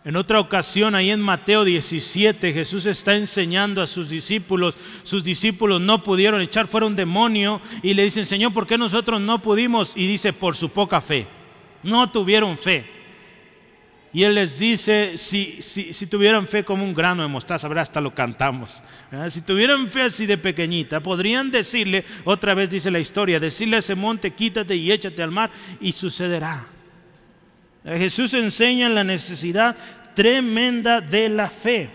En 0.06 0.18
otra 0.18 0.42
ocasión, 0.42 0.96
ahí 0.96 1.12
en 1.12 1.22
Mateo 1.22 1.64
17, 1.64 2.52
Jesús 2.52 2.86
está 2.86 3.16
enseñando 3.16 3.82
a 3.82 3.88
sus 3.88 4.10
discípulos. 4.10 4.78
Sus 5.04 5.24
discípulos 5.24 5.80
no 5.80 6.04
pudieron 6.04 6.42
echar 6.42 6.68
fuera 6.68 6.86
un 6.86 6.96
demonio 6.96 7.62
y 7.82 7.94
le 7.94 8.04
dicen, 8.04 8.26
Señor, 8.26 8.54
¿por 8.54 8.68
qué 8.68 8.78
nosotros 8.78 9.22
no 9.22 9.42
pudimos? 9.42 9.94
Y 9.96 10.06
dice, 10.06 10.34
por 10.34 10.58
su 10.58 10.70
poca 10.70 11.00
fe. 11.00 11.26
No 11.84 12.12
tuvieron 12.12 12.58
fe. 12.58 12.86
Y 14.14 14.24
Él 14.24 14.36
les 14.36 14.60
dice, 14.60 15.18
si, 15.18 15.60
si, 15.64 16.06
tuvieran 16.06 16.48
fe 16.48 16.64
como 16.64 16.84
un 16.84 16.94
grano 16.94 17.24
de 17.24 17.28
mostaza, 17.28 17.68
ver, 17.68 17.80
hasta 17.80 18.00
lo 18.00 18.14
cantamos. 18.14 18.84
Si 19.30 19.42
tuvieran 19.42 19.88
fe 19.88 20.04
así 20.04 20.28
de 20.28 20.38
pequeñita, 20.38 21.00
podrían 21.00 21.50
decirle, 21.50 22.06
otra 22.24 22.54
vez 22.54 22.70
dice 22.70 22.92
la 22.92 23.00
historia, 23.00 23.40
decirle 23.40 23.78
a 23.78 23.80
ese 23.80 23.96
monte, 23.96 24.30
quítate 24.32 24.76
y 24.76 24.92
échate 24.92 25.24
al 25.24 25.32
mar, 25.32 25.50
y 25.82 25.92
sucederá. 25.94 26.68
Jesús 27.84 28.36
enseña 28.36 28.88
la 28.88 29.04
necesidad 29.04 29.76
tremenda 30.14 31.02
de 31.02 31.30
la 31.30 31.50
fe. 31.50 31.90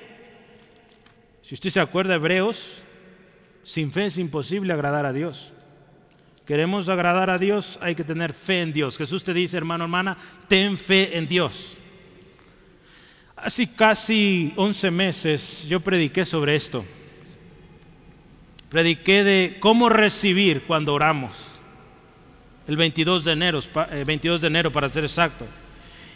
Si 1.45 1.55
usted 1.55 1.71
se 1.71 1.81
acuerda, 1.81 2.17
Hebreos, 2.17 2.83
sin 3.63 3.93
fe 3.93 4.07
es 4.07 4.19
imposible 4.19 4.73
agradar 4.73 5.07
a 5.07 5.13
Dios. 5.13 5.53
Queremos 6.45 6.89
agradar 6.89 7.31
a 7.31 7.39
Dios, 7.39 7.79
hay 7.81 7.95
que 7.95 8.03
tener 8.03 8.33
fe 8.33 8.61
en 8.63 8.73
Dios. 8.73 8.99
Jesús 8.99 9.23
te 9.23 9.33
dice, 9.33 9.57
hermano, 9.57 9.85
hermana, 9.85 10.19
ten 10.49 10.77
fe 10.77 11.17
en 11.17 11.29
Dios. 11.29 11.78
Hace 13.43 13.69
casi 13.69 14.53
11 14.57 14.91
meses 14.91 15.67
yo 15.69 15.81
prediqué 15.81 16.25
sobre 16.25 16.57
esto. 16.57 16.85
Prediqué 18.69 19.23
de 19.23 19.57
cómo 19.61 19.89
recibir 19.89 20.63
cuando 20.63 20.93
oramos. 20.93 21.37
El 22.67 22.77
22 22.77 23.25
de 23.25 23.33
enero, 23.33 23.61
22 24.07 24.39
eh, 24.39 24.41
de 24.41 24.47
enero 24.47 24.73
para 24.73 24.93
ser 24.93 25.05
exacto. 25.05 25.47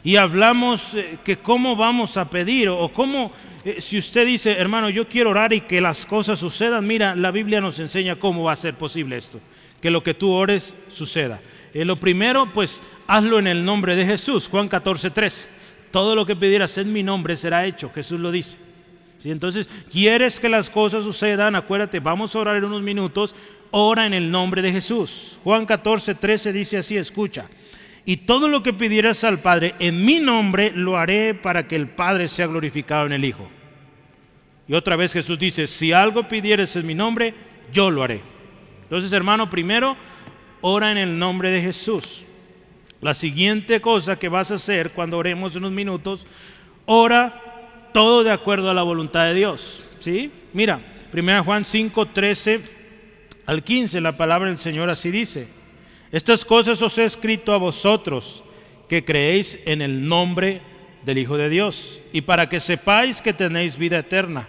Y 0.03 0.17
hablamos 0.17 0.95
eh, 0.95 1.19
que 1.25 1.39
cómo 1.39 1.77
vamos 1.77 2.17
a 2.17 2.29
pedir 2.29 2.69
o 2.69 2.89
cómo, 2.93 3.33
eh, 3.65 3.81
si 3.81 3.99
usted 3.99 4.27
dice, 4.27 4.53
hermano, 4.53 4.91
yo 4.91 5.09
quiero 5.09 5.31
orar 5.31 5.53
y 5.53 5.61
que 5.61 5.81
las 5.81 6.05
cosas 6.05 6.41
sucedan, 6.41 6.85
mira, 6.85 7.15
la 7.15 7.31
Biblia 7.31 7.61
nos 7.61 7.79
enseña 7.79 8.17
cómo 8.17 8.45
va 8.45 8.53
a 8.53 8.57
ser 8.57 8.75
posible 8.75 9.17
esto, 9.17 9.39
que 9.81 9.91
lo 9.93 10.03
que 10.03 10.15
tú 10.15 10.31
ores 10.31 10.75
suceda. 10.89 11.41
lo 11.73 11.97
primero, 11.97 12.53
pues 12.53 12.83
hazlo 13.07 13.39
en 13.39 13.47
el 13.47 13.65
nombre 13.65 13.95
de 13.95 14.05
Jesús, 14.05 14.49
Juan 14.49 14.69
14, 14.69 15.11
3. 15.11 15.49
Todo 15.93 16.17
lo 16.17 16.27
que 16.27 16.35
pidieras 16.35 16.77
en 16.79 16.93
mi 16.93 17.05
nombre 17.05 17.37
será 17.37 17.65
hecho, 17.65 17.91
Jesús 17.95 18.19
lo 18.19 18.33
dice. 18.33 18.57
Entonces, 19.25 19.69
¿quieres 19.91 20.41
que 20.41 20.49
las 20.49 20.69
cosas 20.69 21.05
sucedan? 21.05 21.55
Acuérdate, 21.55 22.01
vamos 22.01 22.35
a 22.35 22.41
orar 22.41 22.57
en 22.57 22.65
unos 22.65 22.83
minutos. 22.83 23.35
Ora 23.71 24.07
en 24.07 24.15
el 24.15 24.31
nombre 24.31 24.63
de 24.63 24.73
Jesús. 24.73 25.39
Juan 25.45 25.65
14, 25.65 26.17
13 26.17 26.53
dice 26.53 26.79
así, 26.79 26.97
escucha. 26.97 27.47
Y 28.05 28.17
todo 28.19 28.49
lo 28.49 28.63
que 28.63 28.73
pidieras 28.73 29.23
al 29.23 29.41
Padre 29.41 29.75
en 29.79 30.05
mi 30.05 30.19
nombre 30.19 30.73
lo 30.75 30.97
haré 30.97 31.35
para 31.35 31.69
que 31.69 31.77
el 31.77 31.89
Padre 31.89 32.27
sea 32.27 32.49
glorificado 32.49 33.07
en 33.07 33.13
el 33.13 33.25
Hijo. 33.25 33.49
Y 34.67 34.75
otra 34.75 34.97
vez 34.97 35.13
Jesús 35.13 35.39
dice, 35.39 35.67
si 35.67 35.93
algo 35.93 36.27
pidieres 36.27 36.75
en 36.75 36.87
mi 36.87 36.95
nombre, 36.95 37.35
yo 37.73 37.91
lo 37.91 38.03
haré. 38.03 38.21
Entonces, 38.83 39.13
hermano, 39.13 39.49
primero, 39.49 39.97
ora 40.61 40.91
en 40.91 40.99
el 40.99 41.19
nombre 41.19 41.51
de 41.51 41.61
Jesús. 41.61 42.27
La 43.03 43.15
siguiente 43.15 43.81
cosa 43.81 44.17
que 44.17 44.29
vas 44.29 44.53
a 44.53 44.55
hacer 44.55 44.93
cuando 44.93 45.19
oremos 45.19 45.57
unos 45.57 45.73
minutos, 45.73 46.25
ora 46.87 47.91
todo 47.93 48.23
de 48.23 48.31
acuerdo 48.31 48.71
a 48.71 48.75
la 48.75 48.85
voluntad 48.85 49.25
de 49.25 49.35
Dios. 49.35 49.87
¿sí? 49.99 50.31
Mira, 50.53 50.81
1 51.13 51.43
Juan 51.43 51.65
5, 51.65 52.09
13 52.09 52.61
al 53.45 53.65
15, 53.65 54.01
la 54.01 54.17
palabra 54.17 54.51
del 54.51 54.59
Señor 54.59 54.89
así 54.89 55.11
dice. 55.11 55.49
Estas 56.13 56.45
cosas 56.45 56.81
os 56.81 56.97
he 56.97 57.05
escrito 57.05 57.53
a 57.53 57.57
vosotros 57.57 58.45
que 58.89 59.05
creéis 59.05 59.59
en 59.65 59.83
el 59.83 60.07
nombre 60.09 60.63
del 61.05 61.19
Hijo 61.19 61.37
de 61.37 61.49
Dios 61.49 62.01
y 62.13 62.21
para 62.21 62.49
que 62.49 62.61
sepáis 62.61 63.21
que 63.21 63.33
tenéis 63.33 63.77
vida 63.77 63.99
eterna 63.99 64.49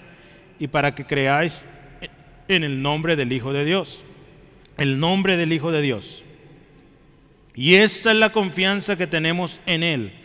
y 0.60 0.68
para 0.68 0.94
que 0.94 1.06
creáis 1.06 1.66
en 2.48 2.64
el 2.64 2.84
nombre 2.84 3.16
del 3.16 3.32
Hijo 3.32 3.52
de 3.52 3.66
Dios. 3.66 4.04
El 4.78 5.00
nombre 5.00 5.38
del 5.38 5.54
Hijo 5.54 5.72
de 5.72 5.82
Dios. 5.82 6.23
Y 7.56 7.76
esta 7.76 8.12
es 8.12 8.18
la 8.18 8.32
confianza 8.32 8.96
que 8.96 9.08
tenemos 9.08 9.60
en 9.66 9.84
Él 9.84 10.24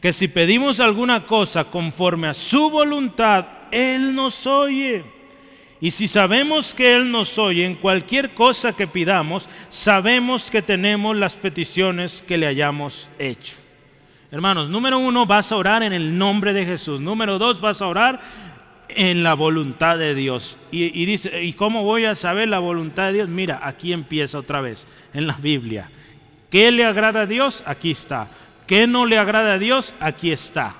que 0.00 0.12
si 0.12 0.28
pedimos 0.28 0.80
alguna 0.80 1.26
cosa 1.26 1.64
conforme 1.64 2.28
a 2.28 2.34
su 2.34 2.70
voluntad, 2.70 3.46
Él 3.70 4.14
nos 4.14 4.46
oye. 4.46 5.04
Y 5.80 5.90
si 5.90 6.08
sabemos 6.08 6.74
que 6.74 6.94
Él 6.94 7.10
nos 7.10 7.38
oye 7.38 7.64
en 7.64 7.76
cualquier 7.76 8.34
cosa 8.34 8.72
que 8.72 8.86
pidamos, 8.86 9.48
sabemos 9.68 10.50
que 10.50 10.62
tenemos 10.62 11.16
las 11.16 11.34
peticiones 11.34 12.22
que 12.22 12.38
le 12.38 12.46
hayamos 12.46 13.08
hecho. 13.18 13.54
Hermanos, 14.30 14.68
número 14.68 14.98
uno, 14.98 15.26
vas 15.26 15.50
a 15.52 15.56
orar 15.56 15.82
en 15.82 15.92
el 15.92 16.16
nombre 16.16 16.52
de 16.52 16.64
Jesús. 16.64 17.00
Número 17.00 17.38
dos, 17.38 17.60
vas 17.60 17.80
a 17.80 17.86
orar 17.86 18.20
en 18.88 19.22
la 19.22 19.34
voluntad 19.34 19.98
de 19.98 20.14
Dios. 20.14 20.58
Y, 20.70 21.00
y, 21.00 21.06
dice, 21.06 21.42
¿y 21.42 21.54
cómo 21.54 21.82
voy 21.82 22.04
a 22.04 22.14
saber 22.14 22.48
la 22.48 22.58
voluntad 22.58 23.06
de 23.06 23.14
Dios? 23.14 23.28
Mira, 23.28 23.60
aquí 23.62 23.92
empieza 23.92 24.38
otra 24.38 24.60
vez, 24.60 24.86
en 25.14 25.26
la 25.26 25.34
Biblia. 25.34 25.90
¿Qué 26.50 26.70
le 26.70 26.84
agrada 26.84 27.22
a 27.22 27.26
Dios? 27.26 27.62
Aquí 27.66 27.90
está. 27.90 28.28
¿Qué 28.66 28.86
no 28.86 29.06
le 29.06 29.18
agrada 29.18 29.54
a 29.54 29.58
Dios? 29.58 29.94
Aquí 30.00 30.30
está. 30.30 30.74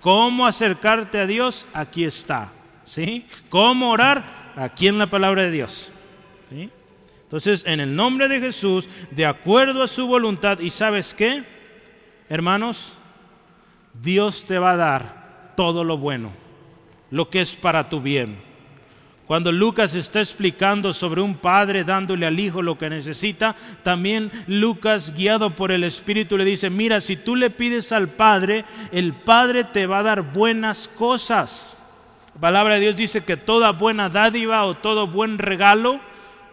¿Cómo 0.00 0.46
acercarte 0.46 1.18
a 1.18 1.26
Dios? 1.26 1.66
Aquí 1.72 2.04
está. 2.04 2.52
¿Sí? 2.84 3.26
¿Cómo 3.48 3.90
orar? 3.90 4.52
Aquí 4.56 4.88
en 4.88 4.98
la 4.98 5.08
palabra 5.08 5.42
de 5.42 5.50
Dios. 5.50 5.90
Entonces, 6.50 7.64
en 7.66 7.80
el 7.80 7.96
nombre 7.96 8.28
de 8.28 8.38
Jesús, 8.38 8.88
de 9.10 9.26
acuerdo 9.26 9.82
a 9.82 9.88
su 9.88 10.06
voluntad, 10.06 10.60
¿y 10.60 10.70
sabes 10.70 11.14
qué? 11.14 11.42
Hermanos, 12.28 12.96
Dios 13.92 14.44
te 14.44 14.58
va 14.58 14.72
a 14.72 14.76
dar 14.76 15.52
todo 15.56 15.82
lo 15.82 15.98
bueno, 15.98 16.32
lo 17.10 17.30
que 17.30 17.40
es 17.40 17.56
para 17.56 17.88
tu 17.88 18.00
bien. 18.00 18.38
Cuando 19.26 19.52
Lucas 19.52 19.94
está 19.94 20.20
explicando 20.20 20.92
sobre 20.92 21.22
un 21.22 21.36
padre 21.36 21.82
dándole 21.82 22.26
al 22.26 22.38
hijo 22.38 22.60
lo 22.60 22.76
que 22.76 22.90
necesita, 22.90 23.56
también 23.82 24.30
Lucas, 24.46 25.14
guiado 25.14 25.56
por 25.56 25.72
el 25.72 25.82
Espíritu, 25.84 26.36
le 26.36 26.44
dice, 26.44 26.68
mira, 26.68 27.00
si 27.00 27.16
tú 27.16 27.34
le 27.34 27.48
pides 27.48 27.90
al 27.92 28.10
Padre, 28.10 28.66
el 28.92 29.14
Padre 29.14 29.64
te 29.64 29.86
va 29.86 30.00
a 30.00 30.02
dar 30.02 30.32
buenas 30.34 30.88
cosas. 30.88 31.74
La 32.34 32.40
palabra 32.40 32.74
de 32.74 32.80
Dios 32.80 32.96
dice 32.96 33.24
que 33.24 33.38
toda 33.38 33.72
buena 33.72 34.10
dádiva 34.10 34.64
o 34.66 34.74
todo 34.74 35.06
buen 35.06 35.38
regalo 35.38 36.00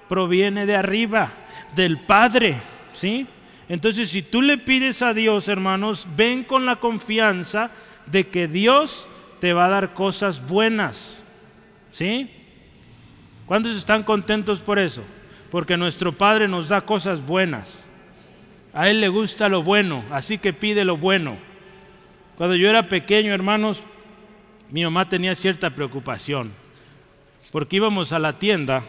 proviene 0.08 0.66
de 0.66 0.78
arriba, 0.78 1.34
del 1.76 2.00
Padre, 2.00 2.62
¿sí? 2.94 3.28
Entonces, 3.68 4.10
si 4.10 4.22
tú 4.22 4.42
le 4.42 4.58
pides 4.58 5.02
a 5.02 5.14
Dios, 5.14 5.50
hermanos, 5.50 6.08
ven 6.16 6.46
con 6.46 6.66
la 6.66 6.78
confianza 6.78 7.72
de 8.06 8.28
que 8.28 8.48
Dios 8.48 9.10
te 9.40 9.52
va 9.52 9.66
a 9.66 9.70
dar 9.70 9.94
cosas 9.94 10.46
buenas, 10.46 11.24
¿sí? 11.92 12.30
¿Cuántos 13.52 13.76
están 13.76 14.04
contentos 14.04 14.62
por 14.62 14.80
eso? 14.80 15.04
Porque 15.50 15.76
nuestro 15.76 16.14
Padre 16.14 16.48
nos 16.48 16.70
da 16.70 16.86
cosas 16.86 17.20
buenas. 17.20 17.86
A 18.74 18.88
Él 18.88 19.02
le 19.02 19.10
gusta 19.10 19.50
lo 19.50 19.62
bueno, 19.62 20.06
así 20.10 20.38
que 20.38 20.54
pide 20.54 20.86
lo 20.86 20.96
bueno. 20.96 21.36
Cuando 22.38 22.56
yo 22.56 22.70
era 22.70 22.88
pequeño, 22.88 23.34
hermanos, 23.34 23.84
mi 24.70 24.86
mamá 24.86 25.10
tenía 25.10 25.36
cierta 25.36 25.70
preocupación, 25.70 26.54
porque 27.52 27.76
íbamos 27.76 28.14
a 28.14 28.20
la 28.20 28.40
tienda 28.40 28.86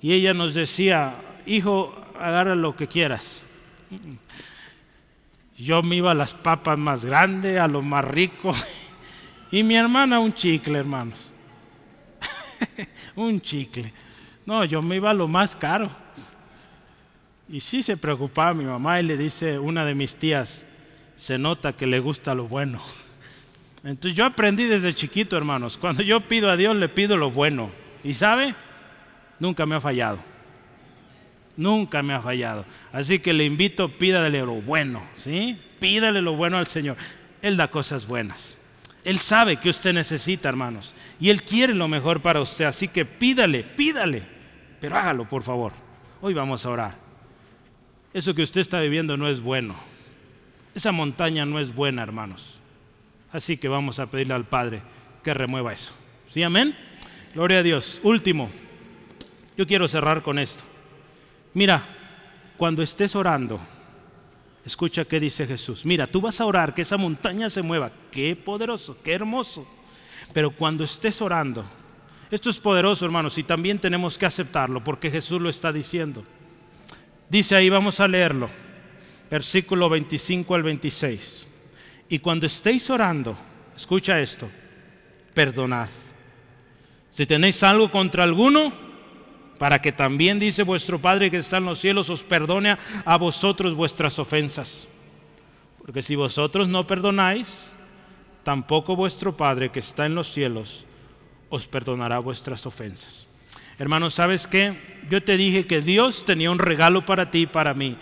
y 0.00 0.14
ella 0.14 0.32
nos 0.32 0.54
decía, 0.54 1.16
hijo, 1.44 1.94
agarra 2.18 2.54
lo 2.54 2.76
que 2.76 2.86
quieras. 2.86 3.42
Yo 5.58 5.82
me 5.82 5.96
iba 5.96 6.12
a 6.12 6.14
las 6.14 6.32
papas 6.32 6.78
más 6.78 7.04
grandes, 7.04 7.60
a 7.60 7.68
lo 7.68 7.82
más 7.82 8.06
rico, 8.06 8.52
y 9.50 9.62
mi 9.64 9.76
hermana 9.76 10.18
un 10.18 10.32
chicle, 10.32 10.78
hermanos. 10.78 11.27
un 13.16 13.40
chicle. 13.40 13.92
No, 14.46 14.64
yo 14.64 14.82
me 14.82 14.96
iba 14.96 15.10
a 15.10 15.14
lo 15.14 15.28
más 15.28 15.54
caro. 15.56 15.90
Y 17.48 17.60
sí 17.60 17.82
se 17.82 17.96
preocupaba 17.96 18.52
mi 18.52 18.64
mamá 18.64 19.00
y 19.00 19.04
le 19.04 19.16
dice 19.16 19.58
una 19.58 19.84
de 19.84 19.94
mis 19.94 20.16
tías, 20.16 20.66
se 21.16 21.38
nota 21.38 21.72
que 21.72 21.86
le 21.86 21.98
gusta 21.98 22.34
lo 22.34 22.46
bueno. 22.46 22.82
Entonces 23.84 24.14
yo 24.14 24.26
aprendí 24.26 24.64
desde 24.64 24.94
chiquito, 24.94 25.36
hermanos, 25.36 25.78
cuando 25.78 26.02
yo 26.02 26.20
pido 26.20 26.50
a 26.50 26.56
Dios 26.56 26.76
le 26.76 26.88
pido 26.88 27.16
lo 27.16 27.30
bueno. 27.30 27.70
¿Y 28.04 28.12
sabe? 28.14 28.54
Nunca 29.40 29.64
me 29.64 29.76
ha 29.76 29.80
fallado. 29.80 30.18
Nunca 31.56 32.02
me 32.02 32.12
ha 32.12 32.20
fallado. 32.20 32.66
Así 32.92 33.18
que 33.18 33.32
le 33.32 33.44
invito, 33.44 33.88
pídale 33.88 34.40
lo 34.40 34.60
bueno, 34.60 35.02
¿sí? 35.16 35.58
Pídale 35.80 36.20
lo 36.20 36.34
bueno 36.34 36.58
al 36.58 36.66
Señor. 36.66 36.96
Él 37.40 37.56
da 37.56 37.68
cosas 37.68 38.06
buenas. 38.06 38.57
Él 39.08 39.20
sabe 39.20 39.56
que 39.56 39.70
usted 39.70 39.94
necesita, 39.94 40.50
hermanos. 40.50 40.92
Y 41.18 41.30
Él 41.30 41.42
quiere 41.42 41.72
lo 41.72 41.88
mejor 41.88 42.20
para 42.20 42.42
usted. 42.42 42.66
Así 42.66 42.88
que 42.88 43.06
pídale, 43.06 43.64
pídale. 43.64 44.22
Pero 44.82 44.98
hágalo, 44.98 45.26
por 45.26 45.42
favor. 45.42 45.72
Hoy 46.20 46.34
vamos 46.34 46.66
a 46.66 46.68
orar. 46.68 46.98
Eso 48.12 48.34
que 48.34 48.42
usted 48.42 48.60
está 48.60 48.80
viviendo 48.80 49.16
no 49.16 49.26
es 49.26 49.40
bueno. 49.40 49.76
Esa 50.74 50.92
montaña 50.92 51.46
no 51.46 51.58
es 51.58 51.74
buena, 51.74 52.02
hermanos. 52.02 52.58
Así 53.32 53.56
que 53.56 53.68
vamos 53.68 53.98
a 53.98 54.08
pedirle 54.08 54.34
al 54.34 54.44
Padre 54.44 54.82
que 55.24 55.32
remueva 55.32 55.72
eso. 55.72 55.94
¿Sí, 56.28 56.42
amén? 56.42 56.76
Gloria 57.32 57.60
a 57.60 57.62
Dios. 57.62 58.02
Último. 58.02 58.50
Yo 59.56 59.66
quiero 59.66 59.88
cerrar 59.88 60.22
con 60.22 60.38
esto. 60.38 60.62
Mira, 61.54 61.82
cuando 62.58 62.82
estés 62.82 63.16
orando, 63.16 63.58
Escucha 64.68 65.06
qué 65.06 65.18
dice 65.18 65.46
Jesús. 65.46 65.86
Mira, 65.86 66.06
tú 66.06 66.20
vas 66.20 66.42
a 66.42 66.44
orar 66.44 66.74
que 66.74 66.82
esa 66.82 66.98
montaña 66.98 67.48
se 67.48 67.62
mueva. 67.62 67.90
Qué 68.12 68.36
poderoso, 68.36 68.98
qué 69.02 69.14
hermoso. 69.14 69.66
Pero 70.34 70.50
cuando 70.50 70.84
estés 70.84 71.22
orando, 71.22 71.64
esto 72.30 72.50
es 72.50 72.58
poderoso, 72.58 73.06
hermanos, 73.06 73.38
y 73.38 73.44
también 73.44 73.78
tenemos 73.78 74.18
que 74.18 74.26
aceptarlo 74.26 74.84
porque 74.84 75.10
Jesús 75.10 75.40
lo 75.40 75.48
está 75.48 75.72
diciendo. 75.72 76.22
Dice 77.30 77.56
ahí, 77.56 77.70
vamos 77.70 77.98
a 77.98 78.08
leerlo, 78.08 78.50
versículo 79.30 79.88
25 79.88 80.54
al 80.54 80.62
26. 80.62 81.46
Y 82.10 82.18
cuando 82.18 82.44
estéis 82.44 82.90
orando, 82.90 83.38
escucha 83.74 84.20
esto, 84.20 84.50
perdonad. 85.32 85.88
Si 87.12 87.24
tenéis 87.24 87.62
algo 87.62 87.90
contra 87.90 88.22
alguno, 88.22 88.70
para 89.58 89.80
que 89.80 89.92
también, 89.92 90.38
dice 90.38 90.62
vuestro 90.62 91.00
Padre 91.00 91.30
que 91.30 91.38
está 91.38 91.56
en 91.56 91.64
los 91.64 91.80
cielos, 91.80 92.08
os 92.10 92.24
perdone 92.24 92.76
a 93.04 93.16
vosotros 93.16 93.74
vuestras 93.74 94.18
ofensas. 94.18 94.88
Porque 95.80 96.02
si 96.02 96.14
vosotros 96.14 96.68
no 96.68 96.86
perdonáis, 96.86 97.70
tampoco 98.44 98.94
vuestro 98.94 99.36
Padre 99.36 99.70
que 99.70 99.80
está 99.80 100.06
en 100.06 100.14
los 100.14 100.32
cielos 100.32 100.84
os 101.50 101.66
perdonará 101.66 102.18
vuestras 102.18 102.66
ofensas. 102.66 103.26
Hermanos, 103.78 104.14
¿sabes 104.14 104.46
qué? 104.46 104.76
Yo 105.10 105.22
te 105.22 105.36
dije 105.36 105.66
que 105.66 105.80
Dios 105.80 106.24
tenía 106.24 106.50
un 106.50 106.58
regalo 106.58 107.06
para 107.06 107.30
ti 107.30 107.42
y 107.42 107.46
para 107.46 107.74
mí. 107.74 107.96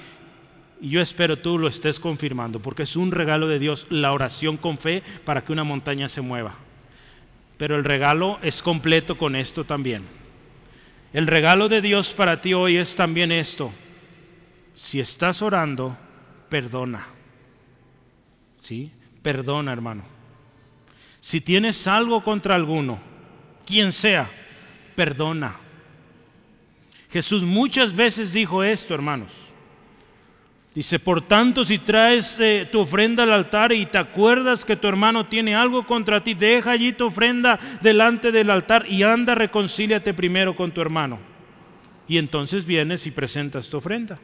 Y 0.81 0.91
yo 0.91 1.01
espero 1.01 1.39
tú 1.39 1.59
lo 1.59 1.69
estés 1.69 2.01
confirmando, 2.01 2.61
porque 2.61 2.83
es 2.83 2.97
un 2.97 3.13
regalo 3.13 3.47
de 3.47 3.59
Dios, 3.59 3.87
la 3.89 4.13
oración 4.13 4.57
con 4.57 4.79
fe 4.79 5.03
para 5.25 5.45
que 5.45 5.53
una 5.53 5.65
montaña 5.65 6.09
se 6.09 6.21
mueva. 6.21 6.55
Pero 7.57 7.77
el 7.77 7.85
regalo 7.85 8.39
es 8.43 8.63
completo 8.63 9.17
con 9.17 9.37
esto 9.37 9.65
también. 9.65 10.26
El 11.17 11.27
regalo 11.27 11.71
de 11.71 11.81
Dios 11.81 12.13
para 12.13 12.43
ti 12.43 12.53
hoy 12.53 12.77
es 12.77 12.95
también 12.95 13.33
esto. 13.33 13.73
Si 14.75 15.01
estás 15.01 15.41
orando, 15.41 15.97
perdona. 16.51 17.07
¿Sí? 18.61 18.93
Perdona, 19.23 19.73
hermano. 19.73 20.05
Si 21.23 21.41
tienes 21.41 21.87
algo 21.87 22.23
contra 22.23 22.55
alguno, 22.55 22.99
quien 23.65 23.93
sea, 23.93 24.31
perdona. 24.95 25.57
Jesús 27.09 27.45
muchas 27.45 27.97
veces 27.97 28.35
dijo 28.35 28.63
esto, 28.63 28.93
hermanos. 28.93 29.33
Dice, 30.77 30.99
por 30.99 31.23
tanto, 31.23 31.65
si 31.65 31.79
traes 31.79 32.39
eh, 32.39 32.69
tu 32.71 32.81
ofrenda 32.81 33.23
al 33.23 33.33
altar 33.33 33.73
y 33.73 33.87
te 33.87 33.97
acuerdas 33.97 34.63
que 34.63 34.77
tu 34.77 34.87
hermano 34.87 35.25
tiene 35.25 35.57
algo 35.57 35.87
contra 35.87 36.23
ti, 36.23 36.35
deja 36.35 36.73
allí 36.73 36.93
tu 36.93 37.07
ofrenda 37.07 37.59
delante 37.81 38.31
del 38.31 38.51
altar 38.51 38.85
y 38.87 39.03
anda, 39.03 39.35
reconcíliate 39.35 40.13
primero 40.13 40.55
con 40.55 40.73
tu 40.73 40.83
hermano. 40.83 41.19
Y 42.07 42.19
entonces 42.19 42.67
vienes 42.67 43.07
y 43.07 43.11
presentas 43.11 43.71
tu 43.71 43.79
ofrenda. 43.79 44.19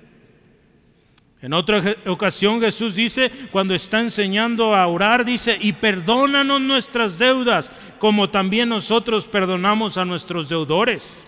En 1.40 1.54
otra 1.54 1.82
ocasión 2.06 2.60
Jesús 2.60 2.94
dice, 2.94 3.32
cuando 3.50 3.74
está 3.74 4.00
enseñando 4.00 4.74
a 4.74 4.86
orar, 4.88 5.24
dice, 5.24 5.56
y 5.58 5.72
perdónanos 5.72 6.60
nuestras 6.60 7.18
deudas, 7.18 7.72
como 7.98 8.28
también 8.28 8.68
nosotros 8.68 9.26
perdonamos 9.26 9.96
a 9.96 10.04
nuestros 10.04 10.50
deudores. 10.50 11.18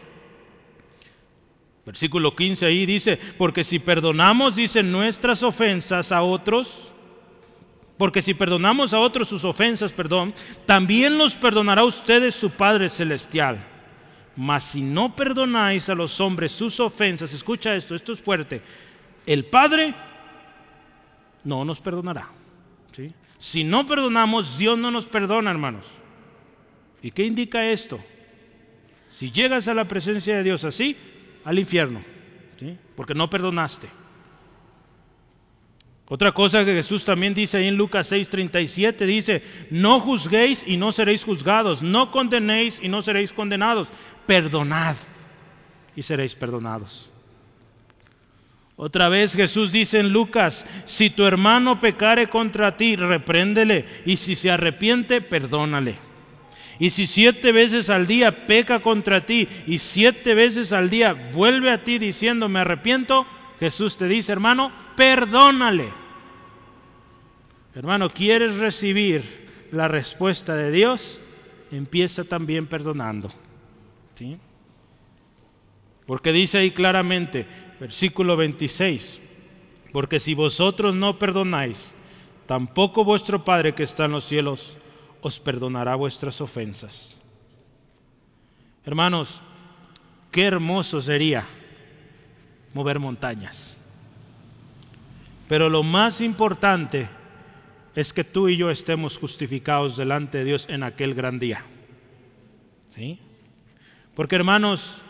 Versículo 1.87 2.35
15 2.35 2.64
ahí 2.64 2.87
dice, 2.87 3.18
porque 3.37 3.62
si 3.62 3.78
perdonamos, 3.78 4.57
dice, 4.57 4.82
nuestras 4.82 5.43
ofensas 5.43 6.12
a 6.12 6.22
otros, 6.22 6.91
porque 7.99 8.22
si 8.22 8.32
perdonamos 8.32 8.95
a 8.95 9.01
otros 9.01 9.28
sus 9.28 9.45
ofensas, 9.45 9.93
perdón, 9.93 10.35
también 10.64 11.18
los 11.18 11.35
perdonará 11.35 11.82
a 11.82 11.87
ustedes 11.87 12.35
su 12.35 12.51
Padre 12.51 12.89
Celestial. 12.89 13.62
Mas 14.37 14.64
si 14.64 14.82
no 14.82 15.14
perdonáis 15.14 15.89
a 15.89 15.95
los 15.95 16.20
hombres 16.20 16.53
sus 16.53 16.80
ofensas, 16.80 17.32
escucha 17.35 17.76
esto, 17.76 17.95
esto 17.95 18.12
es 18.12 18.20
fuerte, 18.20 18.62
el 19.26 19.45
Padre 19.45 19.95
no 21.45 21.64
nos 21.64 21.80
perdonará. 21.80 22.30
Si 23.39 23.62
no 23.62 23.87
perdonamos, 23.87 24.57
Dios 24.57 24.78
no 24.78 24.91
nos 24.91 25.07
perdona, 25.07 25.51
hermanos. 25.51 25.85
¿Y 27.03 27.11
qué 27.11 27.24
indica 27.24 27.68
esto? 27.68 28.01
Si 29.11 29.30
llegas 29.30 29.68
a 29.68 29.74
la 29.74 29.87
presencia 29.87 30.37
de 30.37 30.43
Dios 30.43 30.64
así, 30.64 30.97
al 31.45 31.59
infierno, 31.59 32.03
porque 32.97 33.14
no 33.14 33.28
perdonaste. 33.28 33.88
Otra 36.07 36.32
cosa 36.32 36.64
que 36.64 36.74
Jesús 36.74 37.05
también 37.05 37.32
dice 37.32 37.57
ahí 37.57 37.68
en 37.68 37.76
Lucas 37.76 38.12
6:37, 38.12 39.07
dice, 39.07 39.42
no 39.70 40.01
juzguéis 40.01 40.62
y 40.66 40.76
no 40.76 40.92
seréis 40.92 41.24
juzgados, 41.24 41.82
no 41.82 42.11
condenéis 42.11 42.78
y 42.82 42.88
no 42.88 43.01
seréis 43.01 43.32
condenados, 43.32 43.88
perdonad 44.26 44.97
y 45.97 46.03
seréis 46.03 46.34
perdonados. 46.34 47.11
Otra 48.76 49.09
vez 49.09 49.34
Jesús 49.34 49.70
dice 49.70 50.01
en 50.01 50.12
Lucas, 50.12 50.66
si 50.84 51.09
tu 51.09 51.24
hermano 51.24 51.80
pecare 51.80 52.28
contra 52.28 52.76
ti, 52.76 52.97
repréndele, 52.97 53.86
y 54.05 54.16
si 54.16 54.34
se 54.34 54.51
arrepiente, 54.51 55.20
perdónale. 55.20 55.97
Y 56.79 56.91
si 56.91 57.07
siete 57.07 57.53
veces 57.53 57.89
al 57.91 58.07
día 58.07 58.47
peca 58.47 58.81
contra 58.81 59.25
ti 59.25 59.49
y 59.66 59.79
siete 59.79 60.35
veces 60.35 60.72
al 60.72 60.91
día 60.91 61.31
vuelve 61.33 61.70
a 61.70 61.85
ti 61.85 61.99
diciendo 61.99 62.49
me 62.49 62.61
arrepiento, 62.61 63.27
Jesús 63.61 63.97
te 63.97 64.09
dice, 64.09 64.33
hermano, 64.33 64.72
perdónale. 64.97 65.93
Hermano, 67.75 68.09
¿quieres 68.09 68.57
recibir 68.57 69.68
la 69.70 69.89
respuesta 69.89 70.55
de 70.55 70.70
Dios? 70.70 71.20
Empieza 71.70 72.25
también 72.25 72.66
perdonando. 72.66 73.31
¿Sí? 74.14 74.39
Porque 76.07 76.33
dice 76.33 76.59
ahí 76.59 76.70
claramente, 76.70 77.47
versículo 77.81 78.37
26, 78.37 79.20
porque 79.93 80.20
si 80.20 80.35
vosotros 80.35 80.95
no 80.95 81.18
perdonáis, 81.18 81.95
tampoco 82.47 83.05
vuestro 83.05 83.45
Padre 83.45 83.75
que 83.75 83.85
está 83.85 84.05
en 84.05 84.12
los 84.12 84.25
cielos 84.25 84.77
os 85.25 85.41
perdonará 85.41 85.95
vuestras 85.95 86.39
ofensas. 86.43 87.18
Hermanos, 88.85 89.41
qué 90.31 90.45
hermoso 90.45 91.01
sería 91.01 91.47
mover 92.75 92.99
montañas. 92.99 93.79
Pero 95.49 95.70
lo 95.70 95.83
más 95.83 96.20
importante 96.20 97.09
es 97.95 98.12
que 98.12 98.22
tú 98.22 98.51
y 98.51 98.59
yo 98.59 98.70
estemos 98.70 99.16
justificados 99.16 99.97
delante 99.97 100.39
de 100.39 100.45
Dios 100.45 100.66
en 100.68 100.83
aquel 100.83 101.14
gran 101.14 101.39
día. 101.39 101.64
¿Sí? 102.95 103.18
Porque 104.14 104.37
hermanos, 104.37 105.01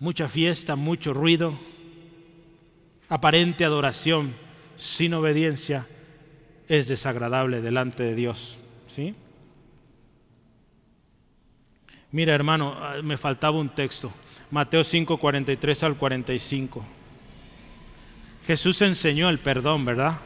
mucha 0.00 0.28
fiesta, 0.28 0.74
mucho 0.74 1.14
ruido, 1.14 1.56
aparente 3.08 3.64
adoración 3.64 4.34
sin 4.76 5.14
obediencia 5.14 5.86
es 6.70 6.86
desagradable 6.86 7.60
delante 7.60 8.04
de 8.04 8.14
Dios. 8.14 8.56
¿sí? 8.94 9.12
Mira, 12.12 12.32
hermano, 12.32 12.76
ah, 12.78 12.94
me 13.02 13.18
faltaba 13.18 13.58
un 13.58 13.70
texto. 13.70 14.12
Mateo 14.52 14.84
5, 14.84 15.16
43 15.18 15.82
al 15.82 15.96
45. 15.96 16.84
Jesús 18.46 18.80
enseñó 18.82 19.28
el 19.28 19.40
perdón, 19.40 19.84
¿verdad? 19.84 20.20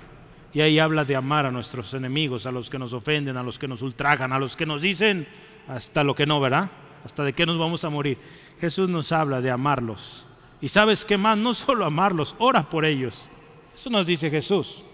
Y 0.52 0.60
ahí 0.60 0.78
habla 0.78 1.06
de 1.06 1.16
amar 1.16 1.46
a 1.46 1.50
nuestros 1.50 1.94
enemigos, 1.94 2.44
a 2.44 2.52
los 2.52 2.68
que 2.68 2.78
nos 2.78 2.92
ofenden, 2.92 3.38
a 3.38 3.42
los 3.42 3.58
que 3.58 3.66
nos 3.66 3.80
ultrajan, 3.80 4.30
a 4.30 4.38
los 4.38 4.54
que 4.54 4.66
nos 4.66 4.82
dicen 4.82 5.26
hasta 5.66 6.04
lo 6.04 6.14
que 6.14 6.26
no, 6.26 6.40
¿verdad? 6.40 6.70
Hasta 7.06 7.24
de 7.24 7.32
qué 7.32 7.46
nos 7.46 7.58
vamos 7.58 7.84
a 7.84 7.88
morir. 7.88 8.18
Jesús 8.60 8.90
nos 8.90 9.12
habla 9.12 9.40
de 9.40 9.50
amarlos. 9.50 10.26
Y 10.60 10.68
sabes 10.68 11.06
qué 11.06 11.16
más, 11.16 11.38
no 11.38 11.54
solo 11.54 11.86
amarlos, 11.86 12.36
ora 12.38 12.68
por 12.68 12.84
ellos. 12.84 13.30
Eso 13.74 13.88
nos 13.88 14.06
dice 14.06 14.28
Jesús. 14.28 14.84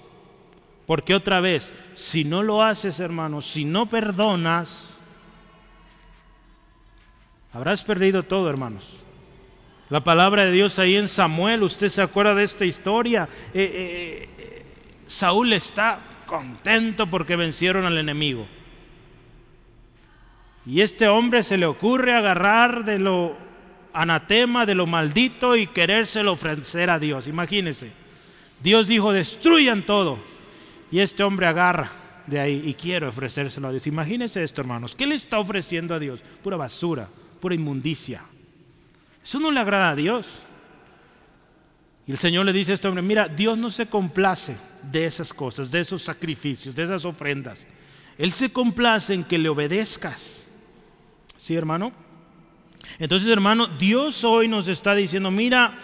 Porque 0.91 1.14
otra 1.14 1.41
vez, 1.41 1.72
si 1.95 2.24
no 2.24 2.43
lo 2.43 2.64
haces, 2.64 2.99
hermano, 2.99 3.41
si 3.43 3.64
no 3.64 3.86
perdonas, 3.86 4.93
habrás 7.53 7.84
perdido 7.84 8.24
todo, 8.24 8.51
hermanos. 8.51 8.99
La 9.88 10.03
palabra 10.03 10.47
de 10.47 10.51
Dios 10.51 10.80
ahí 10.80 10.97
en 10.97 11.07
Samuel, 11.07 11.62
usted 11.62 11.91
se 11.91 12.03
acuerda 12.03 12.34
de 12.34 12.43
esta 12.43 12.64
historia. 12.64 13.28
Eh, 13.55 13.62
eh, 13.62 14.28
eh, 14.36 14.66
Saúl 15.07 15.53
está 15.53 16.01
contento 16.26 17.07
porque 17.07 17.36
vencieron 17.36 17.84
al 17.84 17.97
enemigo. 17.97 18.49
Y 20.66 20.80
este 20.80 21.07
hombre 21.07 21.45
se 21.45 21.57
le 21.57 21.66
ocurre 21.66 22.16
agarrar 22.16 22.84
de 22.84 22.99
lo 22.99 23.36
anatema, 23.93 24.66
de 24.66 24.74
lo 24.74 24.88
maldito 24.88 25.55
y 25.55 25.68
querérselo 25.68 26.32
ofrecer 26.32 26.91
a 26.91 26.99
Dios. 26.99 27.28
Imagínense. 27.28 27.93
Dios 28.61 28.88
dijo, 28.88 29.12
destruyan 29.12 29.86
todo. 29.86 30.28
Y 30.91 30.99
este 30.99 31.22
hombre 31.22 31.47
agarra 31.47 31.93
de 32.26 32.41
ahí 32.41 32.62
y 32.64 32.74
quiere 32.74 33.07
ofrecérselo 33.07 33.68
a 33.68 33.70
Dios. 33.70 33.86
Imagínense 33.86 34.43
esto, 34.43 34.61
hermanos. 34.61 34.95
¿Qué 34.95 35.07
le 35.07 35.14
está 35.14 35.38
ofreciendo 35.38 35.95
a 35.95 35.99
Dios? 35.99 36.20
Pura 36.43 36.57
basura, 36.57 37.09
pura 37.41 37.55
inmundicia. 37.55 38.22
Eso 39.22 39.38
no 39.38 39.51
le 39.51 39.61
agrada 39.61 39.91
a 39.91 39.97
Dios. 39.97 40.26
Y 42.07 42.12
el 42.12 42.18
Señor 42.18 42.47
le 42.47 42.53
dice 42.53 42.72
a 42.72 42.74
este 42.74 42.88
hombre, 42.88 43.03
mira, 43.03 43.28
Dios 43.28 43.57
no 43.57 43.70
se 43.70 43.86
complace 43.86 44.57
de 44.82 45.07
esas 45.07 45.32
cosas, 45.32 45.70
de 45.70 45.80
esos 45.80 46.03
sacrificios, 46.03 46.74
de 46.74 46.82
esas 46.82 47.05
ofrendas. 47.05 47.59
Él 48.18 48.32
se 48.32 48.53
complace 48.53 49.14
en 49.14 49.24
que 49.24 49.38
le 49.38 49.49
obedezcas. 49.49 50.43
¿Sí, 51.36 51.55
hermano? 51.55 51.93
Entonces, 52.99 53.28
hermano, 53.28 53.66
Dios 53.66 54.24
hoy 54.24 54.49
nos 54.49 54.66
está 54.66 54.95
diciendo, 54.95 55.30
mira, 55.30 55.78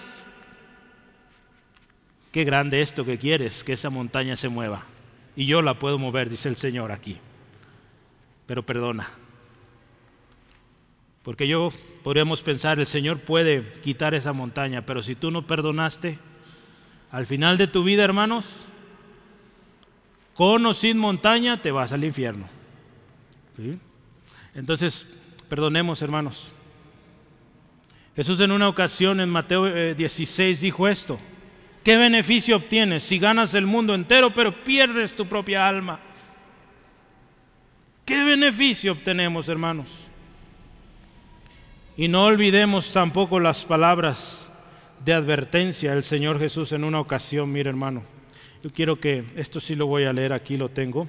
qué 2.32 2.44
grande 2.44 2.80
esto 2.80 3.04
que 3.04 3.18
quieres, 3.18 3.62
que 3.62 3.74
esa 3.74 3.90
montaña 3.90 4.36
se 4.36 4.48
mueva 4.48 4.95
y 5.36 5.46
yo 5.46 5.60
la 5.62 5.78
puedo 5.78 5.98
mover, 5.98 6.30
dice 6.30 6.48
el 6.48 6.56
Señor 6.56 6.90
aquí. 6.90 7.18
Pero 8.46 8.64
perdona. 8.64 9.10
Porque 11.22 11.46
yo 11.46 11.70
podríamos 12.02 12.42
pensar, 12.42 12.80
el 12.80 12.86
Señor 12.86 13.20
puede 13.20 13.80
quitar 13.82 14.14
esa 14.14 14.32
montaña, 14.32 14.86
pero 14.86 15.02
si 15.02 15.14
tú 15.14 15.30
no 15.30 15.46
perdonaste, 15.46 16.18
al 17.10 17.26
final 17.26 17.58
de 17.58 17.66
tu 17.66 17.84
vida, 17.84 18.04
hermanos, 18.04 18.46
con 20.34 20.64
o 20.66 20.74
sin 20.74 20.98
montaña, 20.98 21.60
te 21.60 21.70
vas 21.70 21.92
al 21.92 22.04
infierno. 22.04 22.48
Entonces, 24.54 25.06
perdonemos, 25.48 26.00
hermanos. 26.02 26.52
Jesús 28.14 28.40
en 28.40 28.50
una 28.50 28.68
ocasión 28.68 29.20
en 29.20 29.28
Mateo 29.28 29.94
16 29.94 30.58
eh, 30.58 30.62
dijo 30.62 30.88
esto. 30.88 31.18
¿Qué 31.86 31.96
beneficio 31.96 32.56
obtienes 32.56 33.04
si 33.04 33.16
ganas 33.16 33.54
el 33.54 33.64
mundo 33.64 33.94
entero 33.94 34.34
pero 34.34 34.64
pierdes 34.64 35.14
tu 35.14 35.28
propia 35.28 35.68
alma? 35.68 36.00
¿Qué 38.04 38.24
beneficio 38.24 38.90
obtenemos, 38.90 39.48
hermanos? 39.48 39.88
Y 41.96 42.08
no 42.08 42.24
olvidemos 42.24 42.92
tampoco 42.92 43.38
las 43.38 43.64
palabras 43.64 44.50
de 45.04 45.12
advertencia 45.12 45.94
del 45.94 46.02
Señor 46.02 46.40
Jesús 46.40 46.72
en 46.72 46.82
una 46.82 46.98
ocasión, 46.98 47.52
mire 47.52 47.70
hermano. 47.70 48.02
Yo 48.64 48.70
quiero 48.70 48.98
que, 48.98 49.22
esto 49.36 49.60
sí 49.60 49.76
lo 49.76 49.86
voy 49.86 50.06
a 50.06 50.12
leer, 50.12 50.32
aquí 50.32 50.56
lo 50.56 50.68
tengo. 50.68 51.02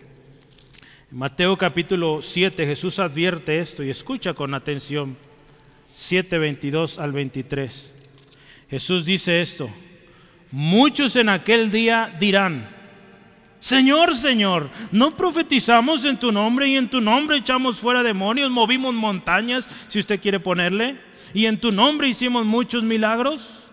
En 1.11 1.17
Mateo 1.17 1.57
capítulo 1.57 2.21
7 2.21 2.67
Jesús 2.67 2.99
advierte 2.99 3.57
esto 3.57 3.81
y 3.81 3.89
escucha 3.89 4.35
con 4.35 4.53
atención. 4.53 5.17
7, 5.95 6.37
22 6.37 6.99
al 6.99 7.13
23. 7.13 7.95
Jesús 8.69 9.05
dice 9.05 9.41
esto. 9.41 9.71
Muchos 10.51 11.15
en 11.15 11.29
aquel 11.29 11.71
día 11.71 12.15
dirán, 12.19 12.69
Señor, 13.59 14.15
Señor, 14.15 14.69
¿no 14.91 15.13
profetizamos 15.13 16.05
en 16.05 16.19
tu 16.19 16.31
nombre 16.31 16.67
y 16.67 16.77
en 16.77 16.89
tu 16.89 17.01
nombre 17.01 17.37
echamos 17.37 17.79
fuera 17.79 18.03
demonios, 18.03 18.51
movimos 18.51 18.93
montañas, 18.93 19.67
si 19.87 19.99
usted 19.99 20.21
quiere 20.21 20.39
ponerle, 20.39 20.97
y 21.33 21.45
en 21.45 21.59
tu 21.59 21.71
nombre 21.71 22.07
hicimos 22.07 22.45
muchos 22.45 22.83
milagros? 22.83 23.65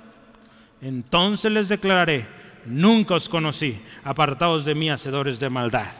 Entonces 0.80 1.52
les 1.52 1.68
declararé, 1.68 2.26
nunca 2.64 3.14
os 3.14 3.28
conocí, 3.28 3.78
apartados 4.02 4.64
de 4.64 4.74
mí, 4.74 4.90
hacedores 4.90 5.38
de 5.38 5.50
maldad. 5.50 5.92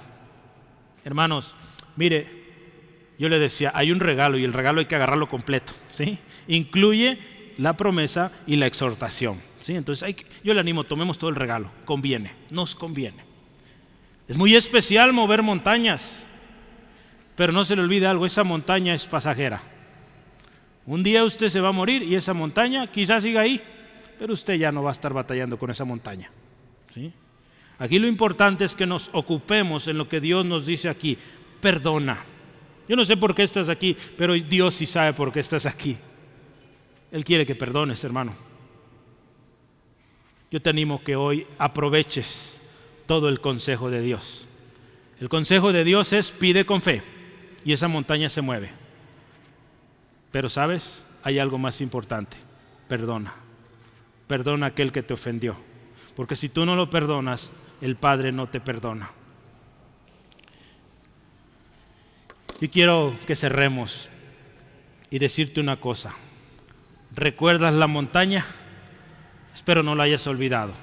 Hermanos, 1.04 1.54
mire, 1.96 2.44
yo 3.18 3.28
le 3.28 3.38
decía, 3.38 3.70
hay 3.74 3.92
un 3.92 4.00
regalo 4.00 4.38
y 4.38 4.44
el 4.44 4.52
regalo 4.52 4.80
hay 4.80 4.86
que 4.86 4.96
agarrarlo 4.96 5.28
completo, 5.28 5.72
¿sí? 5.92 6.18
Incluye 6.48 7.18
la 7.58 7.76
promesa 7.76 8.32
y 8.46 8.56
la 8.56 8.66
exhortación, 8.66 9.40
¿sí? 9.64 9.74
Entonces 9.74 10.14
yo 10.44 10.52
le 10.52 10.60
animo, 10.60 10.84
tomemos 10.84 11.18
todo 11.18 11.30
el 11.30 11.36
regalo, 11.36 11.70
conviene, 11.86 12.32
nos 12.50 12.74
conviene. 12.74 13.24
Es 14.28 14.36
muy 14.36 14.54
especial 14.54 15.12
mover 15.12 15.42
montañas, 15.42 16.02
pero 17.34 17.52
no 17.52 17.64
se 17.64 17.74
le 17.74 17.82
olvide 17.82 18.06
algo, 18.06 18.26
esa 18.26 18.44
montaña 18.44 18.94
es 18.94 19.06
pasajera. 19.06 19.62
Un 20.86 21.02
día 21.02 21.24
usted 21.24 21.48
se 21.48 21.60
va 21.60 21.70
a 21.70 21.72
morir 21.72 22.02
y 22.02 22.14
esa 22.14 22.34
montaña 22.34 22.86
quizás 22.88 23.22
siga 23.22 23.40
ahí, 23.40 23.60
pero 24.18 24.34
usted 24.34 24.54
ya 24.54 24.70
no 24.70 24.82
va 24.82 24.90
a 24.90 24.92
estar 24.92 25.14
batallando 25.14 25.58
con 25.58 25.70
esa 25.70 25.86
montaña. 25.86 26.30
¿sí? 26.92 27.10
Aquí 27.78 27.98
lo 27.98 28.06
importante 28.06 28.66
es 28.66 28.74
que 28.74 28.84
nos 28.84 29.08
ocupemos 29.14 29.88
en 29.88 29.96
lo 29.96 30.10
que 30.10 30.20
Dios 30.20 30.44
nos 30.44 30.66
dice 30.66 30.90
aquí, 30.90 31.16
perdona. 31.62 32.22
Yo 32.86 32.96
no 32.96 33.04
sé 33.06 33.16
por 33.16 33.34
qué 33.34 33.44
estás 33.44 33.70
aquí, 33.70 33.96
pero 34.18 34.34
Dios 34.34 34.74
sí 34.74 34.84
sabe 34.84 35.14
por 35.14 35.32
qué 35.32 35.40
estás 35.40 35.64
aquí. 35.64 35.96
Él 37.10 37.24
quiere 37.24 37.46
que 37.46 37.54
perdones, 37.54 38.04
hermano. 38.04 38.53
Yo 40.50 40.60
te 40.60 40.70
animo 40.70 41.02
que 41.02 41.16
hoy 41.16 41.46
aproveches 41.58 42.60
todo 43.06 43.28
el 43.28 43.40
consejo 43.40 43.90
de 43.90 44.00
Dios. 44.00 44.46
El 45.20 45.28
consejo 45.28 45.72
de 45.72 45.84
Dios 45.84 46.12
es 46.12 46.30
pide 46.30 46.66
con 46.66 46.82
fe 46.82 47.02
y 47.64 47.72
esa 47.72 47.88
montaña 47.88 48.28
se 48.28 48.42
mueve. 48.42 48.70
Pero 50.30 50.48
sabes, 50.48 51.04
hay 51.22 51.38
algo 51.38 51.58
más 51.58 51.80
importante, 51.80 52.36
perdona. 52.88 53.34
Perdona 54.26 54.66
aquel 54.66 54.92
que 54.92 55.02
te 55.02 55.14
ofendió. 55.14 55.56
Porque 56.16 56.36
si 56.36 56.48
tú 56.48 56.64
no 56.64 56.76
lo 56.76 56.90
perdonas, 56.90 57.50
el 57.80 57.96
Padre 57.96 58.32
no 58.32 58.48
te 58.48 58.60
perdona. 58.60 59.10
Y 62.60 62.68
quiero 62.68 63.16
que 63.26 63.36
cerremos 63.36 64.08
y 65.10 65.18
decirte 65.18 65.60
una 65.60 65.80
cosa. 65.80 66.14
¿Recuerdas 67.12 67.74
la 67.74 67.86
montaña? 67.86 68.46
Espero 69.64 69.82
no 69.82 69.94
la 69.94 70.02
hayas 70.04 70.26
olvidado 70.26 70.74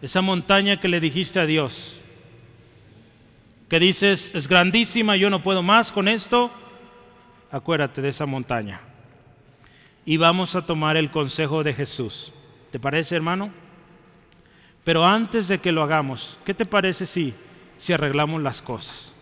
esa 0.00 0.20
montaña 0.20 0.78
que 0.78 0.86
le 0.86 1.00
dijiste 1.00 1.40
a 1.40 1.46
Dios, 1.46 2.00
que 3.68 3.80
dices, 3.80 4.32
es 4.32 4.46
grandísima, 4.46 5.16
yo 5.16 5.28
no 5.28 5.42
puedo 5.42 5.62
más 5.62 5.90
con 5.90 6.06
esto, 6.06 6.52
acuérdate 7.50 8.00
de 8.00 8.10
esa 8.10 8.24
montaña. 8.24 8.80
Y 10.04 10.18
vamos 10.18 10.54
a 10.56 10.66
tomar 10.66 10.96
el 10.96 11.10
consejo 11.10 11.64
de 11.64 11.72
Jesús. 11.72 12.32
¿Te 12.72 12.80
parece, 12.80 13.14
hermano? 13.14 13.50
Pero 14.82 15.04
antes 15.04 15.48
de 15.48 15.58
que 15.58 15.72
lo 15.72 15.82
hagamos, 15.82 16.38
¿qué 16.44 16.54
te 16.54 16.64
parece 16.64 17.06
si, 17.06 17.34
si 17.76 17.92
arreglamos 17.92 18.42
las 18.42 18.60
cosas? 18.60 19.12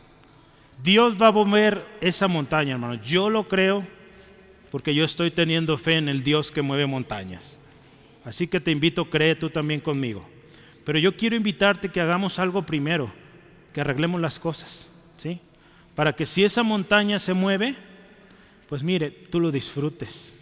Dios 0.82 1.20
va 1.20 1.28
a 1.28 1.32
mover 1.32 1.86
esa 2.03 2.26
montaña, 2.28 2.72
hermano. 2.72 2.94
Yo 3.03 3.30
lo 3.30 3.48
creo 3.48 3.86
porque 4.70 4.94
yo 4.94 5.05
estoy 5.05 5.30
teniendo 5.30 5.76
fe 5.76 5.94
en 5.96 6.09
el 6.09 6.22
Dios 6.22 6.51
que 6.51 6.62
mueve 6.62 6.86
montañas. 6.86 7.59
Así 8.30 8.46
que 8.46 8.60
te 8.60 8.70
invito, 8.70 9.10
cree 9.10 9.34
tú 9.34 9.50
también 9.50 9.80
conmigo. 9.80 10.24
Pero 10.84 11.00
yo 11.00 11.16
quiero 11.16 11.34
invitarte 11.34 11.88
que 11.88 12.00
hagamos 12.00 12.38
algo 12.38 12.62
primero, 12.62 13.10
que 13.74 13.80
arreglemos 13.80 14.20
las 14.20 14.38
cosas, 14.38 14.88
¿sí? 15.16 15.40
Para 15.96 16.14
que 16.14 16.24
si 16.24 16.44
esa 16.44 16.62
montaña 16.62 17.18
se 17.18 17.34
mueve, 17.34 17.74
pues 18.68 18.84
mire, 18.84 19.10
tú 19.10 19.40
lo 19.40 19.50
disfrutes. 19.50 20.32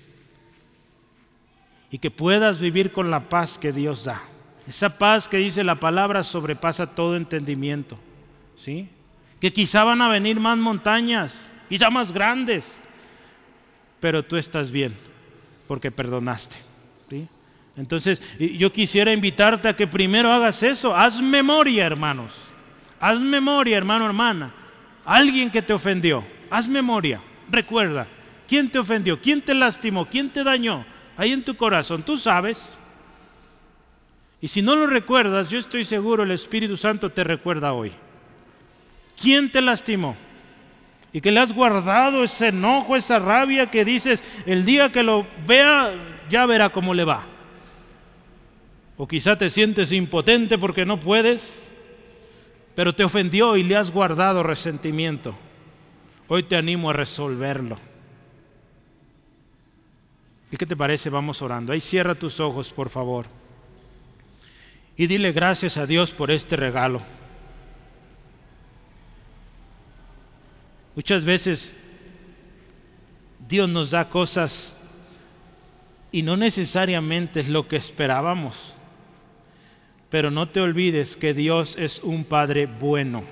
Y 1.90 1.96
que 1.96 2.10
puedas 2.10 2.60
vivir 2.60 2.92
con 2.92 3.10
la 3.10 3.30
paz 3.30 3.56
que 3.56 3.72
Dios 3.72 4.04
da. 4.04 4.20
Esa 4.66 4.98
paz 4.98 5.26
que 5.26 5.38
dice 5.38 5.64
la 5.64 5.80
palabra 5.80 6.22
sobrepasa 6.24 6.94
todo 6.94 7.16
entendimiento, 7.16 7.98
¿sí? 8.58 8.90
Que 9.40 9.50
quizá 9.50 9.82
van 9.84 10.02
a 10.02 10.10
venir 10.10 10.38
más 10.38 10.58
montañas, 10.58 11.34
quizá 11.70 11.88
más 11.88 12.12
grandes, 12.12 12.66
pero 13.98 14.22
tú 14.22 14.36
estás 14.36 14.70
bien 14.70 14.94
porque 15.66 15.90
perdonaste, 15.90 16.56
¿sí? 17.08 17.26
Entonces, 17.78 18.20
yo 18.38 18.72
quisiera 18.72 19.12
invitarte 19.12 19.68
a 19.68 19.76
que 19.76 19.86
primero 19.86 20.32
hagas 20.32 20.62
eso. 20.64 20.94
Haz 20.94 21.22
memoria, 21.22 21.86
hermanos. 21.86 22.36
Haz 22.98 23.20
memoria, 23.20 23.76
hermano, 23.76 24.04
hermana. 24.04 24.52
Alguien 25.04 25.48
que 25.48 25.62
te 25.62 25.72
ofendió. 25.72 26.24
Haz 26.50 26.66
memoria. 26.66 27.20
Recuerda. 27.48 28.08
¿Quién 28.48 28.68
te 28.68 28.80
ofendió? 28.80 29.20
¿Quién 29.20 29.42
te 29.42 29.54
lastimó? 29.54 30.06
¿Quién 30.06 30.30
te 30.30 30.42
dañó? 30.42 30.84
Ahí 31.16 31.30
en 31.30 31.44
tu 31.44 31.56
corazón. 31.56 32.02
Tú 32.02 32.16
sabes. 32.16 32.60
Y 34.40 34.48
si 34.48 34.60
no 34.60 34.74
lo 34.74 34.88
recuerdas, 34.88 35.48
yo 35.48 35.58
estoy 35.58 35.84
seguro 35.84 36.24
el 36.24 36.32
Espíritu 36.32 36.76
Santo 36.76 37.10
te 37.10 37.22
recuerda 37.22 37.72
hoy. 37.72 37.92
¿Quién 39.20 39.52
te 39.52 39.60
lastimó? 39.60 40.16
Y 41.12 41.20
que 41.20 41.30
le 41.30 41.40
has 41.40 41.52
guardado 41.52 42.24
ese 42.24 42.48
enojo, 42.48 42.96
esa 42.96 43.20
rabia 43.20 43.70
que 43.70 43.84
dices, 43.84 44.22
el 44.46 44.64
día 44.64 44.90
que 44.90 45.02
lo 45.04 45.26
vea, 45.46 45.92
ya 46.28 46.44
verá 46.44 46.70
cómo 46.70 46.92
le 46.92 47.04
va. 47.04 47.37
O 48.98 49.06
quizá 49.06 49.38
te 49.38 49.48
sientes 49.48 49.92
impotente 49.92 50.58
porque 50.58 50.84
no 50.84 50.98
puedes, 50.98 51.66
pero 52.74 52.94
te 52.94 53.04
ofendió 53.04 53.56
y 53.56 53.62
le 53.62 53.76
has 53.76 53.92
guardado 53.92 54.42
resentimiento. 54.42 55.36
Hoy 56.26 56.42
te 56.42 56.56
animo 56.56 56.90
a 56.90 56.92
resolverlo. 56.92 57.78
¿Y 60.50 60.56
qué 60.56 60.66
te 60.66 60.76
parece? 60.76 61.10
Vamos 61.10 61.40
orando. 61.42 61.72
Ahí 61.72 61.80
cierra 61.80 62.16
tus 62.16 62.40
ojos, 62.40 62.70
por 62.70 62.90
favor. 62.90 63.26
Y 64.96 65.06
dile 65.06 65.30
gracias 65.30 65.76
a 65.76 65.86
Dios 65.86 66.10
por 66.10 66.32
este 66.32 66.56
regalo. 66.56 67.00
Muchas 70.96 71.24
veces 71.24 71.72
Dios 73.48 73.68
nos 73.68 73.92
da 73.92 74.08
cosas 74.08 74.74
y 76.10 76.22
no 76.22 76.36
necesariamente 76.36 77.38
es 77.38 77.48
lo 77.48 77.68
que 77.68 77.76
esperábamos. 77.76 78.74
Pero 80.10 80.30
no 80.30 80.48
te 80.48 80.60
olvides 80.60 81.16
que 81.16 81.34
Dios 81.34 81.76
es 81.78 82.00
un 82.02 82.24
Padre 82.24 82.66
bueno. 82.66 83.24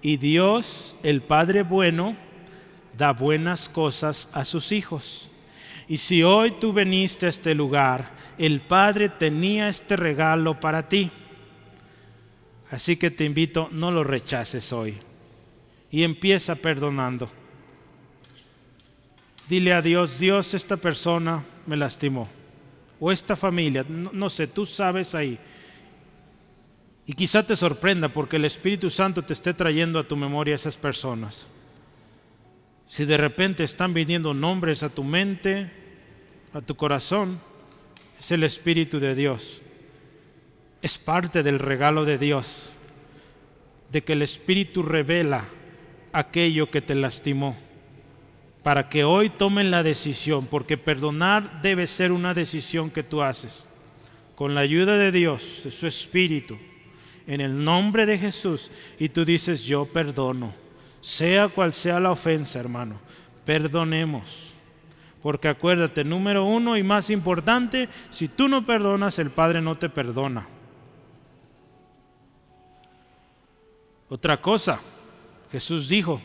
Y 0.00 0.16
Dios, 0.16 0.96
el 1.02 1.22
Padre 1.22 1.62
bueno, 1.62 2.16
da 2.96 3.12
buenas 3.12 3.68
cosas 3.68 4.28
a 4.32 4.44
sus 4.44 4.72
hijos. 4.72 5.30
Y 5.88 5.98
si 5.98 6.22
hoy 6.22 6.52
tú 6.52 6.72
veniste 6.72 7.26
a 7.26 7.28
este 7.28 7.54
lugar, 7.54 8.12
el 8.38 8.60
Padre 8.60 9.10
tenía 9.10 9.68
este 9.68 9.96
regalo 9.96 10.58
para 10.58 10.88
ti. 10.88 11.10
Así 12.70 12.96
que 12.96 13.10
te 13.10 13.24
invito, 13.24 13.68
no 13.70 13.90
lo 13.90 14.02
rechaces 14.02 14.72
hoy. 14.72 14.96
Y 15.90 16.04
empieza 16.04 16.54
perdonando. 16.54 17.30
Dile 19.46 19.74
a 19.74 19.82
Dios, 19.82 20.18
Dios, 20.18 20.54
esta 20.54 20.78
persona 20.78 21.44
me 21.66 21.76
lastimó. 21.76 22.28
O 22.98 23.12
esta 23.12 23.36
familia, 23.36 23.84
no, 23.86 24.10
no 24.12 24.30
sé, 24.30 24.46
tú 24.46 24.64
sabes 24.64 25.14
ahí 25.14 25.38
y 27.06 27.14
quizá 27.14 27.44
te 27.44 27.56
sorprenda 27.56 28.08
porque 28.08 28.36
el 28.36 28.44
Espíritu 28.44 28.88
Santo 28.88 29.22
te 29.22 29.32
esté 29.32 29.54
trayendo 29.54 29.98
a 29.98 30.06
tu 30.06 30.16
memoria 30.16 30.54
esas 30.54 30.76
personas. 30.76 31.46
Si 32.88 33.04
de 33.04 33.16
repente 33.16 33.64
están 33.64 33.92
viniendo 33.92 34.34
nombres 34.34 34.82
a 34.82 34.88
tu 34.88 35.02
mente, 35.02 35.70
a 36.52 36.60
tu 36.60 36.76
corazón, 36.76 37.40
es 38.20 38.30
el 38.30 38.44
Espíritu 38.44 39.00
de 39.00 39.14
Dios. 39.14 39.60
Es 40.80 40.98
parte 40.98 41.42
del 41.42 41.58
regalo 41.58 42.04
de 42.04 42.18
Dios, 42.18 42.72
de 43.90 44.02
que 44.02 44.12
el 44.12 44.22
Espíritu 44.22 44.82
revela 44.82 45.46
aquello 46.12 46.70
que 46.70 46.82
te 46.82 46.94
lastimó, 46.94 47.56
para 48.62 48.88
que 48.88 49.02
hoy 49.02 49.30
tomen 49.30 49.70
la 49.70 49.82
decisión, 49.82 50.46
porque 50.46 50.76
perdonar 50.76 51.62
debe 51.62 51.86
ser 51.86 52.12
una 52.12 52.34
decisión 52.34 52.90
que 52.90 53.02
tú 53.02 53.22
haces, 53.22 53.58
con 54.36 54.54
la 54.54 54.60
ayuda 54.60 54.98
de 54.98 55.10
Dios, 55.10 55.62
de 55.64 55.70
su 55.70 55.86
Espíritu 55.86 56.58
en 57.26 57.40
el 57.40 57.64
nombre 57.64 58.06
de 58.06 58.18
Jesús 58.18 58.70
y 58.98 59.08
tú 59.08 59.24
dices, 59.24 59.62
yo 59.62 59.86
perdono, 59.86 60.52
sea 61.00 61.48
cual 61.48 61.72
sea 61.72 62.00
la 62.00 62.10
ofensa, 62.10 62.58
hermano, 62.58 62.98
perdonemos. 63.44 64.52
Porque 65.22 65.48
acuérdate, 65.48 66.02
número 66.02 66.44
uno 66.44 66.76
y 66.76 66.82
más 66.82 67.08
importante, 67.10 67.88
si 68.10 68.28
tú 68.28 68.48
no 68.48 68.66
perdonas, 68.66 69.18
el 69.18 69.30
Padre 69.30 69.60
no 69.62 69.78
te 69.78 69.88
perdona. 69.88 70.46
Otra 74.08 74.40
cosa, 74.40 74.80
Jesús 75.50 75.88
dijo, 75.88 76.20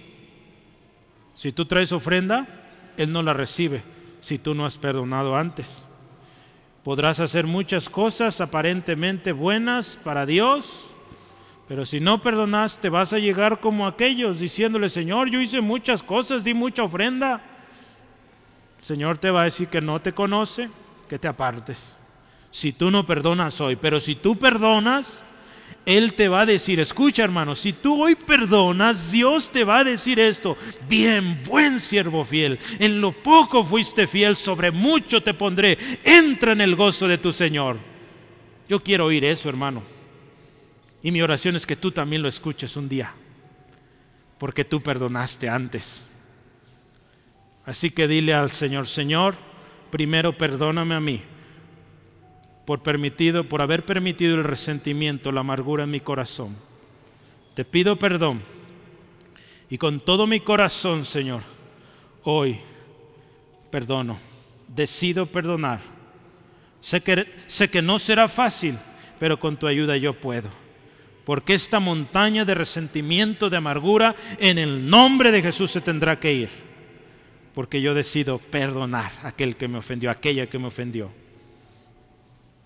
si 1.33 1.51
tú 1.51 1.65
traes 1.65 1.91
ofrenda, 1.91 2.47
Él 2.97 3.11
no 3.11 3.21
la 3.21 3.33
recibe 3.33 3.83
si 4.21 4.39
tú 4.39 4.53
no 4.53 4.65
has 4.65 4.77
perdonado 4.77 5.35
antes. 5.37 5.81
Podrás 6.87 7.19
hacer 7.19 7.45
muchas 7.45 7.89
cosas 7.89 8.39
aparentemente 8.39 9.33
buenas 9.33 9.99
para 10.05 10.25
Dios, 10.25 10.87
pero 11.67 11.83
si 11.83 11.99
no 11.99 12.21
perdonaste, 12.21 12.87
vas 12.87 13.11
a 13.11 13.19
llegar 13.19 13.59
como 13.59 13.85
aquellos 13.85 14.39
diciéndole, 14.39 14.87
Señor, 14.87 15.29
yo 15.29 15.41
hice 15.41 15.59
muchas 15.59 16.01
cosas, 16.01 16.45
di 16.45 16.53
mucha 16.53 16.83
ofrenda. 16.83 17.41
El 18.79 18.85
Señor 18.85 19.17
te 19.17 19.29
va 19.29 19.41
a 19.41 19.43
decir 19.43 19.67
que 19.67 19.81
no 19.81 19.99
te 19.99 20.13
conoce, 20.13 20.69
que 21.09 21.19
te 21.19 21.27
apartes. 21.27 21.93
Si 22.51 22.71
tú 22.71 22.89
no 22.89 23.05
perdonas 23.05 23.59
hoy, 23.59 23.75
pero 23.75 23.99
si 23.99 24.15
tú 24.15 24.37
perdonas, 24.37 25.25
Él 25.87 26.15
te 26.15 26.27
va 26.27 26.41
a 26.41 26.45
decir, 26.45 26.81
escucha 26.81 27.23
hermano, 27.23 27.55
si 27.55 27.71
tú 27.71 28.03
hoy 28.03 28.15
perdonas, 28.15 29.09
Dios 29.09 29.49
te 29.49 29.63
va 29.63 29.79
a 29.79 29.83
decir 29.85 30.19
esto, 30.19 30.57
bien, 30.89 31.41
buen 31.45 31.79
siervo 31.79 32.25
fiel, 32.25 32.59
en 32.77 32.99
lo 32.99 33.13
poco 33.13 33.63
fuiste 33.63 34.05
fiel, 34.05 34.35
sobre 34.35 34.69
mucho 34.69 35.23
te 35.23 35.33
pondré, 35.33 35.77
entra 36.03 36.51
en 36.51 36.59
el 36.59 36.75
gozo 36.75 37.07
de 37.07 37.17
tu 37.17 37.31
Señor. 37.31 37.77
Yo 38.67 38.83
quiero 38.83 39.05
oír 39.05 39.23
eso, 39.23 39.47
hermano. 39.47 39.81
Y 41.01 41.09
mi 41.09 41.21
oración 41.21 41.55
es 41.55 41.65
que 41.65 41.77
tú 41.77 41.89
también 41.89 42.21
lo 42.21 42.27
escuches 42.27 42.75
un 42.75 42.89
día, 42.89 43.13
porque 44.39 44.65
tú 44.65 44.81
perdonaste 44.83 45.47
antes. 45.47 46.05
Así 47.65 47.91
que 47.91 48.09
dile 48.09 48.33
al 48.33 48.51
Señor, 48.51 48.87
Señor, 48.87 49.37
primero 49.89 50.37
perdóname 50.37 50.95
a 50.95 50.99
mí 50.99 51.21
por 52.67 52.83
permitido, 52.83 53.45
por 53.45 53.61
haber 53.61 53.85
permitido 53.85 54.35
el 54.35 54.43
resentimiento, 54.43 55.31
la 55.31 55.39
amargura 55.39 55.85
en 55.85 55.89
mi 55.89 56.01
corazón. 56.01 56.57
Te 57.55 57.63
pido 57.63 57.97
perdón 57.97 58.41
y 59.69 59.77
con 59.77 60.01
todo 60.01 60.27
mi 60.27 60.41
corazón, 60.41 61.05
Señor, 61.05 61.43
hoy 62.23 62.57
perdono, 63.71 64.19
decido 64.67 65.27
perdonar. 65.27 65.79
Sé 66.81 66.99
que, 66.99 67.33
sé 67.45 67.69
que 67.69 67.81
no 67.81 67.99
será 67.99 68.27
fácil, 68.27 68.77
pero 69.17 69.39
con 69.39 69.55
tu 69.55 69.65
ayuda 69.65 69.95
yo 69.95 70.11
puedo 70.19 70.49
porque 71.23 71.53
esta 71.53 71.79
montaña 71.79 72.43
de 72.43 72.53
resentimiento, 72.53 73.49
de 73.49 73.57
amargura, 73.57 74.15
en 74.39 74.57
el 74.57 74.89
nombre 74.89 75.31
de 75.31 75.41
Jesús 75.41 75.71
se 75.71 75.81
tendrá 75.81 76.19
que 76.21 76.33
ir, 76.33 76.49
porque 77.53 77.81
yo 77.81 77.93
decido 77.93 78.39
perdonar 78.39 79.11
a 79.23 79.29
aquel 79.29 79.55
que 79.57 79.67
me 79.67 79.77
ofendió, 79.77 80.09
a 80.09 80.13
aquella 80.13 80.47
que 80.47 80.57
me 80.57 80.67
ofendió. 80.67 81.26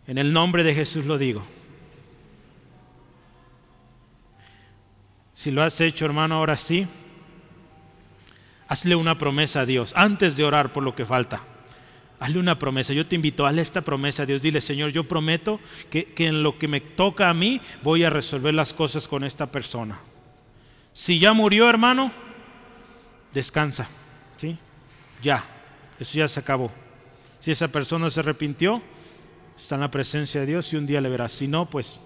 En 0.08 0.18
el 0.18 0.34
nombre 0.34 0.64
de 0.64 0.74
Jesús 0.74 1.06
lo 1.06 1.18
digo. 1.18 1.43
Si 5.36 5.49
lo 5.49 5.64
has 5.64 5.82
hecho, 5.82 6.06
hermano, 6.06 6.36
ahora 6.36 6.56
sí, 6.56 6.88
hazle 8.68 8.95
una 8.95 9.18
promesa 9.18 9.62
a 9.62 9.66
Dios 9.66 9.91
antes 9.95 10.38
de 10.38 10.43
orar 10.43 10.72
por 10.72 10.84
lo 10.84 10.93
que 10.93 11.06
falta. 11.06 11.41
Hazle 12.20 12.38
una 12.38 12.60
promesa. 12.60 12.93
Yo 12.93 13.08
te 13.08 13.16
invito, 13.16 13.47
hazle 13.47 13.64
esta 13.64 13.82
promesa 13.82 14.22
a 14.22 14.26
Dios. 14.28 14.43
Dile, 14.43 14.62
Señor, 14.62 14.91
yo 14.91 15.08
prometo 15.08 15.60
que, 15.89 16.14
en 16.18 16.43
lo 16.43 16.60
que 16.60 16.68
me 16.68 16.80
toca 16.80 17.28
a 17.28 17.34
mí 17.34 17.60
voy 17.82 18.04
a 18.04 18.12
resolver 18.12 18.54
las 18.54 18.74
cosas 18.74 19.08
con 19.08 19.24
esta 19.24 19.47
persona. 19.47 19.99
Si 20.93 21.18
ya 21.18 21.34
murió, 21.34 21.68
hermano, 21.68 22.12
descansa. 23.34 23.89
¿sí? 24.38 24.58
Ya, 25.24 25.43
eso 25.99 26.20
ya 26.20 26.28
se 26.28 26.39
acabó. 26.39 26.72
Si 27.39 27.49
esa 27.49 27.70
persona 27.70 28.12
se 28.12 28.20
arrepintió, 28.20 28.84
está 29.58 29.76
en 29.76 29.82
la 29.82 29.91
presencia 29.91 30.41
de 30.41 30.47
Dios 30.47 30.72
y 30.74 30.78
un 30.78 30.86
día 30.86 31.02
le 31.02 31.10
verás. 31.10 31.32
Si 31.32 31.47
no, 31.47 31.70
pues 31.70 31.99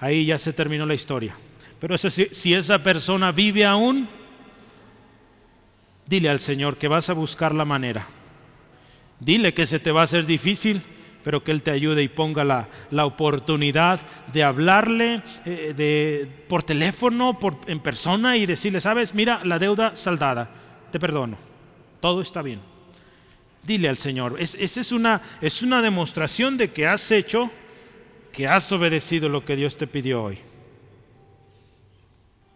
ahí 0.00 0.26
ya 0.26 0.38
se 0.38 0.52
terminó 0.52 0.86
la 0.86 0.94
historia. 0.94 1.36
Pero 1.80 1.98
si 1.98 2.54
esa 2.54 2.82
persona 2.82 3.32
vive 3.32 3.64
aún, 3.64 4.08
dile 6.06 6.28
al 6.28 6.40
Señor 6.40 6.78
que 6.78 6.88
vas 6.88 7.10
a 7.10 7.12
buscar 7.12 7.54
la 7.54 7.64
manera 7.64 8.06
Dile 9.20 9.54
que 9.54 9.66
se 9.66 9.78
te 9.78 9.92
va 9.92 10.02
a 10.02 10.04
hacer 10.04 10.26
difícil, 10.26 10.82
pero 11.22 11.42
que 11.42 11.52
Él 11.52 11.62
te 11.62 11.70
ayude 11.70 12.02
y 12.02 12.08
ponga 12.08 12.44
la, 12.44 13.06
oportunidad 13.06 14.00
de 14.32 14.42
hablarle 14.42 15.22
eh, 15.46 15.72
de, 15.74 16.28
por 16.48 16.62
teléfono, 16.62 17.38
por, 17.38 17.56
en 17.66 17.80
persona 17.80 18.36
y 18.36 18.44
decirle, 18.44 18.80
sabes, 18.80 19.14
mira, 19.14 19.40
la 19.44 19.58
deuda 19.58 19.96
saldada, 19.96 20.50
te 20.90 20.98
perdono, 21.00 21.38
todo 22.00 22.20
está 22.20 22.42
bien. 22.42 22.60
Dile 23.66 23.88
al 23.88 23.96
Señor, 23.96 24.36
esa 24.38 24.80
es, 24.80 24.92
una, 24.92 25.22
es 25.40 25.62
una 25.62 25.80
demostración 25.80 26.56
de 26.56 26.70
que 26.72 26.86
has 26.86 27.10
hecho, 27.10 27.50
que 28.30 28.46
has 28.46 28.70
obedecido 28.72 29.28
lo 29.28 29.44
que 29.44 29.56
Dios 29.56 29.76
te 29.76 29.86
pidió 29.86 30.22
hoy. 30.22 30.38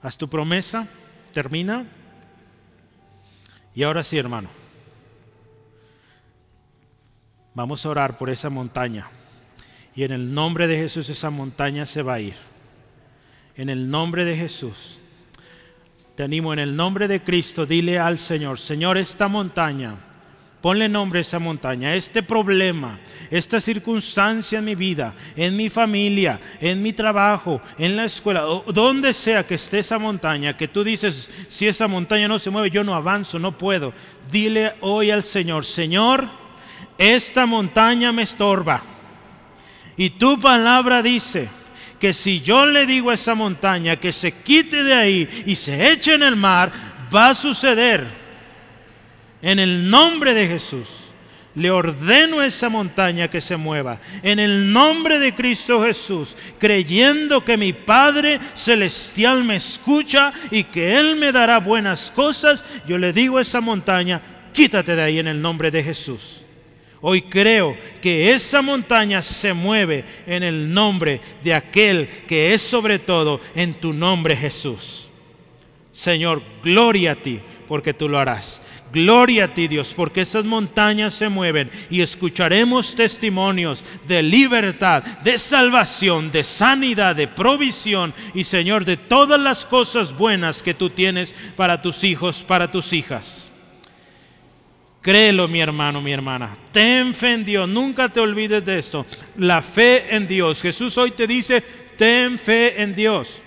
Haz 0.03 0.19
tu 0.19 0.29
promesa, 0.29 0.87
termina. 1.33 1.87
Y 3.75 3.83
ahora 3.83 4.05
sí, 4.05 4.19
hermano. 4.19 4.51
Vamos 7.55 7.85
a 7.85 7.89
orar 7.89 8.19
por 8.19 8.29
esa 8.31 8.51
montaña. 8.51 9.09
Y 9.95 10.05
en 10.05 10.13
el 10.13 10.33
nombre 10.33 10.69
de 10.69 10.77
Jesús 10.77 11.09
esa 11.09 11.31
montaña 11.31 11.87
se 11.87 12.03
va 12.03 12.15
a 12.15 12.21
ir. 12.21 12.37
En 13.57 13.69
el 13.69 13.91
nombre 13.91 14.25
de 14.25 14.37
Jesús. 14.37 14.99
Te 16.15 16.23
animo 16.23 16.53
en 16.53 16.59
el 16.59 16.77
nombre 16.77 17.09
de 17.09 17.23
Cristo, 17.23 17.65
dile 17.65 17.99
al 17.99 18.19
Señor, 18.19 18.59
Señor, 18.59 18.99
esta 18.99 19.29
montaña, 19.29 19.95
ponle 20.61 20.89
nombre 20.89 21.21
a 21.21 21.23
esa 21.23 21.39
montaña, 21.39 21.95
este 21.95 22.23
problema, 22.23 22.99
esta 23.31 23.61
circunstancia 23.61 24.59
en 24.59 24.65
mi 24.65 24.75
vida, 24.75 25.15
en 25.37 25.57
mi 25.57 25.71
familia, 25.71 26.41
en 26.61 26.83
mi 26.83 26.93
trabajo, 26.93 27.61
en 27.79 27.97
la 27.97 28.05
escuela, 28.05 28.43
donde 28.67 29.13
sea 29.13 29.47
que 29.47 29.55
esté 29.55 29.81
esa 29.81 29.99
montaña, 29.99 30.57
que 30.57 30.69
tú 30.69 30.83
dices, 30.83 31.31
si 31.49 31.69
esa 31.69 31.87
montaña 31.87 32.27
no 32.27 32.39
se 32.39 32.51
mueve, 32.51 32.71
yo 32.71 32.83
no 32.83 32.95
avanzo, 32.95 33.39
no 33.39 33.57
puedo. 33.57 33.93
Dile 34.31 34.75
hoy 34.81 35.11
al 35.11 35.23
Señor, 35.23 35.65
Señor, 35.65 36.29
esta 36.97 37.47
montaña 37.47 38.11
me 38.13 38.23
estorba. 38.23 38.83
Y 39.97 40.11
tu 40.11 40.39
palabra 40.41 41.03
dice 41.03 41.49
que 41.99 42.13
si 42.13 42.41
yo 42.41 42.67
le 42.67 42.87
digo 42.87 43.11
a 43.11 43.15
esa 43.15 43.35
montaña 43.35 43.97
que 43.97 44.13
se 44.13 44.33
quite 44.33 44.85
de 44.85 44.95
ahí 44.95 45.45
y 45.47 45.57
se 45.57 45.93
eche 45.93 46.15
en 46.15 46.23
el 46.23 46.37
mar, 46.37 46.73
va 47.15 47.31
a 47.31 47.35
suceder. 47.35 48.28
En 49.43 49.59
el 49.59 49.89
nombre 49.91 50.35
de 50.35 50.47
Jesús. 50.49 50.89
Le 51.55 51.71
ordeno 51.71 52.39
a 52.39 52.47
esa 52.47 52.69
montaña 52.69 53.29
que 53.29 53.41
se 53.41 53.57
mueva. 53.57 54.01
En 54.23 54.39
el 54.39 54.73
nombre 54.73 55.19
de 55.19 55.35
Cristo 55.35 55.83
Jesús, 55.83 56.37
creyendo 56.59 57.45
que 57.45 57.57
mi 57.57 57.73
Padre 57.73 58.39
Celestial 58.55 59.43
me 59.43 59.57
escucha 59.57 60.33
y 60.53 60.65
que 60.65 60.97
Él 60.97 61.17
me 61.17 61.33
dará 61.33 61.59
buenas 61.59 62.13
cosas, 62.13 62.65
yo 62.87 62.97
le 62.97 63.13
digo 63.13 63.39
a 63.39 63.43
esa 63.43 63.61
montaña, 63.61 64.21
quítate 64.53 64.95
de 64.95 65.03
ahí 65.03 65.19
en 65.19 65.27
el 65.27 65.43
nombre 65.43 65.73
de 65.73 65.83
Jesús. 65.83 66.43
Hoy 67.01 67.23
creo 67.23 67.77
que 68.01 68.33
esa 68.33 68.61
montaña 68.61 69.23
se 69.23 69.53
mueve 69.53 70.05
en 70.27 70.43
el 70.43 70.73
nombre 70.73 71.21
de 71.43 71.55
aquel 71.55 72.09
que 72.27 72.55
es 72.55 72.63
sobre 72.63 72.99
todo 72.99 73.41
en 73.55 73.75
tu 73.75 73.93
nombre 73.93 74.37
Jesús. 74.37 75.09
Señor, 75.93 76.43
gloria 76.63 77.13
a 77.13 77.17
ti 77.17 77.41
porque 77.69 77.95
tú 77.95 78.09
lo 78.09 78.19
harás. 78.19 78.63
Gloria 78.93 79.45
a 79.45 79.55
ti 79.55 79.69
Dios, 79.69 79.93
porque 79.95 80.23
esas 80.23 80.45
montañas 80.45 81.15
se 81.15 81.29
mueven 81.29 81.71
y 81.91 82.01
escucharemos 82.01 82.95
testimonios 82.95 83.85
de 84.07 84.23
libertad, 84.23 85.03
de 85.23 85.39
salvación, 85.39 86.31
de 86.31 86.43
sanidad, 86.45 87.15
de 87.15 87.29
provisión 87.29 88.15
y 88.35 88.45
Señor, 88.45 88.85
de 88.85 88.97
todas 88.97 89.41
las 89.41 89.67
cosas 89.67 90.17
buenas 90.17 90.63
que 90.63 90.75
tú 90.75 90.91
tienes 90.91 91.35
para 91.57 91.83
tus 91.83 92.03
hijos, 92.05 92.45
para 92.45 92.71
tus 92.71 92.93
hijas. 92.93 93.51
Créelo, 95.01 95.49
mi 95.49 95.61
hermano, 95.61 96.03
mi 96.03 96.13
hermana. 96.13 96.57
Ten 96.73 97.15
fe 97.15 97.33
en 97.33 97.45
Dios. 97.45 97.69
Nunca 97.69 98.09
te 98.09 98.21
olvides 98.21 98.65
de 98.65 98.79
esto. 98.79 99.07
La 99.37 99.63
fe 99.63 100.15
en 100.15 100.27
Dios. 100.27 100.61
Jesús 100.61 100.99
hoy 100.99 101.13
te 101.13 101.27
dice, 101.27 101.63
ten 101.97 102.39
fe 102.39 102.83
en 102.83 102.95
Dios. 102.95 103.41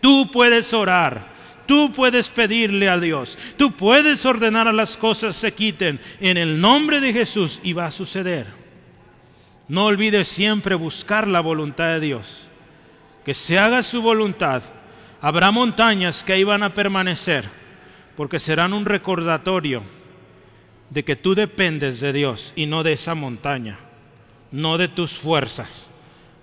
Tú 0.00 0.30
puedes 0.30 0.72
orar. 0.72 1.33
Tú 1.66 1.92
puedes 1.92 2.28
pedirle 2.28 2.88
a 2.88 2.98
Dios. 2.98 3.38
Tú 3.56 3.72
puedes 3.72 4.24
ordenar 4.26 4.68
a 4.68 4.72
las 4.72 4.96
cosas 4.96 5.36
se 5.36 5.52
quiten 5.52 6.00
en 6.20 6.36
el 6.36 6.60
nombre 6.60 7.00
de 7.00 7.12
Jesús 7.12 7.60
y 7.62 7.72
va 7.72 7.86
a 7.86 7.90
suceder. 7.90 8.46
No 9.68 9.86
olvides 9.86 10.28
siempre 10.28 10.74
buscar 10.74 11.26
la 11.28 11.40
voluntad 11.40 11.88
de 11.88 12.00
Dios. 12.00 12.48
Que 13.24 13.34
se 13.34 13.58
haga 13.58 13.82
su 13.82 14.02
voluntad. 14.02 14.62
Habrá 15.20 15.50
montañas 15.50 16.22
que 16.22 16.34
ahí 16.34 16.44
van 16.44 16.62
a 16.62 16.74
permanecer 16.74 17.48
porque 18.16 18.38
serán 18.38 18.72
un 18.72 18.84
recordatorio 18.84 19.82
de 20.90 21.04
que 21.04 21.16
tú 21.16 21.34
dependes 21.34 22.00
de 22.00 22.12
Dios 22.12 22.52
y 22.54 22.66
no 22.66 22.82
de 22.82 22.92
esa 22.92 23.14
montaña, 23.14 23.78
no 24.52 24.78
de 24.78 24.88
tus 24.88 25.18
fuerzas. 25.18 25.90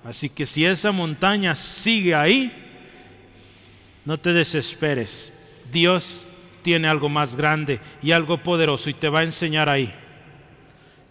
Así 0.04 0.30
que 0.30 0.46
si 0.46 0.66
esa 0.66 0.92
montaña 0.92 1.56
sigue 1.56 2.16
ahí, 2.16 2.71
no 4.06 4.20
te 4.20 4.34
desesperes. 4.34 5.32
Dios 5.72 6.26
tiene 6.62 6.88
algo 6.88 7.10
más 7.10 7.36
grande 7.36 7.80
y 8.02 8.12
algo 8.12 8.42
poderoso 8.42 8.90
y 8.90 8.94
te 8.94 9.10
va 9.10 9.20
a 9.20 9.24
enseñar 9.24 9.70
ahí. 9.70 9.94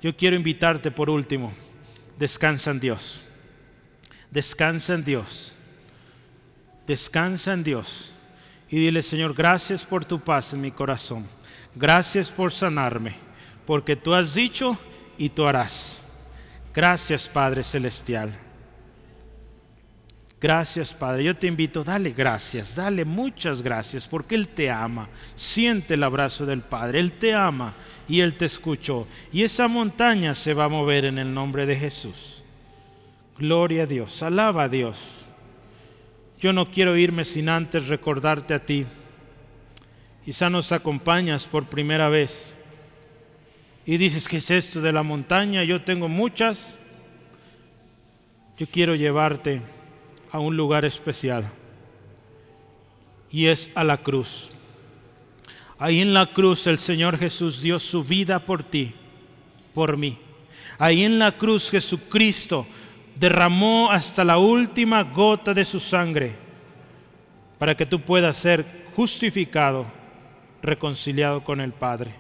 Yo 0.02 0.16
quiero 0.16 0.36
invitarte 0.36 0.90
por 0.90 1.10
último, 1.10 1.52
descansa 2.18 2.70
en 2.70 2.80
Dios. 2.80 3.22
Descansa 4.30 4.94
en 4.94 5.04
Dios. 5.04 5.52
Descansa 6.86 7.52
en 7.52 7.64
Dios. 7.64 8.14
Y 8.68 8.78
dile, 8.78 9.02
Señor, 9.02 9.34
gracias 9.34 9.84
por 9.84 10.04
tu 10.04 10.20
paz 10.20 10.52
en 10.52 10.60
mi 10.60 10.70
corazón. 10.70 11.26
Gracias 11.74 12.30
por 12.30 12.52
sanarme, 12.52 13.16
porque 13.66 13.96
tú 13.96 14.14
has 14.14 14.34
dicho 14.34 14.78
y 15.18 15.28
tú 15.28 15.46
harás. 15.46 16.04
Gracias, 16.72 17.28
Padre 17.28 17.64
Celestial. 17.64 18.49
Gracias, 20.40 20.94
Padre. 20.94 21.24
Yo 21.24 21.36
te 21.36 21.46
invito, 21.46 21.84
dale 21.84 22.12
gracias, 22.12 22.76
dale 22.76 23.04
muchas 23.04 23.62
gracias, 23.62 24.08
porque 24.08 24.34
Él 24.34 24.48
te 24.48 24.70
ama. 24.70 25.08
Siente 25.34 25.94
el 25.94 26.02
abrazo 26.02 26.46
del 26.46 26.62
Padre. 26.62 26.98
Él 26.98 27.12
te 27.12 27.34
ama 27.34 27.74
y 28.08 28.20
Él 28.20 28.34
te 28.36 28.46
escuchó. 28.46 29.06
Y 29.32 29.42
esa 29.42 29.68
montaña 29.68 30.32
se 30.34 30.54
va 30.54 30.64
a 30.64 30.68
mover 30.68 31.04
en 31.04 31.18
el 31.18 31.34
nombre 31.34 31.66
de 31.66 31.76
Jesús. 31.76 32.42
Gloria 33.36 33.82
a 33.82 33.86
Dios. 33.86 34.22
Alaba 34.22 34.62
a 34.62 34.68
Dios. 34.70 34.98
Yo 36.40 36.54
no 36.54 36.70
quiero 36.70 36.96
irme 36.96 37.26
sin 37.26 37.50
antes 37.50 37.88
recordarte 37.88 38.54
a 38.54 38.64
ti. 38.64 38.86
Quizá 40.24 40.48
nos 40.48 40.72
acompañas 40.72 41.46
por 41.46 41.66
primera 41.66 42.08
vez 42.08 42.54
y 43.84 43.98
dices, 43.98 44.26
¿qué 44.26 44.38
es 44.38 44.50
esto 44.50 44.80
de 44.80 44.92
la 44.92 45.02
montaña? 45.02 45.64
Yo 45.64 45.82
tengo 45.82 46.08
muchas. 46.08 46.74
Yo 48.56 48.66
quiero 48.66 48.94
llevarte 48.94 49.60
a 50.32 50.38
un 50.38 50.56
lugar 50.56 50.84
especial 50.84 51.50
y 53.30 53.46
es 53.46 53.70
a 53.74 53.84
la 53.84 53.98
cruz. 53.98 54.50
Ahí 55.78 56.02
en 56.02 56.12
la 56.12 56.26
cruz 56.26 56.66
el 56.66 56.78
Señor 56.78 57.18
Jesús 57.18 57.62
dio 57.62 57.78
su 57.78 58.04
vida 58.04 58.38
por 58.40 58.62
ti, 58.62 58.92
por 59.72 59.96
mí. 59.96 60.18
Ahí 60.78 61.04
en 61.04 61.18
la 61.18 61.32
cruz 61.32 61.70
Jesucristo 61.70 62.66
derramó 63.16 63.90
hasta 63.90 64.24
la 64.24 64.38
última 64.38 65.02
gota 65.02 65.54
de 65.54 65.64
su 65.64 65.80
sangre 65.80 66.34
para 67.58 67.76
que 67.76 67.86
tú 67.86 68.00
puedas 68.00 68.36
ser 68.36 68.86
justificado, 68.96 69.86
reconciliado 70.62 71.44
con 71.44 71.60
el 71.60 71.72
Padre. 71.72 72.14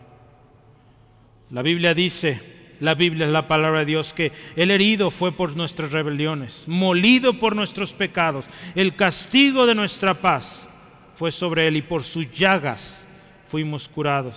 La 1.50 1.62
Biblia 1.62 1.94
dice, 1.94 2.59
la 2.80 2.94
Biblia 2.94 3.26
es 3.26 3.32
la 3.32 3.46
palabra 3.46 3.80
de 3.80 3.84
Dios, 3.84 4.12
que 4.14 4.32
el 4.56 4.70
herido 4.70 5.10
fue 5.10 5.32
por 5.32 5.54
nuestras 5.54 5.92
rebeliones, 5.92 6.64
molido 6.66 7.38
por 7.38 7.54
nuestros 7.54 7.92
pecados. 7.92 8.46
El 8.74 8.96
castigo 8.96 9.66
de 9.66 9.74
nuestra 9.74 10.20
paz 10.20 10.68
fue 11.14 11.30
sobre 11.30 11.68
él 11.68 11.76
y 11.76 11.82
por 11.82 12.02
sus 12.02 12.30
llagas 12.32 13.06
fuimos 13.48 13.86
curados. 13.86 14.34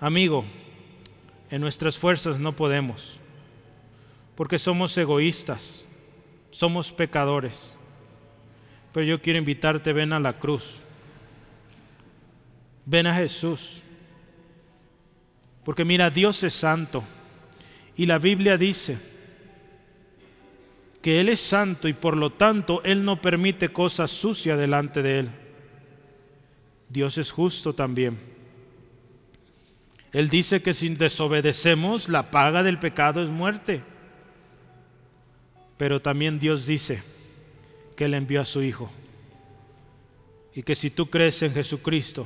Amigo, 0.00 0.44
en 1.50 1.60
nuestras 1.60 1.98
fuerzas 1.98 2.40
no 2.40 2.56
podemos, 2.56 3.18
porque 4.34 4.58
somos 4.58 4.96
egoístas, 4.96 5.84
somos 6.50 6.90
pecadores. 6.90 7.72
Pero 8.92 9.04
yo 9.04 9.20
quiero 9.20 9.38
invitarte, 9.38 9.92
ven 9.92 10.14
a 10.14 10.20
la 10.20 10.38
cruz, 10.38 10.76
ven 12.86 13.06
a 13.06 13.14
Jesús 13.14 13.82
porque 15.66 15.84
mira, 15.84 16.10
Dios 16.10 16.44
es 16.44 16.54
santo. 16.54 17.02
Y 17.96 18.06
la 18.06 18.18
Biblia 18.18 18.56
dice 18.56 18.98
que 21.02 21.20
Él 21.20 21.28
es 21.28 21.40
santo 21.40 21.88
y 21.88 21.92
por 21.92 22.16
lo 22.16 22.30
tanto 22.30 22.84
Él 22.84 23.04
no 23.04 23.20
permite 23.20 23.70
cosas 23.70 24.12
sucias 24.12 24.56
delante 24.60 25.02
de 25.02 25.18
Él. 25.18 25.30
Dios 26.88 27.18
es 27.18 27.32
justo 27.32 27.74
también. 27.74 28.16
Él 30.12 30.28
dice 30.28 30.62
que 30.62 30.72
si 30.72 30.88
desobedecemos, 30.90 32.08
la 32.08 32.30
paga 32.30 32.62
del 32.62 32.78
pecado 32.78 33.20
es 33.20 33.28
muerte. 33.28 33.82
Pero 35.76 36.00
también 36.00 36.38
Dios 36.38 36.64
dice 36.64 37.02
que 37.96 38.04
Él 38.04 38.14
envió 38.14 38.40
a 38.40 38.44
su 38.44 38.62
Hijo. 38.62 38.88
Y 40.54 40.62
que 40.62 40.76
si 40.76 40.90
tú 40.90 41.10
crees 41.10 41.42
en 41.42 41.52
Jesucristo, 41.54 42.24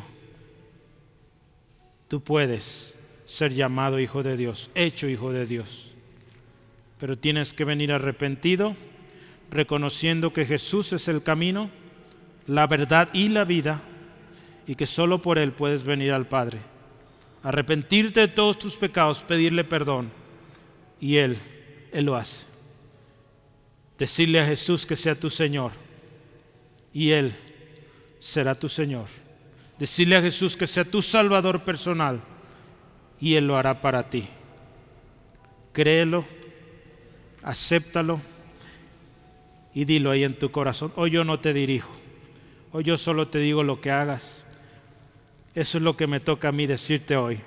tú 2.07 2.23
puedes 2.23 3.00
ser 3.31 3.55
llamado 3.55 4.01
hijo 4.01 4.25
de 4.25 4.37
Dios, 4.37 4.71
hecho 4.75 5.09
hijo 5.09 5.33
de 5.33 5.47
Dios. 5.47 5.93
Pero 6.99 7.17
tienes 7.17 7.55
que 7.55 7.65
venir 7.65 7.93
arrepentido, 7.93 8.75
reconociendo 9.51 10.33
que 10.33 10.45
Jesús 10.45 10.93
es 10.93 11.07
el 11.07 11.23
camino, 11.23 11.71
la 12.49 12.67
verdad 12.67 13.09
y 13.13 13.29
la 13.29 13.45
vida, 13.45 13.83
y 14.67 14.75
que 14.75 14.87
solo 14.87 15.23
por 15.23 15.39
Él 15.39 15.53
puedes 15.53 15.85
venir 15.85 16.13
al 16.13 16.27
Padre. 16.27 16.59
Arrepentirte 17.45 18.21
de 18.21 18.29
todos 18.29 18.59
tus 18.59 18.77
pecados, 18.77 19.23
pedirle 19.23 19.63
perdón, 19.63 20.11
y 21.01 21.17
Él, 21.17 21.39
Él 21.93 22.07
lo 22.07 22.17
hace. 22.17 22.45
Decirle 23.97 24.41
a 24.41 24.47
Jesús 24.47 24.85
que 24.85 24.97
sea 24.97 25.15
tu 25.15 25.31
Señor, 25.31 25.71
y 26.93 27.11
Él 27.11 27.37
será 28.19 28.57
tu 28.57 28.69
Señor. 28.69 29.07
Decirle 29.79 30.17
a 30.17 30.23
Jesús 30.23 30.57
que 30.57 30.67
sea 30.67 30.85
tu 30.85 31.01
Salvador 31.01 31.63
personal 31.63 32.21
y 33.21 33.35
Él 33.35 33.47
lo 33.47 33.57
hará 33.57 33.81
para 33.83 34.09
ti. 34.09 34.27
Créelo, 35.73 36.25
acéptalo 37.43 38.21
y 39.75 39.85
dilo 39.85 40.11
ahí 40.11 40.25
en 40.25 40.39
tu 40.39 40.51
corazón. 40.51 40.93
Hoy 40.97 41.11
yo 41.11 41.25
no 41.25 41.39
te 41.39 41.53
dirijo, 41.53 41.91
hoy 42.73 42.85
yo 42.85 42.97
solo 42.97 43.29
te 43.29 43.39
digo 43.39 43.63
lo 43.63 43.81
que 43.81 43.91
hagas. 43.91 44.45
Eso 45.55 45.79
es 45.79 45.85
lo 45.85 45.97
que 45.97 46.07
me 46.07 46.21
toca 46.21 46.49
a 46.49 46.53
mí 46.53 46.67
decirte 46.67 47.17
hoy. 47.17 47.41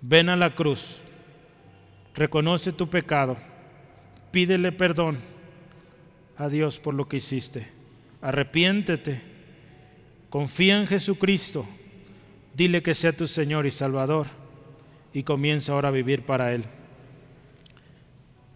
Ven 0.00 0.28
a 0.28 0.36
la 0.36 0.54
cruz, 0.54 1.00
reconoce 2.14 2.72
tu 2.72 2.88
pecado, 2.88 3.36
pídele 4.30 4.72
perdón 4.72 5.18
a 6.36 6.48
Dios 6.48 6.78
por 6.78 6.94
lo 6.94 7.08
que 7.08 7.18
hiciste. 7.18 7.68
Arrepiéntete, 8.20 9.20
confía 10.30 10.78
en 10.78 10.86
Jesucristo, 10.86 11.66
dile 12.54 12.82
que 12.82 12.94
sea 12.94 13.12
tu 13.12 13.26
Señor 13.26 13.66
y 13.66 13.70
Salvador 13.70 14.26
y 15.12 15.22
comienza 15.22 15.72
ahora 15.72 15.88
a 15.88 15.92
vivir 15.92 16.22
para 16.22 16.52
Él. 16.52 16.64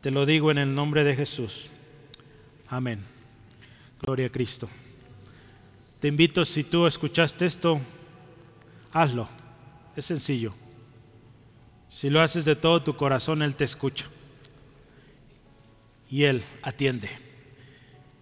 Te 0.00 0.10
lo 0.10 0.26
digo 0.26 0.50
en 0.50 0.58
el 0.58 0.74
nombre 0.74 1.04
de 1.04 1.14
Jesús. 1.14 1.70
Amén. 2.68 3.04
Gloria 4.00 4.26
a 4.26 4.30
Cristo. 4.30 4.68
Te 6.00 6.08
invito, 6.08 6.44
si 6.44 6.64
tú 6.64 6.86
escuchaste 6.86 7.46
esto, 7.46 7.80
hazlo. 8.92 9.28
Es 9.94 10.06
sencillo. 10.06 10.54
Si 11.90 12.10
lo 12.10 12.20
haces 12.20 12.44
de 12.44 12.56
todo 12.56 12.82
tu 12.82 12.96
corazón, 12.96 13.42
Él 13.42 13.54
te 13.54 13.64
escucha. 13.64 14.06
Y 16.10 16.24
Él 16.24 16.42
atiende. 16.62 17.10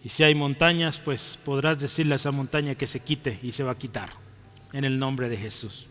Y 0.05 0.09
si 0.11 0.23
hay 0.23 0.35
montañas, 0.35 0.99
pues 0.99 1.39
podrás 1.45 1.79
decirle 1.79 2.15
a 2.15 2.17
esa 2.17 2.31
montaña 2.31 2.75
que 2.75 2.87
se 2.87 3.01
quite 3.01 3.39
y 3.43 3.53
se 3.53 3.63
va 3.63 3.73
a 3.73 3.79
quitar. 3.79 4.11
En 4.73 4.85
el 4.85 4.99
nombre 4.99 5.29
de 5.29 5.37
Jesús. 5.37 5.87